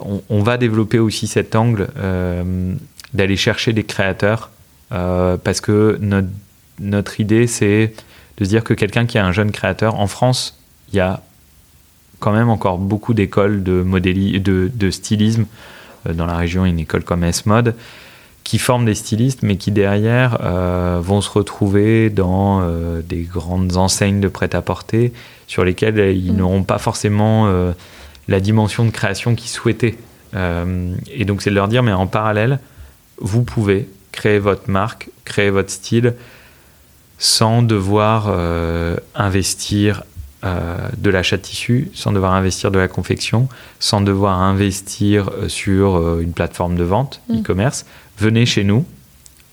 on, 0.01 0.43
va 0.43 0.57
développer 0.57 0.99
aussi 0.99 1.27
cet 1.27 1.55
angle 1.55 1.89
euh, 1.99 2.73
d'aller 3.13 3.37
chercher 3.37 3.73
des 3.73 3.85
créateurs 3.85 4.51
parce 4.91 5.61
que 5.61 5.99
notre, 6.01 6.29
notre 6.79 7.19
idée 7.19 7.49
c'est 7.49 7.93
de 8.37 8.45
se 8.45 8.49
dire 8.49 8.63
que 8.63 8.75
quelqu'un 8.75 9.07
qui 9.07 9.17
est 9.17 9.21
un 9.21 9.33
jeune 9.33 9.51
créateur, 9.51 9.99
en 9.99 10.07
France, 10.07 10.61
il 10.93 10.97
y 10.97 11.01
a 11.01 11.21
quand 12.21 12.31
même 12.31 12.49
encore 12.49 12.79
beaucoup 12.79 13.13
d'écoles 13.13 13.65
de, 13.65 13.83
de, 13.83 14.71
de 14.73 14.91
stylisme. 14.93 15.47
Dans 16.13 16.27
la 16.27 16.37
région, 16.37 16.65
une 16.65 16.79
école 16.79 17.05
comme 17.05 17.25
S-Mode 17.25 17.75
qui 18.43 18.59
forment 18.59 18.85
des 18.85 18.95
stylistes, 18.95 19.43
mais 19.43 19.57
qui 19.57 19.71
derrière 19.71 20.39
vont 21.01 21.23
se 21.23 21.31
retrouver 21.31 22.11
dans 22.11 22.63
des 23.01 23.23
grandes 23.23 23.79
enseignes 23.79 24.21
de 24.21 24.29
prêt-à-porter 24.29 25.13
sur 25.47 25.65
lesquels 25.65 25.99
euh, 25.99 26.13
ils 26.13 26.33
mm. 26.33 26.37
n'auront 26.37 26.63
pas 26.63 26.79
forcément 26.79 27.47
euh, 27.47 27.73
la 28.29 28.41
dimension 28.41 28.85
de 28.85 28.91
création 28.91 29.35
qu'ils 29.35 29.51
souhaitaient. 29.51 29.97
Euh, 30.35 30.95
et 31.13 31.25
donc 31.25 31.43
c'est 31.43 31.51
de 31.51 31.55
leur 31.55 31.69
dire, 31.69 31.83
mais 31.83 31.93
en 31.93 32.07
parallèle, 32.07 32.59
vous 33.19 33.43
pouvez 33.43 33.89
créer 34.13 34.39
votre 34.39 34.71
marque, 34.71 35.11
créer 35.25 35.51
votre 35.51 35.71
style 35.71 36.15
sans 37.19 37.63
devoir 37.63 38.29
investir 39.15 40.03
de 40.45 41.09
l'achat 41.11 41.39
de 41.39 41.43
tissu, 41.43 41.91
sans 41.95 42.13
devoir 42.13 42.35
investir 42.35 42.71
de 42.71 42.79
la 42.79 42.87
confection, 42.87 43.49
sans 43.81 44.03
devoir 44.03 44.43
investir 44.43 45.31
sur 45.49 46.19
une 46.21 46.33
plateforme 46.33 46.77
de 46.77 46.85
vente, 46.85 47.23
mm. 47.29 47.41
e-commerce. 47.41 47.87
Venez 48.19 48.45
chez 48.45 48.63
nous, 48.63 48.85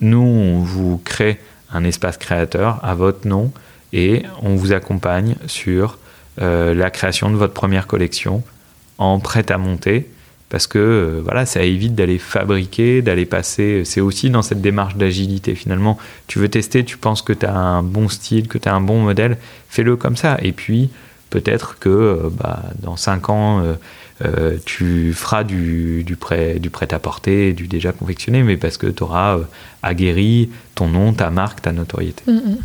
nous 0.01 0.19
on 0.19 0.59
vous 0.59 0.97
crée 0.97 1.39
un 1.71 1.83
espace 1.83 2.17
créateur 2.17 2.79
à 2.83 2.95
votre 2.95 3.27
nom 3.27 3.51
et 3.93 4.23
on 4.41 4.55
vous 4.55 4.73
accompagne 4.73 5.35
sur 5.47 5.97
euh, 6.41 6.73
la 6.73 6.89
création 6.89 7.29
de 7.29 7.35
votre 7.35 7.53
première 7.53 7.87
collection 7.87 8.43
en 8.97 9.19
prêt 9.19 9.51
à 9.51 9.57
monter 9.57 10.09
parce 10.51 10.67
que 10.67 10.77
euh, 10.77 11.21
voilà, 11.23 11.47
ça 11.47 11.63
évite 11.63 11.95
d'aller 11.95 12.19
fabriquer, 12.19 13.01
d'aller 13.01 13.25
passer. 13.25 13.83
C'est 13.85 14.01
aussi 14.01 14.29
dans 14.29 14.43
cette 14.43 14.61
démarche 14.61 14.95
d'agilité. 14.95 15.55
Finalement, 15.55 15.97
tu 16.27 16.37
veux 16.37 16.49
tester, 16.49 16.85
tu 16.85 16.97
penses 16.97 17.23
que 17.23 17.33
tu 17.33 17.47
as 17.47 17.55
un 17.55 17.81
bon 17.81 18.09
style, 18.09 18.47
que 18.47 18.59
tu 18.59 18.69
as 18.69 18.75
un 18.75 18.81
bon 18.81 19.01
modèle, 19.01 19.37
fais-le 19.69 19.95
comme 19.95 20.15
ça. 20.17 20.37
Et 20.41 20.51
puis, 20.51 20.89
peut-être 21.31 21.79
que 21.79 21.89
euh, 21.89 22.29
bah, 22.29 22.63
dans 22.79 22.97
5 22.97 23.29
ans, 23.29 23.63
tu 24.65 25.13
feras 25.13 25.43
du, 25.43 26.03
du 26.03 26.15
prêt, 26.15 26.59
du 26.59 26.69
prêt 26.69 26.93
à 26.93 26.99
porter, 26.99 27.53
du 27.53 27.67
déjà 27.67 27.91
confectionné, 27.91 28.43
mais 28.43 28.55
parce 28.55 28.77
que 28.77 28.85
tu 28.85 29.01
auras 29.01 29.39
aguerri 29.81 30.51
ton 30.75 30.87
nom, 30.87 31.11
ta 31.11 31.31
marque, 31.31 31.63
ta 31.63 31.71
notoriété. 31.71 32.23
Mm, 32.27 32.33
mm. 32.33 32.57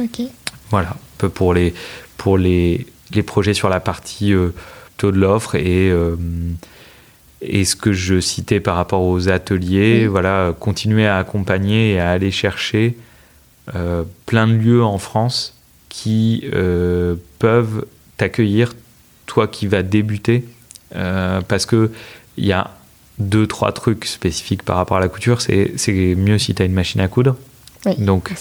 Ok. 0.00 0.22
Voilà, 0.70 0.88
un 0.88 0.96
peu 1.18 1.28
pour 1.28 1.54
les, 1.54 1.72
pour 2.16 2.36
les, 2.36 2.86
les 3.12 3.22
projets 3.22 3.54
sur 3.54 3.68
la 3.68 3.80
partie 3.80 4.32
euh, 4.32 4.50
taux 4.96 5.12
de 5.12 5.18
l'offre 5.18 5.54
et, 5.54 5.90
euh, 5.90 6.16
et 7.44 7.64
ce 7.64 7.76
que 7.76 7.92
je 7.92 8.20
citais 8.20 8.60
par 8.60 8.76
rapport 8.76 9.02
aux 9.02 9.28
ateliers, 9.28 10.06
voilà, 10.06 10.54
continuer 10.58 11.06
à 11.06 11.18
accompagner 11.18 11.92
et 11.92 12.00
à 12.00 12.10
aller 12.10 12.30
chercher 12.30 12.96
plein 14.26 14.46
de 14.46 14.52
lieux 14.52 14.84
en 14.84 14.98
France 14.98 15.56
qui 15.88 16.44
peuvent 17.38 17.86
t'accueillir, 18.16 18.74
toi 19.26 19.48
qui 19.48 19.66
vas 19.66 19.82
débuter, 19.82 20.44
parce 20.90 21.66
que 21.66 21.90
il 22.36 22.46
y 22.46 22.52
a 22.52 22.70
deux, 23.18 23.46
trois 23.46 23.72
trucs 23.72 24.04
spécifiques 24.06 24.62
par 24.62 24.76
rapport 24.76 24.96
à 24.96 25.00
la 25.00 25.08
couture. 25.08 25.40
C'est 25.40 26.14
mieux 26.16 26.38
si 26.38 26.54
tu 26.54 26.62
as 26.62 26.64
une 26.64 26.72
machine 26.72 27.00
à 27.00 27.08
coudre. 27.08 27.36
Donc, 27.98 28.32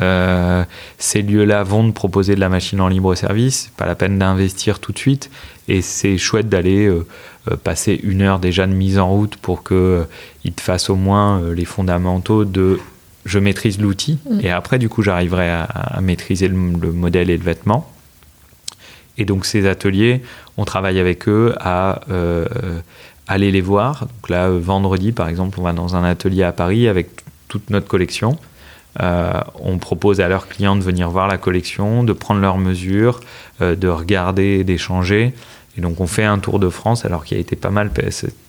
euh, 0.00 0.64
ces 0.98 1.22
lieux-là 1.22 1.64
vont 1.64 1.88
te 1.88 1.92
proposer 1.92 2.36
de 2.36 2.40
la 2.40 2.48
machine 2.48 2.80
en 2.80 2.88
libre 2.88 3.14
service. 3.16 3.70
Pas 3.76 3.86
la 3.86 3.96
peine 3.96 4.18
d'investir 4.18 4.78
tout 4.78 4.92
de 4.92 4.98
suite. 4.98 5.30
Et 5.66 5.82
c'est 5.82 6.16
chouette 6.16 6.48
d'aller 6.48 6.86
euh, 6.86 6.92
euh, 7.00 7.06
passer 7.62 8.00
une 8.02 8.22
heure 8.22 8.38
déjà 8.38 8.66
de 8.66 8.72
mise 8.72 8.98
en 8.98 9.08
route 9.08 9.36
pour 9.36 9.64
qu'ils 9.64 10.52
te 10.54 10.60
fassent 10.60 10.90
au 10.90 10.96
moins 10.96 11.42
les 11.52 11.64
fondamentaux 11.64 12.44
de 12.44 12.78
je 13.24 13.38
maîtrise 13.38 13.80
l'outil. 13.80 14.18
Mm. 14.28 14.40
Et 14.42 14.50
après, 14.50 14.78
du 14.78 14.88
coup, 14.88 15.02
j'arriverai 15.02 15.50
à, 15.50 15.98
maîtriser 16.02 16.48
le, 16.48 16.56
modèle 16.56 17.30
et 17.30 17.36
le 17.36 17.42
vêtement. 17.42 17.90
Et 19.16 19.24
donc, 19.24 19.46
ces 19.46 19.66
ateliers, 19.66 20.22
on 20.56 20.64
travaille 20.64 20.98
avec 20.98 21.28
eux 21.28 21.54
à 21.58 22.00
aller 23.26 23.50
les 23.50 23.60
voir. 23.60 24.00
Donc 24.00 24.28
là, 24.28 24.50
vendredi, 24.50 25.12
par 25.12 25.28
exemple, 25.28 25.58
on 25.60 25.62
va 25.62 25.72
dans 25.72 25.96
un 25.96 26.04
atelier 26.04 26.42
à 26.42 26.52
Paris 26.52 26.88
avec 26.88 27.08
toute 27.48 27.70
notre 27.70 27.86
collection. 27.86 28.38
Euh, 29.02 29.32
on 29.60 29.78
propose 29.78 30.20
à 30.20 30.28
leurs 30.28 30.46
clients 30.46 30.76
de 30.76 30.82
venir 30.82 31.10
voir 31.10 31.26
la 31.26 31.38
collection, 31.38 32.04
de 32.04 32.12
prendre 32.12 32.40
leurs 32.40 32.58
mesures, 32.58 33.20
euh, 33.60 33.74
de 33.74 33.88
regarder, 33.88 34.62
d'échanger. 34.62 35.34
Et 35.76 35.80
donc 35.80 36.00
on 36.00 36.06
fait 36.06 36.24
un 36.24 36.38
tour 36.38 36.58
de 36.58 36.68
France, 36.68 37.04
alors 37.04 37.24
qu'il 37.24 37.36
a 37.36 37.40
été 37.40 37.56
pas 37.56 37.70
mal 37.70 37.90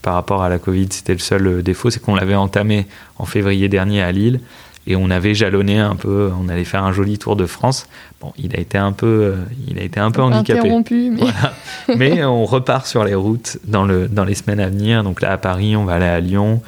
par 0.02 0.14
rapport 0.14 0.44
à 0.44 0.50
la 0.50 0.60
Covid. 0.60 0.88
C'était 0.92 1.14
le 1.14 1.20
seul 1.20 1.48
euh, 1.48 1.62
défaut, 1.62 1.90
c'est 1.90 2.02
qu'on 2.02 2.16
l'avait 2.16 2.36
entamé 2.36 2.86
en 3.18 3.26
février 3.26 3.68
dernier 3.70 4.02
à 4.02 4.12
Lille 4.12 4.40
et 4.88 4.96
on 4.96 5.10
avait 5.10 5.34
jalonné 5.34 5.80
un 5.80 5.96
peu. 5.96 6.32
On 6.40 6.48
allait 6.48 6.64
faire 6.64 6.84
un 6.84 6.92
joli 6.92 7.18
tour 7.18 7.36
de 7.36 7.48
France. 7.48 7.88
Bon, 8.22 8.34
il 8.38 8.56
a 8.56 8.60
été 8.60 8.78
un 8.78 8.92
peu, 8.92 9.34
il 9.68 9.80
a 9.80 9.82
été 9.82 10.00
un 10.00 10.12
peu 10.12 10.22
handicapé. 10.22 10.70
Mais... 10.92 11.96
mais 11.98 12.24
on 12.24 12.46
repart 12.46 12.86
sur 12.86 13.04
les 13.04 13.16
routes 13.16 13.58
dans 13.66 13.86
le 13.86 14.08
dans 14.08 14.26
les 14.26 14.36
semaines 14.36 14.60
à 14.60 14.70
venir. 14.70 15.04
Donc 15.04 15.22
là 15.22 15.32
à 15.32 15.38
Paris, 15.38 15.76
on 15.76 15.86
va 15.86 15.94
aller 15.94 16.06
à 16.06 16.20
Lyon. 16.20 16.62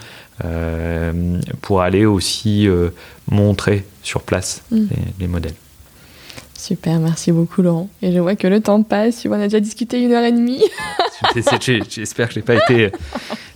Euh, 0.46 1.40
pour 1.62 1.82
aller 1.82 2.06
aussi 2.06 2.68
euh, 2.68 2.90
montrer 3.30 3.86
sur 4.04 4.22
place 4.22 4.62
mm. 4.70 4.86
les, 5.20 5.28
modèles. 5.28 5.56
Super, 6.68 7.00
merci 7.00 7.32
beaucoup 7.32 7.62
Laurent. 7.62 7.90
Et 8.02 8.12
je 8.12 8.20
vois 8.20 8.36
que 8.36 8.46
le 8.46 8.60
temps 8.60 8.84
passe, 8.84 9.26
on 9.26 9.32
a 9.32 9.44
déjà 9.44 9.62
discuté 9.62 10.04
une 10.04 10.12
heure 10.12 10.26
et 10.26 10.34
demie. 10.34 10.62
J'espère 11.34 12.28
que 12.28 12.34
je 12.34 12.40
n'ai 12.40 12.46
pas 12.46 12.56
été 12.56 12.92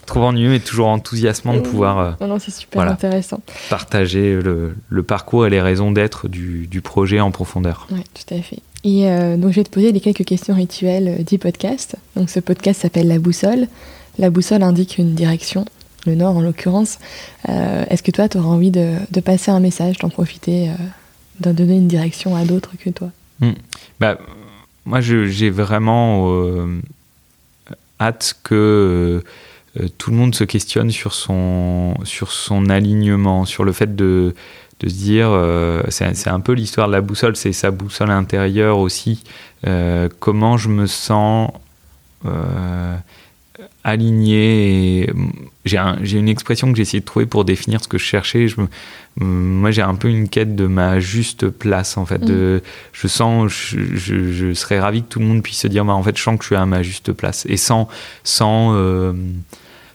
trop 0.05 0.21
ennuyeux, 0.21 0.49
mais 0.49 0.59
toujours 0.59 0.87
enthousiasmant 0.87 1.53
de 1.53 1.59
pouvoir 1.59 1.99
euh, 1.99 2.11
non, 2.21 2.27
non, 2.27 2.39
super 2.39 2.81
intéressant. 2.81 3.41
partager 3.69 4.39
le, 4.41 5.03
parcours 5.03 5.45
et 5.45 5.49
les 5.49 5.59
raisons 5.59 5.91
d'être 5.91 6.29
du, 6.29 6.81
projet 6.81 7.19
en 7.19 7.31
profondeur. 7.31 7.87
Oui, 7.91 8.01
tout 8.13 8.33
à 8.33 8.41
fait. 8.41 8.59
Et 8.85 9.05
donc 9.37 9.51
je 9.51 9.57
vais 9.57 9.65
te 9.65 9.69
poser 9.69 9.91
les 9.91 9.99
quelques 9.99 10.25
questions 10.25 10.55
rituelles 10.55 11.25
du 11.25 11.37
podcast. 11.37 11.97
Donc 12.15 12.29
ce 12.29 12.39
podcast 12.39 12.81
s'appelle 12.81 13.09
La 13.09 13.19
Boussole. 13.19 13.67
La 14.19 14.29
boussole 14.29 14.63
indique 14.63 14.97
une 14.97 15.15
direction, 15.15 15.65
le 16.05 16.15
Nord 16.15 16.37
en 16.37 16.41
l'occurrence. 16.41 16.99
Euh, 17.49 17.83
est-ce 17.89 18.03
que 18.03 18.11
toi, 18.11 18.27
tu 18.29 18.37
auras 18.37 18.49
envie 18.49 18.71
de, 18.71 18.95
passer 19.23 19.51
un 19.51 19.59
message, 19.59 19.97
d'en 19.99 20.09
profiter, 20.09 20.69
euh, 20.69 20.73
de 21.39 21.51
donner 21.51 21.77
une 21.77 21.87
direction 21.87 22.35
à 22.35 22.45
d'autres 22.45 22.71
que 22.77 22.89
toi 22.89 23.09
hmm. 23.39 23.53
bah, 23.99 24.17
Moi, 24.85 25.01
j'ai 25.01 25.49
vraiment 25.49 26.31
euh, 26.31 26.81
hâte 27.99 28.35
que 28.43 29.23
tout 29.97 30.11
le 30.11 30.17
monde 30.17 30.35
se 30.35 30.43
questionne 30.43 30.91
sur 30.91 31.13
son, 31.13 31.95
sur 32.03 32.31
son 32.31 32.69
alignement, 32.69 33.45
sur 33.45 33.63
le 33.63 33.71
fait 33.71 33.95
de, 33.95 34.35
de 34.81 34.89
se 34.89 34.95
dire, 34.95 35.31
c'est 35.89 36.29
un 36.29 36.39
peu 36.41 36.51
l'histoire 36.51 36.87
de 36.87 36.91
la 36.91 36.99
boussole, 36.99 37.37
c'est 37.37 37.53
sa 37.53 37.71
boussole 37.71 38.09
intérieure 38.09 38.79
aussi, 38.79 39.23
comment 40.19 40.57
je 40.57 40.67
me 40.67 40.87
sens 40.87 41.51
aligné. 43.83 45.09
J'ai 45.65 46.17
une 46.17 46.29
expression 46.29 46.71
que 46.71 46.77
j'ai 46.77 46.83
essayé 46.83 46.99
de 46.99 47.05
trouver 47.05 47.25
pour 47.25 47.45
définir 47.45 47.83
ce 47.83 47.87
que 47.87 47.97
je 47.97 48.03
cherchais. 48.03 48.47
Je, 48.47 48.55
moi, 49.17 49.71
j'ai 49.71 49.81
un 49.81 49.95
peu 49.95 50.07
une 50.09 50.29
quête 50.29 50.55
de 50.55 50.67
ma 50.67 50.99
juste 50.99 51.49
place, 51.49 51.97
en 51.97 52.05
fait. 52.05 52.19
De, 52.19 52.61
mm. 52.63 52.67
je 52.93 53.07
sens, 53.07 53.51
je, 53.51 53.79
je, 53.95 54.53
serais 54.53 54.79
ravi 54.79 55.03
que 55.03 55.07
tout 55.07 55.19
le 55.19 55.25
monde 55.25 55.43
puisse 55.43 55.59
se 55.59 55.67
dire, 55.67 55.85
bah, 55.85 55.93
en 55.93 56.03
fait, 56.03 56.17
je 56.17 56.23
sens 56.23 56.37
que 56.37 56.43
je 56.43 56.47
suis 56.47 56.55
à 56.55 56.65
ma 56.65 56.83
juste 56.83 57.11
place. 57.11 57.45
Et 57.47 57.57
sans, 57.57 57.87
sans, 58.23 58.73
euh, 58.73 59.13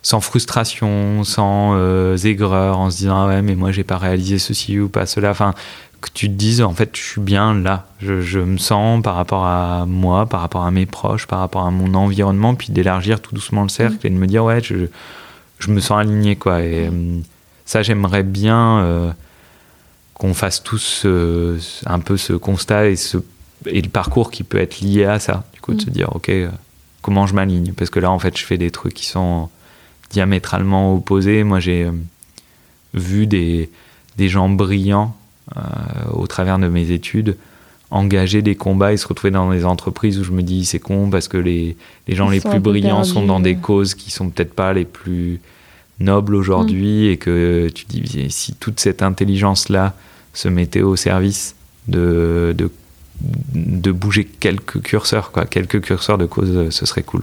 sans 0.03 0.21
frustration, 0.21 1.25
sans 1.25 1.75
euh, 1.77 2.17
aigreur, 2.17 2.79
en 2.79 2.91
se 2.91 2.99
disant, 2.99 3.23
ah 3.23 3.29
ouais, 3.29 3.43
mais 3.43 3.55
moi, 3.55 3.73
j'ai 3.73 3.85
pas 3.85 3.99
réalisé 3.99 4.39
ceci 4.39 4.79
ou 4.79 4.89
pas 4.89 5.07
cela. 5.07 5.31
Enfin, 5.31 5.55
que 6.07 6.13
tu 6.13 6.29
te 6.29 6.35
dises 6.35 6.63
en 6.63 6.73
fait 6.73 6.91
je 6.95 7.03
suis 7.03 7.21
bien 7.21 7.55
là, 7.55 7.87
je, 8.01 8.39
me 8.39 8.59
sens 8.59 9.03
par 9.03 9.17
rapport 9.17 9.45
à 9.45 9.87
moi, 9.87 10.27
par 10.27 10.41
rapport 10.41 10.65
à 10.65 10.71
mes 10.71 10.87
proches, 10.87 11.27
par 11.27 11.41
rapport 11.41 11.67
à 11.67 11.71
mon 11.71 11.95
environnement, 11.95 12.55
puis 12.55 12.69
d'élargir 12.71 13.21
tout 13.21 13.35
doucement 13.35 13.63
le 13.63 13.69
cercle 13.69 14.07
et 14.07 14.11
de 14.11 14.15
me 14.15 14.27
dire 14.27 14.45
ouais 14.45 14.63
je, 14.63 14.87
je 15.59 15.71
me 15.71 15.81
sens 15.81 15.99
aligné 16.01 16.37
quoi. 16.37 16.63
Et 16.63 16.87
euh, 16.87 17.19
ça 17.65 17.83
j'aimerais 17.83 18.23
bien 18.23 18.81
euh, 18.81 19.13
qu'on 20.15 20.33
fasse 20.33 20.63
tous 20.63 21.03
euh, 21.05 21.59
un 21.87 21.99
peu 21.99 22.17
ce 22.17 22.33
constat 22.35 22.89
et, 22.89 22.97
ce, 22.97 23.19
et 23.67 23.83
le 23.83 23.89
parcours 23.89 24.31
qui 24.31 24.45
peut 24.45 24.59
être 24.59 24.81
lié 24.81 25.05
à 25.05 25.19
ça. 25.19 25.45
Du 25.55 25.61
coup 25.61 25.75
de 25.75 25.81
se 25.81 25.91
mm. 25.91 25.93
dire 25.93 26.15
ok 26.15 26.31
comment 27.03 27.27
je 27.27 27.35
m'aligne? 27.35 27.73
Parce 27.73 27.91
que 27.91 27.99
là 27.99 28.11
en 28.11 28.19
fait 28.19 28.37
je 28.37 28.45
fais 28.45 28.59
des 28.59 28.71
trucs 28.71 28.95
qui 28.95 29.07
sont 29.07 29.49
diamétralement 30.11 30.95
opposés. 30.95 31.43
Moi 31.43 31.59
j'ai 31.59 31.91
vu 32.95 33.27
des, 33.27 33.71
des 34.17 34.29
gens 34.29 34.49
brillants 34.49 35.17
au 36.13 36.27
travers 36.27 36.59
de 36.59 36.69
mes 36.69 36.91
études, 36.91 37.37
engager 37.91 38.43
des 38.43 38.57
combats 38.57 38.93
et 38.93 38.97
se 38.97 39.07
retrouver 39.07 39.31
dans 39.31 39.51
des 39.51 39.65
entreprises 39.65 40.19
où 40.19 40.25
je 40.25 40.33
me 40.33 40.43
dis 40.43 40.65
c'est 40.65 40.81
con 40.81 41.09
parce 41.11 41.29
que 41.29 41.37
les, 41.37 41.77
les 42.09 42.17
gens 42.17 42.29
les 42.29 42.41
plus 42.41 42.59
brillants 42.59 43.05
sont 43.05 43.25
dans 43.25 43.39
des 43.39 43.57
causes 43.57 43.95
qui 43.95 44.11
sont 44.11 44.29
peut-être 44.31 44.55
pas 44.55 44.73
les 44.73 44.85
plus 44.85 45.41
nobles 46.01 46.35
aujourd'hui 46.35 47.09
mm. 47.09 47.11
et 47.13 47.17
que 47.17 47.71
tu 47.73 47.85
dis 47.87 48.27
si 48.31 48.55
toute 48.55 48.81
cette 48.81 49.03
intelligence 49.03 49.69
là 49.69 49.95
se 50.35 50.49
mettait 50.49 50.83
au 50.83 50.97
service 50.97 51.55
de, 51.87 52.55
de, 52.59 52.71
de 53.55 53.93
bouger 53.93 54.25
quelques 54.25 54.83
curseurs 54.83 55.31
quoi 55.31 55.47
quelques 55.47 55.81
curseurs 55.81 56.19
de 56.19 56.27
causes 56.27 56.71
ce 56.71 56.87
serait 56.87 57.05
cool 57.05 57.23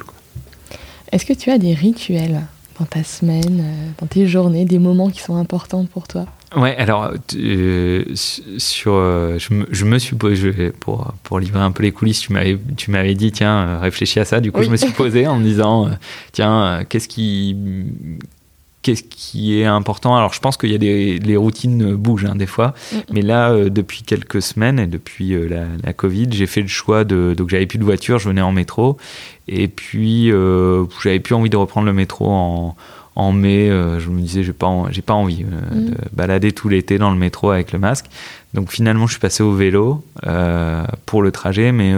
est-ce 1.14 1.26
que 1.26 1.34
tu 1.34 1.52
as 1.52 1.60
des 1.60 1.76
rituels 1.76 2.42
dans 2.80 2.86
ta 2.86 3.04
semaine 3.04 3.60
euh, 3.62 3.90
dans 4.00 4.08
tes 4.08 4.26
journées 4.26 4.66
des 4.66 4.80
moments 4.80 5.12
qui 5.12 5.20
sont 5.20 5.36
importants 5.36 5.86
pour 5.86 6.08
toi? 6.08 6.26
Ouais, 6.56 6.76
alors 6.78 7.12
euh, 7.36 8.04
sur, 8.16 8.94
euh, 8.94 9.38
je, 9.40 9.54
me, 9.54 9.66
je, 9.72 9.86
me, 9.86 9.98
suis 9.98 10.16
posé 10.16 10.72
pour 10.80 11.14
pour 11.24 11.40
livrer 11.40 11.62
un 11.62 11.72
peu 11.72 11.84
les 11.84 11.92
coulisses, 11.92 12.20
tu 12.20 12.34
m'avais 12.34 12.60
tu 12.78 12.92
m'avais 12.92 13.16
dit 13.16 13.32
tiens 13.32 13.68
euh, 13.68 13.80
réfléchis 13.80 14.20
à 14.20 14.26
ça. 14.26 14.40
Du 14.40 14.52
coup, 14.52 14.62
je 14.62 14.70
me 14.70 14.78
suis 14.78 14.92
posé 14.92 15.26
en 15.26 15.40
me 15.40 15.44
disant 15.44 15.90
tiens 16.32 16.84
qu'est-ce 16.88 17.08
qui 17.08 17.58
qu'est-ce 18.84 19.04
qui 19.04 19.60
est 19.60 19.66
important? 19.66 20.16
Alors, 20.16 20.34
je 20.34 20.42
pense 20.42 20.58
qu'il 20.58 20.72
y 20.72 20.76
a 20.76 20.78
des 20.78 21.18
les 21.18 21.38
routines 21.38 21.96
bougent 21.96 22.26
hein, 22.26 22.36
des 22.36 22.46
fois, 22.46 22.76
mm. 22.92 22.98
mais 23.12 23.22
là 23.22 23.70
depuis 23.70 24.04
quelques 24.04 24.42
semaines 24.42 24.80
et 24.80 24.88
depuis 24.88 25.36
la, 25.50 25.66
la, 25.84 25.94
Covid, 25.94 26.28
j'ai 26.32 26.48
fait 26.48 26.62
le 26.62 26.68
choix 26.68 27.04
de 27.04 27.34
donc 27.36 27.50
j'avais 27.50 27.66
plus 27.66 27.80
de 27.80 27.86
voiture, 27.86 28.20
je 28.20 28.30
venais 28.30 28.42
en 28.42 28.52
métro 28.52 28.98
et 29.48 29.68
puis 29.68 30.32
j'avais 31.04 31.20
plus 31.20 31.34
envie 31.34 31.50
de 31.50 31.58
reprendre 31.58 31.88
le 31.88 31.94
métro 31.94 32.30
en 32.30 32.76
en 33.16 33.32
mai, 33.32 33.70
euh, 33.70 34.00
je 34.00 34.10
me 34.10 34.20
disais, 34.20 34.44
j'ai 34.44 34.54
pas, 34.54 34.86
j'ai 34.90 35.02
pas 35.02 35.14
envie 35.14 35.44
euh, 35.44 35.76
mm. 35.76 35.86
de 35.86 35.96
balader 36.14 36.52
tout 36.52 36.70
l'été 36.70 36.98
dans 36.98 37.12
le 37.12 37.18
métro 37.18 37.52
avec 37.52 37.72
le 37.72 37.80
masque. 37.80 38.06
Donc 38.54 38.72
finalement, 38.72 39.08
je 39.08 39.14
suis 39.14 39.20
passé 39.20 39.44
au 39.44 39.54
vélo 39.54 40.04
euh, 40.26 40.84
pour 41.06 41.22
le 41.22 41.32
trajet, 41.32 41.72
mais 41.72 41.94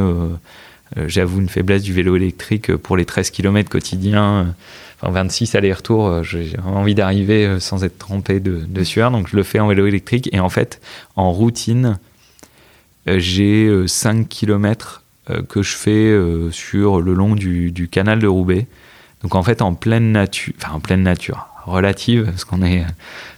j'avoue 1.07 1.41
une 1.41 1.49
faiblesse 1.49 1.83
du 1.83 1.91
vélo 1.91 2.15
électrique 2.15 2.75
pour 2.75 2.95
les 2.95 3.05
13 3.05 3.31
km 3.31 3.69
quotidiens. 3.69 4.55
Enfin, 5.01 5.11
26 5.11 5.55
allers-retours, 5.55 6.23
j'ai 6.23 6.55
envie 6.65 6.95
d'arriver 6.95 7.57
sans 7.59 7.83
être 7.83 7.97
trempé 7.97 8.39
de, 8.39 8.83
sueur, 8.83 9.11
donc 9.11 9.27
je 9.27 9.35
le 9.35 9.43
fais 9.43 9.59
en 9.59 9.67
vélo 9.67 9.85
électrique. 9.85 10.29
Et 10.31 10.39
en 10.39 10.47
fait, 10.47 10.79
en 11.17 11.31
routine, 11.31 11.99
j'ai 13.05 13.69
5 13.85 14.29
km 14.29 15.03
que 15.49 15.61
je 15.61 15.75
fais 15.75 16.17
sur 16.51 17.01
le 17.01 17.13
long 17.13 17.35
du, 17.35 17.71
du 17.71 17.89
canal 17.89 18.19
de 18.19 18.27
Roubaix. 18.27 18.67
Donc 19.25 19.33
en 19.33 19.41
fait, 19.41 19.63
en 19.63 19.73
pleine 19.73 20.11
nature, 20.11 20.53
enfin 20.61 20.75
en 20.75 20.79
pleine 20.79 21.01
nature, 21.01 21.47
relative, 21.65 22.25
parce 22.25 22.45
qu'on 22.45 22.61
est 22.61 22.85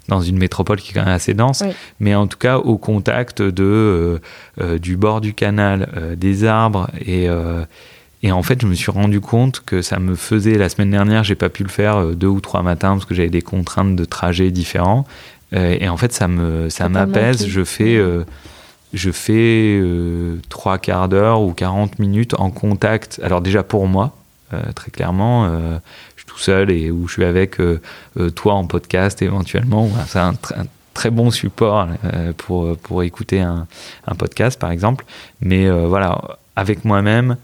dans 0.10 0.20
une 0.20 0.38
métropole 0.38 0.82
qui 0.82 0.92
est 0.92 0.94
quand 0.94 1.06
même 1.06 1.14
assez 1.14 1.34
dense, 1.34 1.64
mais 2.02 2.14
en 2.14 2.28
tout 2.28 2.38
cas 2.38 2.58
au 2.58 2.78
contact 2.78 3.42
de, 3.42 3.64
euh, 3.64 4.20
euh, 4.60 4.80
du 4.80 4.98
bord 4.98 5.22
du 5.22 5.34
canal, 5.34 5.90
euh, 5.96 6.18
des 6.18 6.44
arbres. 6.44 6.90
Et, 7.06 7.30
et, 8.22 8.34
en 8.34 8.44
fait, 8.44 8.62
je 8.62 8.68
me 8.68 8.74
suis 8.74 8.92
rendu 8.92 9.22
compte 9.22 9.64
que 9.66 9.82
ça 9.82 9.98
me 10.00 10.16
faisait, 10.16 10.58
la 10.58 10.68
semaine 10.68 10.92
dernière, 10.92 11.24
j'ai 11.24 11.36
pas 11.36 11.48
pu 11.48 11.64
le 11.64 11.70
faire 11.70 12.08
deux 12.08 12.28
ou 12.28 12.42
trois 12.42 12.64
matins 12.64 12.96
parce 12.96 13.06
que 13.06 13.16
j'avais 13.16 13.30
des 13.30 13.42
contraintes 13.42 13.96
de 13.96 14.04
trajet 14.04 14.52
différents. 14.52 15.06
et 15.54 15.88
en 15.88 15.96
fait, 15.96 16.12
ça 16.12 16.28
me 16.28 16.68
ça 16.68 16.90
m'apaise. 16.90 17.48
Je 17.48 17.64
fais 17.64 17.98
je 18.94 19.12
fais 19.12 19.82
trois 20.50 20.80
quarts 20.80 21.08
d'heure 21.08 21.42
ou 21.44 21.54
40 21.54 21.98
minutes 22.00 22.34
en 22.38 22.52
contact. 22.52 23.22
Alors 23.24 23.40
déjà 23.40 23.64
pour 23.64 23.88
moi, 23.88 24.17
euh, 24.54 24.72
très 24.74 24.92
clairement. 24.92 25.46
Euh, 25.46 25.78
je 26.16 26.26
tout 26.26 26.38
seul 26.40 26.72
et 26.72 26.92
où 26.92 27.08
je 27.08 27.14
suis 27.14 27.24
avec 27.24 27.58
toi 28.36 28.54
en 28.54 28.66
podcast 28.66 29.22
éventuellement. 29.22 29.90
c'est 30.08 30.20
un, 30.20 30.34
très 30.94 31.10
bon 31.10 31.30
support 31.32 31.88
pour, 32.38 32.76
pour 32.78 33.04
écouter 33.04 33.40
un, 33.40 33.68
un, 34.08 34.16
podcast, 34.16 34.60
par 34.60 34.72
exemple. 34.72 35.06
Mais 35.42 35.70
voilà, 35.70 36.20
avec 36.56 36.84
moi-même 36.84 37.38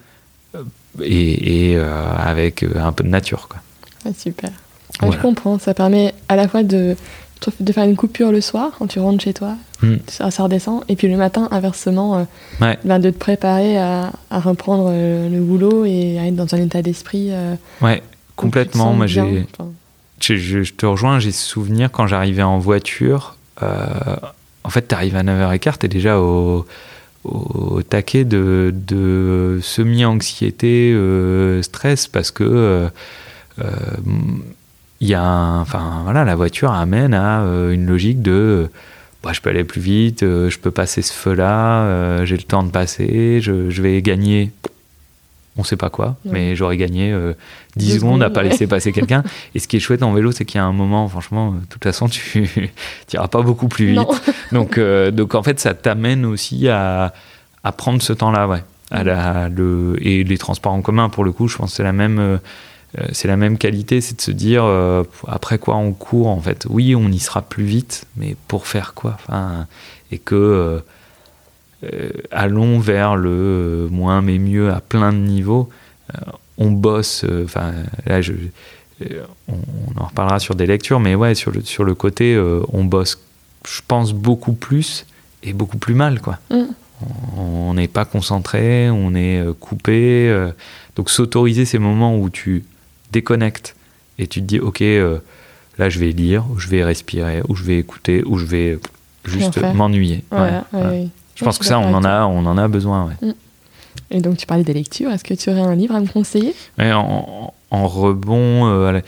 et, 1.02 1.78
avec 1.78 2.66
un 2.76 2.92
peu 2.92 3.04
de 3.04 3.10
nature. 3.10 3.48
Quoi. 3.48 4.14
super. 4.18 4.50
Je 5.02 5.18
comprends. 5.18 5.60
Ça 5.60 5.74
permet 5.74 6.14
à 6.28 6.36
la 6.36 6.48
fois 6.48 6.64
de 6.64 6.96
de 7.60 7.72
faire 7.72 7.84
une 7.84 7.96
coupure 7.96 8.32
le 8.32 8.42
soir 8.42 8.72
quand 8.78 8.88
tu 8.88 9.00
rentres 9.00 9.24
chez 9.24 9.34
toi, 9.34 9.56
hmm. 9.82 9.96
ça, 10.08 10.30
redescend, 10.44 10.84
et 10.90 10.96
puis 10.96 11.08
le 11.08 11.18
matin, 11.18 11.48
inversement, 11.52 12.26
euh, 12.62 12.74
ben, 12.84 13.00
de 13.00 13.10
te 13.10 13.18
préparer 13.18 13.78
à, 13.78 14.12
reprendre 14.32 14.90
euh, 14.92 15.30
le 15.30 15.40
boulot 15.40 15.86
et 15.86 16.20
à 16.20 16.28
être 16.28 16.36
dans 16.36 16.54
un 16.56 16.60
état 16.60 16.82
d'esprit. 16.82 17.30
Euh, 17.32 17.56
ouais, 17.82 18.02
complètement. 18.36 18.94
Moi, 18.94 19.08
j'ai, 19.08 19.46
je, 20.20 20.74
te 20.74 20.86
rejoins, 20.86 21.20
j'ai 21.20 21.32
ce 21.32 21.46
souvenir 21.46 21.92
quand 21.92 22.08
j'arrivais 22.08 22.44
en 22.44 22.60
voiture. 22.60 23.38
en 23.62 24.70
fait, 24.70 24.88
tu 24.88 24.96
arrives 24.96 25.16
à 25.16 25.24
9h15, 25.24 25.78
tu 25.80 25.86
es 25.86 25.90
déjà 25.90 26.20
au, 26.20 26.66
au 27.24 27.82
taquet 27.84 28.26
de, 28.26 28.74
de 28.74 29.60
semi-anxiété, 29.62 30.98
stress, 31.62 32.08
parce 32.08 32.32
que 32.32 32.90
il 35.04 35.10
y 35.10 35.16
a 35.16 35.60
enfin 35.60 36.02
voilà, 36.06 36.24
la 36.24 36.34
voiture 36.34 36.72
amène 36.72 37.14
à 37.14 37.42
euh, 37.42 37.72
une 37.72 37.86
logique 37.86 38.22
de 38.22 38.70
bah, 39.22 39.32
je 39.34 39.42
peux 39.42 39.50
aller 39.50 39.66
plus 39.66 39.82
vite, 39.82 40.24
euh, 40.24 40.50
je 40.50 40.58
peux 40.58 40.72
passer 40.72 41.02
ce 41.02 41.12
feu-là, 41.12 41.82
euh, 41.82 42.26
j'ai 42.26 42.38
le 42.38 42.44
temps 42.44 42.64
de 42.64 42.72
passer, 42.72 43.42
je, 43.42 43.52
vais 43.82 44.02
gagner, 44.02 44.52
on 45.58 45.66
sait 45.66 45.76
pas 45.76 45.90
quoi, 45.90 46.16
mais 46.24 46.56
j'aurais 46.56 46.78
gagné 46.78 47.14
10 47.76 47.96
secondes 47.96 48.24
à 48.24 48.30
pas 48.30 48.44
laisser 48.44 48.66
passer 48.66 48.92
quelqu'un. 48.94 49.24
Et 49.56 49.60
ce 49.60 49.68
qui 49.68 49.76
est 49.76 49.82
chouette 49.82 50.04
en 50.04 50.14
vélo, 50.14 50.32
c'est 50.32 50.46
qu'il 50.46 50.58
y 50.58 50.62
a 50.62 50.66
un 50.66 50.74
moment, 50.74 51.10
franchement, 51.10 51.52
de 51.52 51.66
toute 51.68 51.84
façon, 51.84 52.08
tu 52.08 52.50
n'iras 53.14 53.28
pas 53.28 53.42
beaucoup 53.42 53.68
plus 53.68 53.88
vite. 53.88 54.24
Donc, 54.54 54.80
donc 54.80 55.36
en 55.36 55.44
fait, 55.44 55.60
ça 55.60 55.74
t'amène 55.74 56.26
aussi 56.26 56.70
à, 56.70 57.14
à, 57.66 57.72
prendre 57.74 58.02
ce 58.02 58.14
temps-là, 58.14 58.48
ouais. 58.48 58.64
À 58.92 59.04
la, 59.04 59.50
le, 59.50 59.96
et 60.02 60.24
les 60.24 60.38
transports 60.38 60.74
en 60.74 60.82
commun, 60.82 61.10
pour 61.10 61.24
le 61.24 61.32
coup, 61.32 61.48
je 61.48 61.58
pense 61.58 61.72
que 61.72 61.78
c'est 61.78 61.84
la 61.84 61.94
même 61.94 62.20
euh, 62.20 62.38
c'est 63.12 63.28
la 63.28 63.38
même 63.38 63.58
qualité, 63.58 64.02
c'est 64.02 64.18
de 64.18 64.22
se 64.22 64.32
dire 64.32 64.64
euh, 64.66 65.04
après 65.28 65.58
quoi 65.58 65.76
on 65.78 65.94
court 65.94 66.28
en 66.28 66.40
fait. 66.40 66.68
Oui, 66.70 66.96
on 66.96 67.10
y 67.10 67.20
sera 67.20 67.42
plus 67.42 67.64
vite, 67.64 68.06
mais 68.18 68.36
pour 68.48 68.68
faire 68.68 68.94
quoi 68.94 69.14
enfin, 69.16 69.68
Et 70.12 70.20
que 70.20 70.82
euh, 71.84 72.10
allons 72.32 72.80
vers 72.80 73.16
le 73.16 73.88
moins 73.92 74.22
mais 74.22 74.38
mieux 74.38 74.72
à 74.72 74.80
plein 74.80 75.12
de 75.12 75.18
niveaux. 75.18 75.70
on 76.58 76.70
bosse, 76.70 77.26
enfin 77.44 77.74
là 78.06 78.22
je, 78.22 78.34
on, 79.48 80.00
en 80.00 80.06
reparlera 80.06 80.40
sur 80.40 80.54
des 80.54 80.68
lectures, 80.68 81.00
mais 81.00 81.16
ouais 81.16 81.34
sur 81.34 81.52
le 81.52 81.62
sur 81.62 81.84
le 81.84 81.96
côté 81.96 82.40
on 82.72 82.86
bosse, 82.86 83.20
je 83.68 83.82
pense 83.88 84.14
beaucoup 84.14 84.54
plus 84.54 85.08
et 85.42 85.54
beaucoup 85.54 85.80
plus 85.80 85.96
mal 85.96 86.22
quoi. 86.22 86.38
Mm. 86.52 86.64
On 87.38 87.74
n'est 87.74 87.90
pas 87.90 88.06
concentré, 88.06 88.90
on 88.90 89.16
est 89.16 89.44
coupé. 89.60 90.32
donc 90.96 91.10
s'autoriser 91.10 91.66
ces 91.66 91.80
moments 91.80 92.18
où 92.18 92.30
tu 92.30 92.64
déconnectes. 93.14 93.76
Et 94.20 94.28
tu 94.28 94.42
te 94.42 94.46
dis, 94.46 94.60
ok, 94.60 94.82
euh, 94.82 95.20
là 95.78 95.90
je 95.90 96.00
vais 96.00 96.12
lire, 96.12 96.46
ou 96.52 96.60
je 96.60 96.68
vais 96.68 96.84
respirer, 96.84 97.42
ou 97.48 97.56
je 97.56 97.64
vais 97.64 97.78
écouter, 97.78 98.24
ou 98.26 98.38
je 98.38 98.46
vais 98.46 98.80
juste 99.24 99.58
m'ennuyer. 99.74 100.24
Je 101.36 101.44
pense 101.44 101.58
que 101.58 101.66
ça, 101.66 101.80
on 101.80 101.94
en, 101.94 102.04
a, 102.04 102.26
on 102.26 102.46
en 102.46 102.58
a 102.58 102.68
besoin. 102.68 103.14
Mm. 103.22 103.32
Et 104.12 104.22
donc 104.22 104.38
tu 104.38 104.46
parlais 104.46 104.64
des 104.64 104.74
lectures, 104.74 105.12
est-ce 105.12 105.24
que 105.24 105.34
tu 105.34 105.50
aurais 105.50 105.62
un 105.62 105.76
livre 105.76 105.96
à 105.96 106.00
me 106.00 106.08
conseiller? 106.08 106.54
En, 106.80 107.54
en, 107.72 107.88
rebond, 107.88 108.68
euh, 108.68 109.00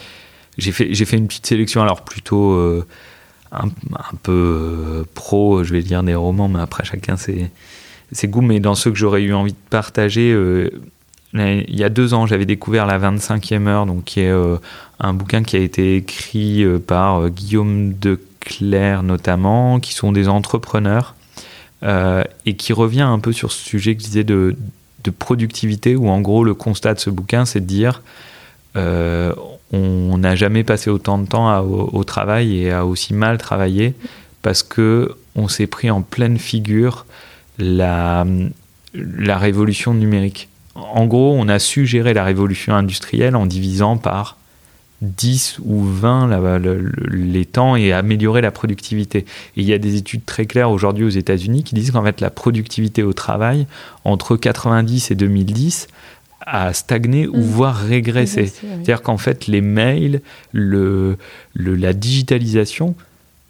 j'ai 0.58 0.72
fait, 0.72 0.94
fait 0.94 1.18
une 1.18 1.28
petite 1.28 1.46
sélection, 1.46 1.82
alors 1.82 2.02
plutôt 2.02 2.54
euh, 2.54 2.86
un, 3.52 3.68
un, 3.68 4.16
peu 4.24 5.06
pro, 5.14 5.64
je 5.64 5.74
vais 5.74 5.82
dire 5.82 6.02
des 6.02 6.16
romans, 6.16 6.48
mais 6.48 6.60
après 6.60 6.84
chacun 6.86 7.18
ses, 7.18 7.50
ses 8.12 8.28
goûts, 8.28 8.42
mais 8.42 8.60
dans 8.60 8.76
ceux 8.76 8.92
que 8.92 8.98
j'aurais 8.98 9.22
eu 9.22 9.34
envie 9.34 9.54
de 9.54 9.70
partager, 9.70 10.34
il 11.36 11.78
y 11.78 11.84
a 11.84 11.90
deux 11.90 12.14
ans, 12.14 12.26
j'avais 12.26 12.46
découvert 12.46 12.86
La 12.86 12.98
25e 13.00 13.68
heure, 13.68 13.86
donc 13.86 14.06
qui 14.06 14.22
est 14.22 14.30
euh, 14.30 14.58
un 15.00 15.14
bouquin 15.14 15.44
qui 15.44 15.58
a 15.58 15.60
été 15.60 15.98
écrit 15.98 16.64
euh, 16.64 16.80
par 16.80 17.22
euh, 17.22 17.30
Guillaume 17.30 17.94
de 17.94 18.20
Clerc 18.40 19.04
notamment, 19.04 19.80
qui 19.80 19.94
sont 19.94 20.12
des 20.12 20.28
entrepreneurs, 20.28 21.16
et 22.46 22.56
qui 22.56 22.74
revient 22.74 23.02
un 23.02 23.20
peu 23.20 23.32
sur 23.32 23.52
ce 23.52 23.64
sujet 23.64 23.96
que 23.96 24.02
je 24.02 24.08
disais 24.08 24.24
de, 24.24 24.56
productivité, 25.20 25.96
où 25.96 26.10
en 26.10 26.20
gros 26.20 26.44
le 26.44 26.56
constat 26.56 26.96
de 26.96 27.00
ce 27.00 27.12
bouquin, 27.12 27.46
c'est 27.46 27.60
de 27.60 27.66
dire 27.66 28.02
on 28.76 30.18
n'a 30.18 30.36
jamais 30.36 30.64
passé 30.64 30.90
autant 30.90 31.20
de 31.20 31.28
temps 31.28 31.60
au, 31.62 32.04
travail 32.04 32.58
et 32.58 32.72
à 32.72 32.88
aussi 32.88 33.14
mal 33.14 33.38
travailler 33.38 33.94
parce 34.42 34.64
que 34.64 35.16
on 35.36 35.48
s'est 35.48 35.68
pris 35.68 35.92
en 35.92 36.02
pleine 36.02 36.40
figure 36.40 37.06
la 37.60 38.26
révolution 38.94 39.94
numérique 39.94 40.50
en 40.76 41.06
gros, 41.06 41.34
on 41.38 41.48
a 41.48 41.60
su 41.60 41.86
gérer 41.86 42.14
la 42.14 42.24
révolution 42.24 42.76
industrielle 42.76 43.36
en 43.36 43.46
divisant 43.46 43.98
par 43.98 44.38
10 45.02 45.60
ou 45.64 45.84
20 45.84 46.60
les 47.10 47.46
temps 47.46 47.76
et 47.76 47.92
améliorer 47.94 48.42
la 48.42 48.52
productivité. 48.52 49.20
Et 49.20 49.62
il 49.62 49.64
y 49.64 49.74
a 49.74 49.78
des 49.78 49.96
études 49.96 50.26
très 50.26 50.46
claires 50.46 50.72
aujourd'hui 50.72 51.06
aux 51.06 51.10
États-Unis 51.10 51.64
qui 51.64 51.76
disent 51.76 51.92
qu'en 51.92 52.04
fait 52.04 52.22
la 52.22 52.30
productivité 52.30 53.04
au 53.04 53.14
travail 53.14 53.68
entre 54.04 54.36
90 54.36 55.12
et 55.12 55.16
2010 55.16 55.88
a 56.46 56.74
stagné 56.74 57.28
ou 57.28 57.38
mmh. 57.38 57.42
voire 57.42 57.78
régressé. 57.78 58.48
C'est-à-dire 58.48 59.02
qu'en 59.02 59.18
fait 59.18 59.48
les 59.48 59.62
mails, 59.62 60.22
la 60.54 61.94
digitalisation 61.94 62.96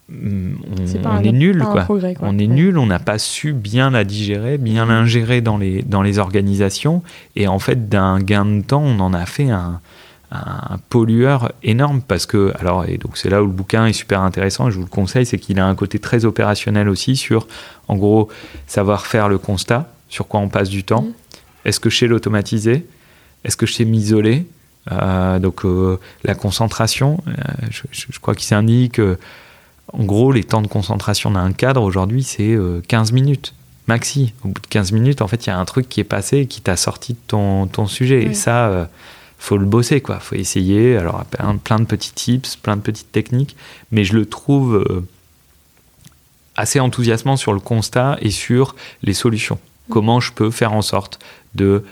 on, 0.08 1.22
est, 1.22 1.32
nul 1.32 1.64
quoi. 1.64 1.86
On 2.20 2.38
est 2.38 2.46
nul, 2.46 2.78
on 2.78 2.86
n'a 2.86 3.00
pas 3.00 3.18
su 3.18 3.52
bien 3.52 3.90
la 3.90 4.04
digérer, 4.04 4.56
bien 4.56 4.86
l'ingérer 4.86 5.40
dans 5.40 5.58
les, 5.58 5.82
dans 5.82 6.02
les 6.02 6.18
organisations. 6.18 7.02
Et 7.34 7.48
en 7.48 7.58
fait 7.58 7.88
d'un 7.88 8.20
gain 8.20 8.44
de 8.44 8.62
temps, 8.62 8.82
on 8.82 9.00
en 9.00 9.12
a 9.12 9.26
fait 9.26 9.50
un, 9.50 9.80
pollueur 10.90 11.52
énorme 11.62 12.02
parce 12.02 12.26
que 12.26 12.52
alors 12.58 12.84
et 12.84 12.98
donc 12.98 13.16
c'est 13.16 13.30
là 13.30 13.42
où 13.42 13.46
le 13.46 13.52
bouquin 13.52 13.86
est 13.86 13.92
super 13.92 14.20
intéressant 14.20 14.68
et 14.68 14.70
je 14.70 14.76
vous 14.76 14.82
le 14.82 14.88
conseille 14.88 15.24
c'est 15.24 15.38
qu'il 15.38 15.58
a 15.60 15.64
un 15.64 15.74
côté 15.76 16.00
très 16.00 16.24
opérationnel 16.24 16.88
aussi 16.88 17.16
sur 17.16 17.46
en 17.86 17.96
gros 17.96 18.28
savoir 18.66 19.06
faire 19.06 19.28
le 19.28 19.38
constat 19.38 19.88
sur 20.08 20.26
quoi 20.26 20.40
on 20.40 20.48
passe 20.48 20.68
du 20.68 20.82
temps. 20.82 21.02
Mm. 21.02 21.12
est-ce 21.64 21.80
que 21.80 21.90
je 21.90 21.96
sais 21.96 22.06
l'automatiser? 22.06 22.86
Est-ce 23.44 23.56
que 23.56 23.66
je 23.66 23.72
sais 23.72 23.84
m'isoler? 23.84 24.46
Euh, 24.92 25.38
donc 25.38 25.64
euh, 25.64 25.98
la 26.22 26.34
concentration 26.34 27.20
euh, 27.26 27.32
je, 27.70 27.82
je, 27.90 28.20
crois 28.20 28.34
qu'il 28.34 28.46
s'indique 28.46 29.00
en 29.92 30.04
gros, 30.04 30.32
les 30.32 30.44
temps 30.44 30.62
de 30.62 30.66
concentration 30.66 31.30
d'un 31.30 31.52
cadre 31.52 31.82
aujourd'hui, 31.82 32.22
c'est 32.22 32.56
15 32.88 33.10
euh, 33.10 33.14
minutes 33.14 33.54
maxi. 33.86 34.32
Au 34.44 34.48
bout 34.48 34.60
de 34.60 34.66
15 34.66 34.92
minutes, 34.92 35.22
en 35.22 35.28
fait, 35.28 35.46
il 35.46 35.50
y 35.50 35.52
a 35.52 35.58
un 35.58 35.64
truc 35.64 35.88
qui 35.88 36.00
est 36.00 36.04
passé 36.04 36.38
et 36.38 36.46
qui 36.46 36.60
t'a 36.60 36.76
sorti 36.76 37.14
de 37.14 37.18
ton, 37.26 37.66
ton 37.66 37.86
sujet. 37.86 38.24
Et 38.24 38.34
ça, 38.34 38.66
euh, 38.68 38.84
faut 39.38 39.56
le 39.56 39.66
bosser, 39.66 40.00
quoi. 40.00 40.18
Faut 40.18 40.34
essayer. 40.34 40.96
Alors, 40.96 41.24
plein, 41.62 41.78
de 41.78 41.84
petits 41.84 42.12
tips, 42.12 42.56
plein 42.56 42.76
de 42.76 42.82
petites 42.82 43.12
techniques, 43.12 43.56
mais 43.92 44.04
je 44.04 44.14
le 44.14 44.26
trouve 44.26 44.76
euh, 44.76 45.06
assez 46.56 46.80
enthousiasmant 46.80 47.36
sur 47.36 47.52
le 47.52 47.60
constat 47.60 48.16
et 48.20 48.30
sur 48.30 48.74
les 49.02 49.14
solutions. 49.14 49.58
Mm. 49.88 49.92
Comment 49.92 50.20
je 50.20 50.32
peux 50.32 50.50
faire 50.50 50.72
en 50.72 50.82
sorte 50.82 51.20
de 51.54 51.84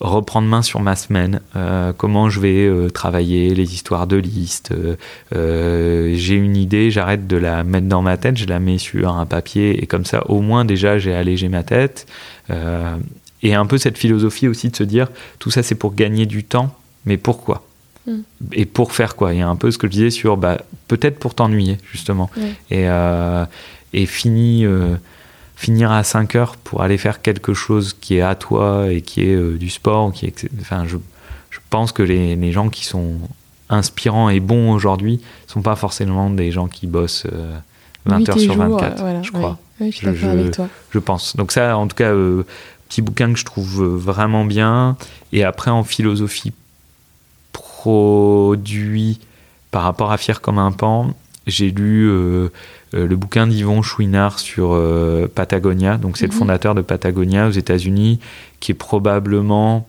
reprendre 0.00 0.46
main 0.46 0.62
sur 0.62 0.80
ma 0.80 0.94
semaine, 0.94 1.40
euh, 1.56 1.92
comment 1.96 2.28
je 2.28 2.40
vais 2.40 2.66
euh, 2.66 2.90
travailler 2.90 3.54
les 3.54 3.74
histoires 3.74 4.06
de 4.06 4.16
listes. 4.16 4.74
Euh, 5.34 6.12
j'ai 6.14 6.34
une 6.34 6.56
idée, 6.56 6.90
j'arrête 6.90 7.26
de 7.26 7.36
la 7.36 7.64
mettre 7.64 7.86
dans 7.86 8.02
ma 8.02 8.16
tête, 8.16 8.36
je 8.36 8.46
la 8.46 8.58
mets 8.58 8.78
sur 8.78 9.08
un 9.16 9.24
papier 9.24 9.82
et 9.82 9.86
comme 9.86 10.04
ça 10.04 10.28
au 10.30 10.42
moins 10.42 10.64
déjà 10.64 10.98
j'ai 10.98 11.14
allégé 11.14 11.48
ma 11.48 11.62
tête. 11.62 12.06
et 13.42 13.54
un 13.54 13.66
peu 13.66 13.78
cette 13.78 13.96
philosophie 13.96 14.48
aussi 14.48 14.68
de 14.68 14.76
se 14.76 14.84
dire 14.84 15.08
tout 15.38 15.50
ça 15.50 15.62
c'est 15.62 15.74
pour 15.74 15.94
gagner 15.94 16.26
du 16.26 16.44
temps, 16.44 16.74
mais 17.06 17.16
pourquoi? 17.16 17.66
Hmm. 18.06 18.20
Et 18.52 18.66
pour 18.66 18.92
faire 18.92 19.16
quoi? 19.16 19.32
Il 19.32 19.38
y 19.38 19.42
a 19.42 19.48
un 19.48 19.56
peu 19.56 19.70
ce 19.70 19.78
que 19.78 19.86
je 19.86 19.92
disais 19.92 20.10
sur 20.10 20.36
bah, 20.36 20.58
peut-être 20.88 21.18
pour 21.18 21.34
t'ennuyer 21.34 21.78
justement. 21.90 22.30
Et, 22.70 22.86
et 23.94 24.06
fini 24.06 24.66
finir 25.56 25.90
à 25.90 26.04
5 26.04 26.34
heures 26.36 26.56
pour 26.56 26.82
aller 26.82 26.98
faire 26.98 27.22
quelque 27.22 27.54
chose 27.54 27.96
qui 27.98 28.16
est 28.16 28.22
à 28.22 28.34
toi 28.34 28.92
et 28.92 29.00
qui 29.00 29.22
est 29.22 29.34
euh, 29.34 29.56
du 29.56 29.70
sport, 29.70 30.12
qui 30.12 30.26
est, 30.26 30.48
enfin, 30.60 30.84
je, 30.86 30.98
je 31.50 31.58
pense 31.70 31.92
que 31.92 32.02
les, 32.02 32.36
les, 32.36 32.52
gens 32.52 32.68
qui 32.68 32.84
sont 32.84 33.14
inspirants 33.70 34.28
et 34.28 34.38
bons 34.38 34.72
aujourd'hui 34.72 35.20
sont 35.46 35.62
pas 35.62 35.74
forcément 35.74 36.30
des 36.30 36.52
gens 36.52 36.68
qui 36.68 36.86
bossent 36.86 37.26
20 38.04 38.20
euh, 38.20 38.30
heures 38.30 38.38
sur 38.38 38.54
24, 38.54 39.24
je 39.24 39.32
crois. 39.32 39.58
je 39.80 40.26
avec 40.26 40.52
toi. 40.52 40.68
Je 40.90 40.98
pense. 40.98 41.36
Donc 41.36 41.52
ça, 41.52 41.76
en 41.76 41.88
tout 41.88 41.96
cas, 41.96 42.12
euh, 42.12 42.44
petit 42.88 43.00
bouquin 43.00 43.32
que 43.32 43.38
je 43.38 43.44
trouve 43.44 43.82
vraiment 43.84 44.44
bien. 44.44 44.96
Et 45.32 45.42
après, 45.42 45.70
en 45.70 45.84
philosophie 45.84 46.52
produit 47.52 49.20
par 49.70 49.82
rapport 49.82 50.12
à 50.12 50.18
Fier 50.18 50.40
comme 50.40 50.58
un 50.58 50.72
pan, 50.72 51.14
j'ai 51.46 51.70
lu 51.70 52.08
euh, 52.08 52.48
le 53.04 53.16
bouquin 53.16 53.46
d'Yvon 53.46 53.82
Chouinard 53.82 54.38
sur 54.38 54.72
euh, 54.72 55.26
Patagonia. 55.32 55.98
Donc, 55.98 56.16
c'est 56.16 56.26
le 56.26 56.32
mhm. 56.32 56.38
fondateur 56.38 56.74
de 56.74 56.82
Patagonia 56.82 57.48
aux 57.48 57.52
États-Unis, 57.52 58.20
qui 58.60 58.72
est 58.72 58.76
probablement 58.76 59.86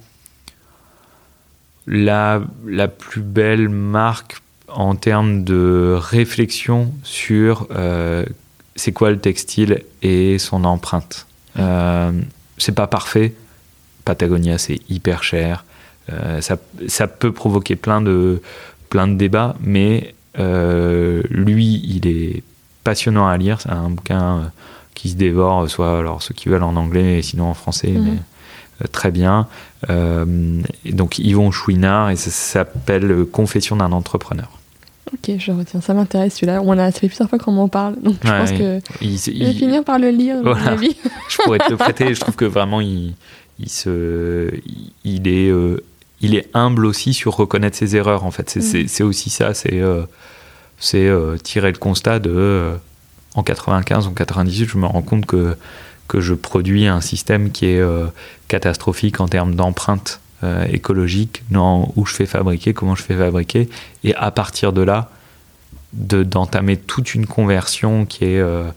la, 1.87 2.41
la 2.65 2.87
plus 2.87 3.21
belle 3.21 3.69
marque 3.69 4.41
en 4.67 4.95
termes 4.95 5.43
de 5.43 5.97
réflexion 5.99 6.93
sur 7.03 7.67
euh, 7.71 8.25
c'est 8.75 8.91
quoi 8.91 9.09
le 9.09 9.19
textile 9.19 9.83
et 10.01 10.37
son 10.37 10.65
empreinte. 10.65 11.25
Euh, 11.57 12.11
c'est 12.57 12.75
pas 12.75 12.87
parfait. 12.87 13.33
Patagonia, 14.05 14.57
c'est 14.57 14.79
hyper 14.89 15.23
cher. 15.23 15.65
Euh, 16.11 16.41
ça, 16.41 16.57
ça, 16.87 17.07
peut 17.07 17.31
provoquer 17.31 17.75
plein 17.75 18.01
de, 18.01 18.41
plein 18.89 19.07
de 19.07 19.15
débats, 19.15 19.55
mais 19.61 20.13
lui, 20.37 21.81
il 21.83 22.07
est 22.07 22.43
passionnant 22.89 23.27
à 23.27 23.35
lire. 23.35 23.59
C'est 23.59 23.69
un 23.69 23.89
bouquin 23.89 24.51
qui 24.95 25.09
se 25.09 25.15
dévore, 25.15 25.69
soit 25.69 25.99
alors 25.99 26.21
ceux 26.21 26.33
qui 26.33 26.47
veulent 26.47 26.63
en 26.63 26.75
anglais, 26.75 27.19
et 27.19 27.21
sinon 27.21 27.45
en 27.45 27.53
français. 27.53 27.91
Mhm. 27.91 28.17
Mais, 28.79 28.87
très 28.91 29.11
bien. 29.11 29.47
donc 29.89 31.17
Yvon 31.17 31.51
Chouinard 31.51 32.11
et 32.11 32.15
ça 32.15 32.29
s'appelle 32.29 33.25
Confession 33.31 33.75
d'un 33.75 33.91
entrepreneur. 33.91 34.49
Ok, 35.13 35.37
je 35.37 35.51
retiens, 35.51 35.81
ça 35.81 35.93
m'intéresse 35.93 36.35
celui-là. 36.35 36.61
On 36.63 36.77
a, 36.77 36.91
ça 36.91 36.99
fait 36.99 37.07
plusieurs 37.07 37.29
fois 37.29 37.39
qu'on 37.39 37.53
m'en 37.53 37.69
parle, 37.69 37.95
donc 38.01 38.15
je 38.23 38.29
pense 38.29 38.51
que 38.51 38.79
il, 39.01 39.17
je 39.17 39.45
vais 39.45 39.53
finir 39.53 39.83
par 39.83 39.99
le 39.99 40.09
lire. 40.09 40.37
je 40.43 41.37
pourrais 41.43 41.59
te 41.59 41.71
le 41.71 41.77
prêter. 41.77 42.13
Je 42.13 42.19
trouve 42.19 42.35
que 42.35 42.45
vraiment 42.45 42.81
il, 42.81 43.13
il 43.59 43.69
se, 43.69 44.51
il 45.03 45.27
est, 45.27 45.49
euh, 45.49 45.83
il 46.21 46.35
est 46.35 46.49
humble 46.53 46.85
aussi 46.85 47.13
sur 47.13 47.35
reconnaître 47.35 47.77
ses 47.77 47.95
erreurs. 47.95 48.25
En 48.25 48.31
fait, 48.31 48.49
c'est 48.49 48.99
mm. 48.99 49.07
aussi 49.07 49.29
ça. 49.29 49.53
C'est, 49.53 49.79
euh, 49.81 50.03
c'est 50.79 51.07
euh, 51.07 51.37
tirer 51.37 51.71
le 51.71 51.77
constat 51.77 52.19
de, 52.19 52.73
en 53.35 53.43
95 53.43 54.07
ou 54.07 54.11
98, 54.11 54.69
je 54.69 54.77
me 54.77 54.85
rends 54.85 55.01
compte 55.01 55.25
que 55.25 55.55
je 56.13 56.33
produis 56.33 56.87
un 56.87 57.01
système 57.01 57.51
qui 57.51 57.65
est 57.65 57.83
catastrophique 58.47 59.19
en 59.19 59.27
termes 59.27 59.55
d'empreinte 59.55 60.21
euh, 60.43 60.65
écologique 60.65 61.41
dans 61.49 61.91
où 61.95 62.05
je 62.05 62.13
fais 62.13 62.27
fabriquer, 62.27 62.71
comment 62.71 62.93
je 62.93 63.01
fais 63.01 63.15
fabriquer, 63.15 63.67
et 64.03 64.13
à 64.13 64.29
partir 64.29 64.71
de 64.71 64.83
là, 64.83 65.09
d'entamer 65.93 66.77
toute 66.77 67.15
une 67.15 67.25
conversion 67.25 68.05
qui 68.05 68.25
est, 68.25 68.39
euh, 68.39 68.69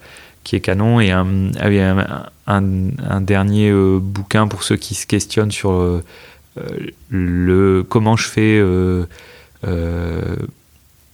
canon. 0.63 1.01
Et 1.01 1.11
un, 1.11 1.51
un, 2.47 3.21
dernier 3.21 3.69
euh, 3.69 3.99
bouquin 4.01 4.49
pour 4.49 4.63
ceux 4.63 4.77
qui 4.77 4.95
se 4.95 5.07
questionnent 5.07 5.51
sur 5.51 6.01
le, 7.11 7.87
comment 7.87 8.17
je 8.17 8.27
fais 8.27 8.59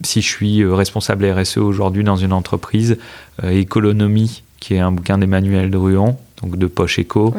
si 0.03 0.21
je 0.21 0.27
suis 0.27 0.65
responsable 0.65 1.25
RSE 1.25 1.57
aujourd'hui 1.57 2.03
dans 2.03 2.17
une 2.17 2.33
entreprise, 2.33 2.97
Économie, 3.43 4.43
qui 4.59 4.75
est 4.75 4.79
un 4.79 4.91
bouquin 4.91 5.17
d'Emmanuel 5.17 5.71
Druon, 5.71 6.17
donc 6.41 6.57
de 6.57 6.67
Poche 6.67 6.99
Éco. 6.99 7.33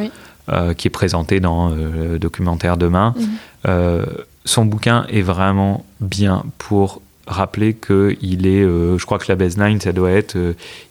Euh, 0.51 0.73
qui 0.73 0.89
est 0.89 0.91
présenté 0.91 1.41
dans 1.41 1.73
euh, 1.73 2.13
le 2.13 2.19
documentaire 2.19 2.79
Demain. 2.79 3.13
Mhm. 3.19 3.29
Euh, 3.67 4.07
son 4.47 4.65
bouquin 4.65 5.05
est 5.11 5.21
vraiment 5.21 5.85
bien 6.01 6.43
pour 6.57 7.03
rappeler 7.27 7.75
qu'il 7.75 8.47
est, 8.47 8.63
je 8.63 9.05
crois 9.05 9.19
que 9.19 9.27
la 9.29 9.37
baseline, 9.37 9.79
ça 9.79 9.93
doit 9.93 10.11
être, 10.11 10.39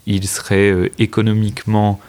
il 0.06 0.28
serait 0.28 0.92
économiquement 1.00 2.00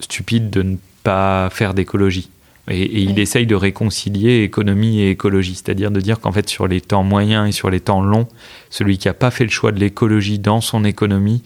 stupide 0.00 0.48
de 0.48 0.62
ne 0.62 0.76
pas 1.02 1.50
faire 1.50 1.74
d'écologie. 1.74 2.30
Et, 2.68 3.02
il 3.02 3.18
essaye 3.18 3.46
de 3.46 3.54
réconcilier 3.54 4.42
économie 4.42 5.00
et 5.00 5.10
écologie, 5.10 5.54
c'est-à-dire 5.54 5.90
de 5.90 6.00
dire 6.00 6.20
qu'en 6.20 6.32
fait 6.32 6.48
sur 6.48 6.66
les 6.66 6.80
temps 6.80 7.02
moyens 7.02 7.48
et 7.48 7.52
sur 7.52 7.70
les 7.70 7.80
temps 7.80 8.02
longs, 8.02 8.28
celui 8.70 8.98
qui 8.98 9.08
n'a 9.08 9.14
pas 9.14 9.30
fait 9.30 9.44
le 9.44 9.50
choix 9.50 9.72
de 9.72 9.80
l'écologie 9.80 10.38
dans 10.38 10.60
son 10.60 10.84
économie 10.84 11.42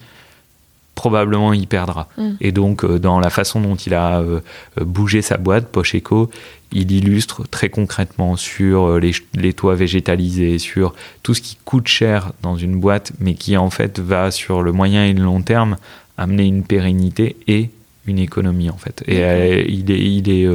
probablement 0.99 1.53
il 1.53 1.65
perdra. 1.65 2.09
Mm. 2.17 2.29
Et 2.41 2.51
donc, 2.51 2.83
euh, 2.83 2.99
dans 2.99 3.21
la 3.21 3.29
façon 3.29 3.61
dont 3.61 3.75
il 3.77 3.93
a 3.93 4.19
euh, 4.19 4.41
bougé 4.81 5.21
sa 5.21 5.37
boîte, 5.37 5.69
Poche 5.69 5.95
Eco, 5.95 6.29
il 6.73 6.91
illustre 6.91 7.47
très 7.49 7.69
concrètement 7.69 8.35
sur 8.35 8.83
euh, 8.83 8.99
les, 9.33 9.53
toits 9.53 9.75
végétalisés, 9.75 10.59
sur 10.59 10.93
tout 11.23 11.33
ce 11.33 11.41
qui 11.41 11.57
coûte 11.63 11.87
cher 11.87 12.33
dans 12.41 12.57
une 12.57 12.77
boîte, 12.81 13.13
mais 13.21 13.35
qui 13.35 13.55
en 13.55 13.69
fait 13.69 13.97
va 13.99 14.29
sur 14.29 14.61
le 14.61 14.73
moyen 14.73 15.05
et 15.05 15.13
le 15.13 15.23
long 15.23 15.41
terme 15.41 15.77
amener 16.17 16.43
une 16.43 16.65
pérennité 16.65 17.37
et 17.47 17.69
une 18.05 18.19
économie 18.19 18.69
en 18.69 18.77
fait. 18.77 19.01
Et 19.07 19.71
il 19.71 19.89
est, 19.89 20.01
il 20.01 20.29
est 20.29 20.47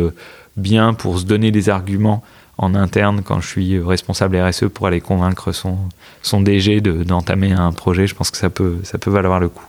bien 0.56 0.94
pour 0.94 1.18
se 1.18 1.24
donner 1.24 1.50
des 1.50 1.68
arguments 1.68 2.22
en 2.58 2.74
interne 2.74 3.22
quand 3.24 3.40
je 3.40 3.48
suis 3.48 3.80
responsable 3.80 4.36
RSE 4.36 4.66
pour 4.72 4.86
aller 4.86 5.00
convaincre 5.00 5.52
son, 5.52 5.76
son 6.22 6.40
DG 6.40 6.80
d'entamer 6.80 7.52
un 7.52 7.72
projet. 7.72 8.06
Je 8.06 8.14
pense 8.14 8.30
que 8.30 8.36
ça 8.36 8.50
peut, 8.50 8.78
ça 8.84 8.98
peut 8.98 9.10
valoir 9.10 9.40
le 9.40 9.48
coup. 9.48 9.66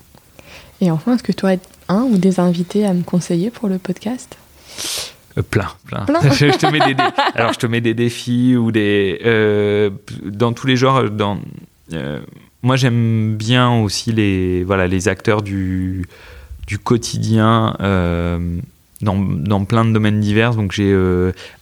Et 0.81 0.91
enfin, 0.91 1.15
est-ce 1.15 1.23
que 1.23 1.31
tu 1.31 1.45
aurais 1.45 1.59
un 1.88 2.03
ou 2.03 2.17
des 2.17 2.39
invités 2.39 2.86
à 2.86 2.93
me 2.93 3.03
conseiller 3.03 3.49
pour 3.49 3.69
le 3.69 3.77
podcast? 3.77 4.38
Euh, 5.38 5.41
plein, 5.41 5.67
plein. 5.88 6.05
je, 6.31 6.57
te 6.57 6.65
mets 6.67 6.93
des, 6.93 7.01
alors 7.33 7.53
je 7.53 7.59
te 7.59 7.67
mets 7.67 7.81
des 7.81 7.93
défis 7.93 8.55
ou 8.55 8.71
des 8.71 9.19
euh, 9.25 9.89
dans 10.23 10.53
tous 10.53 10.67
les 10.67 10.75
genres. 10.75 11.09
Dans, 11.09 11.39
euh, 11.93 12.19
moi, 12.61 12.75
j'aime 12.75 13.36
bien 13.36 13.73
aussi 13.73 14.11
les 14.11 14.63
voilà 14.63 14.88
les 14.88 15.07
acteurs 15.07 15.41
du 15.41 16.05
du 16.67 16.77
quotidien 16.77 17.75
dans, 19.06 19.18
dans, 19.18 19.64
plein 19.64 19.86
de 19.86 19.93
domaines 19.93 20.20
divers. 20.20 20.56
Donc 20.56 20.74
j'ai 20.74 20.93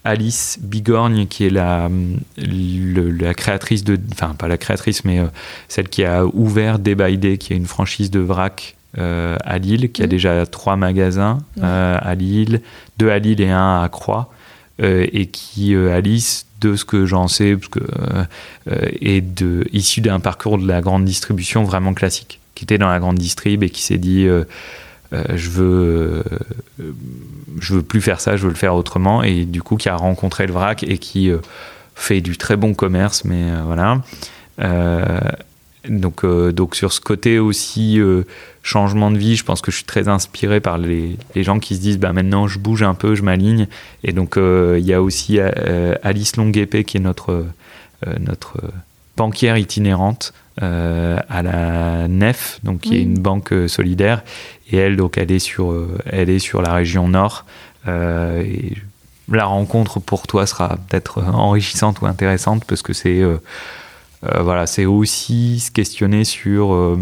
Alice 0.04 0.58
Bigorgne 0.62 1.28
qui 1.28 1.46
est 1.46 1.52
la 1.52 1.90
la 2.38 3.34
créatrice 3.34 3.84
de 3.84 4.00
enfin 4.12 4.34
pas 4.34 4.48
la 4.48 4.58
créatrice 4.58 5.06
mais 5.06 5.22
celle 5.68 5.90
qui 5.90 6.04
a 6.04 6.26
ouvert 6.26 6.80
Day 6.80 6.96
by 6.96 7.18
Day 7.18 7.38
qui 7.38 7.54
est 7.54 7.58
une 7.58 7.68
franchise 7.68 8.10
de 8.10 8.20
vrac 8.20 8.76
euh, 9.00 9.38
à 9.44 9.58
Lille, 9.58 9.92
qui 9.92 10.04
a 10.04 10.06
mmh. 10.06 10.10
déjà 10.10 10.46
trois 10.46 10.76
magasins 10.76 11.40
euh, 11.64 11.98
à 12.00 12.14
Lille, 12.14 12.62
deux 13.00 13.10
à 13.10 13.18
Lille 13.18 13.42
et 13.42 13.50
un 13.50 13.82
à 13.82 13.90
Croix, 13.90 14.32
euh, 14.84 15.08
et 15.12 15.26
qui, 15.26 15.76
Alice, 15.76 16.46
de 16.62 16.76
ce 16.76 16.86
que 16.86 17.08
j'en 17.08 17.28
sais, 17.28 17.56
parce 17.56 17.70
que, 17.70 17.80
est 19.02 19.22
de, 19.22 19.66
issu 19.74 20.02
d'un 20.02 20.20
parcours 20.20 20.60
de 20.60 20.68
la 20.68 20.82
grande 20.82 21.06
distribution 21.06 21.64
vraiment 21.64 21.96
classique, 21.96 22.40
qui 22.54 22.66
était 22.66 22.78
dans 22.78 22.88
la 22.88 23.00
grande 23.00 23.18
distrib 23.18 23.64
et 23.64 23.72
qui 23.72 23.82
s'est 23.82 23.98
dit 23.98 24.28
je 25.36 25.50
veux 25.50 26.24
je 27.60 27.76
veux 27.76 27.82
plus 27.82 28.02
faire 28.02 28.20
ça, 28.20 28.36
je 28.36 28.44
veux 28.44 28.50
le 28.50 28.56
faire 28.56 28.76
autrement, 28.76 29.24
et 29.24 29.46
du 29.46 29.62
coup 29.62 29.78
qui 29.78 29.90
a 29.90 29.96
rencontré 29.96 30.48
le 30.48 30.54
vrac 30.54 30.84
et 30.84 30.98
qui 30.98 31.32
fait 31.96 32.22
du 32.22 32.38
très 32.38 32.58
bon 32.58 32.74
commerce, 32.74 33.24
mais 33.26 33.52
voilà. 33.66 34.02
Donc, 35.90 36.24
euh, 36.24 36.52
donc 36.52 36.76
sur 36.76 36.94
ce 36.94 37.02
côté 37.02 37.40
aussi 37.40 38.00
euh, 38.00 38.24
changement 38.62 39.12
de 39.12 39.18
vie, 39.18 39.36
je 39.36 39.44
pense 39.44 39.62
que 39.62 39.70
je 39.70 39.78
suis 39.78 39.86
très 39.86 40.08
inspiré 40.08 40.62
par 40.62 40.78
les, 40.78 41.18
gens 41.36 41.60
qui 41.60 41.76
se 41.76 41.82
disent 41.82 42.00
bah 42.00 42.14
maintenant 42.14 42.48
je 42.48 42.58
bouge 42.60 42.84
un 42.84 42.94
peu, 42.94 43.16
je 43.16 43.22
m'aligne. 43.22 43.68
Et 44.04 44.14
donc 44.14 44.38
euh, 44.38 44.78
il 44.80 44.86
y 44.86 44.94
a 44.94 45.02
aussi 45.02 45.40
Alice 45.40 46.38
Longuepé 46.38 46.84
qui 46.84 46.98
est 46.98 47.02
notre 47.02 47.46
notre 48.20 48.58
banquière 49.18 49.58
itinérante 49.58 50.34
à 50.62 51.42
la 51.42 52.08
Nef, 52.08 52.60
donc 52.64 52.82
qui 52.82 52.96
est 52.98 53.02
une 53.02 53.18
banque 53.18 53.54
solidaire. 53.68 54.24
Et 54.72 54.78
elle 54.78 54.98
donc 54.98 55.18
elle 55.18 55.32
est 55.32 55.40
sur 55.40 55.74
elle 56.06 56.30
est 56.30 56.40
sur 56.40 56.62
la 56.62 56.74
région 56.74 57.08
nord. 57.08 57.46
et 57.88 58.74
la 59.32 59.46
rencontre 59.46 60.00
pour 60.00 60.28
toi 60.28 60.46
sera 60.46 60.78
peut-être 60.88 61.24
enrichissante 61.24 62.02
ou 62.02 62.06
intéressante 62.06 62.66
parce 62.66 62.82
que 62.82 62.94
c'est 62.94 63.24
euh, 64.26 64.42
voilà, 64.42 64.68
c'est 64.68 64.86
aussi 64.86 65.60
se 65.60 65.72
questionner 65.72 66.24
sur 66.24 66.74
euh, 66.74 66.98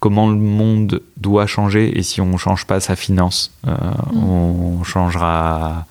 comment 0.00 0.30
le 0.30 0.36
monde 0.36 1.02
doit 1.18 1.46
changer 1.46 1.98
et 1.98 2.02
si 2.02 2.20
on 2.20 2.26
ne 2.26 2.36
change 2.38 2.66
pas 2.66 2.80
sa 2.80 2.96
finance, 2.96 3.52
euh, 3.66 3.72
mm. 4.12 4.24
on 4.24 4.84
changera. 4.84 5.86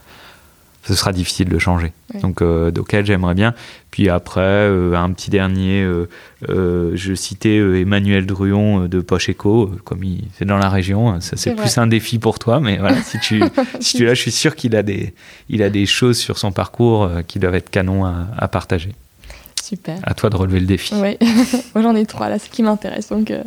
Ce 0.83 0.95
sera 0.95 1.13
difficile 1.13 1.47
de 1.47 1.59
changer. 1.59 1.93
Donc, 2.21 2.41
elle, 2.41 3.05
j'aimerais 3.05 3.35
bien. 3.35 3.53
Puis 3.91 4.09
après, 4.09 4.65
un 4.95 5.11
petit 5.11 5.29
dernier, 5.29 5.87
je 6.49 7.13
citais 7.13 7.57
Emmanuel 7.57 8.25
Druon 8.25 8.87
de 8.87 8.99
Poche 9.01 9.29
Eco, 9.29 9.71
comme 9.83 10.01
c'est 10.37 10.45
dans 10.45 10.57
la 10.57 10.69
région, 10.69 11.21
ça 11.21 11.37
c'est 11.37 11.55
plus 11.55 11.77
un 11.77 11.87
défi 11.87 12.17
pour 12.17 12.39
toi, 12.39 12.59
mais 12.59 12.77
voilà, 12.77 13.01
si 13.03 13.19
tu, 13.19 13.43
si 13.79 13.97
tu 13.97 14.05
là, 14.05 14.15
je 14.15 14.21
suis 14.21 14.31
sûr 14.31 14.55
qu'il 14.55 14.75
a 14.75 14.81
des, 14.81 15.13
il 15.49 15.61
a 15.61 15.69
des 15.69 15.85
choses 15.85 16.17
sur 16.17 16.37
son 16.37 16.51
parcours 16.51 17.09
qui 17.27 17.37
doivent 17.37 17.55
être 17.55 17.69
canon 17.69 18.05
à 18.05 18.47
partager. 18.47 18.93
Super. 19.61 19.99
À 20.03 20.13
toi 20.13 20.29
de 20.29 20.35
relever 20.35 20.59
le 20.59 20.65
défi. 20.65 20.93
Oui, 20.95 21.17
moi 21.75 21.81
j'en 21.81 21.95
ai 21.95 22.05
trois 22.05 22.27
là, 22.27 22.39
ce 22.39 22.49
qui 22.49 22.63
m'intéresse, 22.63 23.09
donc 23.09 23.31
euh, 23.31 23.43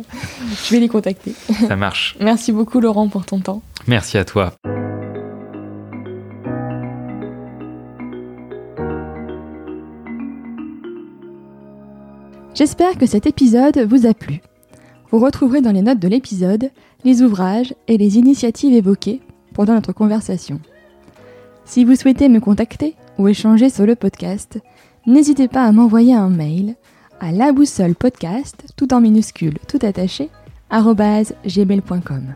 je 0.65 0.73
vais 0.73 0.79
les 0.79 0.87
contacter. 0.87 1.33
Ça 1.67 1.75
marche. 1.75 2.15
Merci 2.21 2.51
beaucoup 2.51 2.79
Laurent 2.79 3.09
pour 3.09 3.25
ton 3.25 3.39
temps. 3.39 3.61
Merci 3.85 4.17
à 4.17 4.25
toi. 4.25 4.53
J'espère 12.55 12.97
que 12.97 13.05
cet 13.05 13.27
épisode 13.27 13.79
vous 13.79 14.05
a 14.05 14.13
plu. 14.13 14.39
Vous 15.11 15.19
retrouverez 15.19 15.59
dans 15.59 15.73
les 15.73 15.81
notes 15.81 15.99
de 15.99 16.07
l'épisode 16.07 16.71
les 17.03 17.21
ouvrages 17.21 17.75
et 17.89 17.97
les 17.97 18.17
initiatives 18.17 18.73
évoquées 18.73 19.19
pendant 19.53 19.73
notre 19.73 19.91
conversation. 19.91 20.61
Si 21.65 21.83
vous 21.83 21.95
souhaitez 21.95 22.29
me 22.29 22.39
contacter 22.39 22.95
ou 23.17 23.27
échanger 23.27 23.69
sur 23.69 23.85
le 23.85 23.95
podcast, 23.95 24.57
n'hésitez 25.05 25.49
pas 25.49 25.65
à 25.65 25.73
m'envoyer 25.73 26.13
un 26.13 26.29
mail 26.29 26.75
à 27.19 27.33
la 27.33 27.51
boussole 27.51 27.93
podcast, 27.93 28.71
tout 28.77 28.93
en 28.93 29.01
minuscule, 29.01 29.57
tout 29.67 29.79
attaché, 29.81 30.29
gmail.com. 30.71 32.35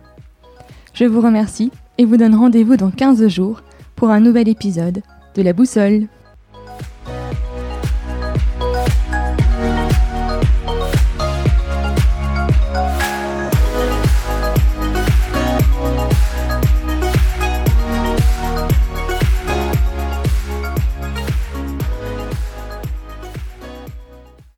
Je 0.93 1.05
vous 1.05 1.21
remercie 1.21 1.71
et 1.97 2.03
vous 2.03 2.17
donne 2.17 2.35
rendez-vous 2.35 2.75
dans 2.75 2.91
15 2.91 3.25
jours 3.29 3.61
pour 3.95 4.09
un 4.09 4.19
nouvel 4.19 4.49
épisode 4.49 5.01
de 5.35 5.41
la 5.41 5.53
boussole. 5.53 6.07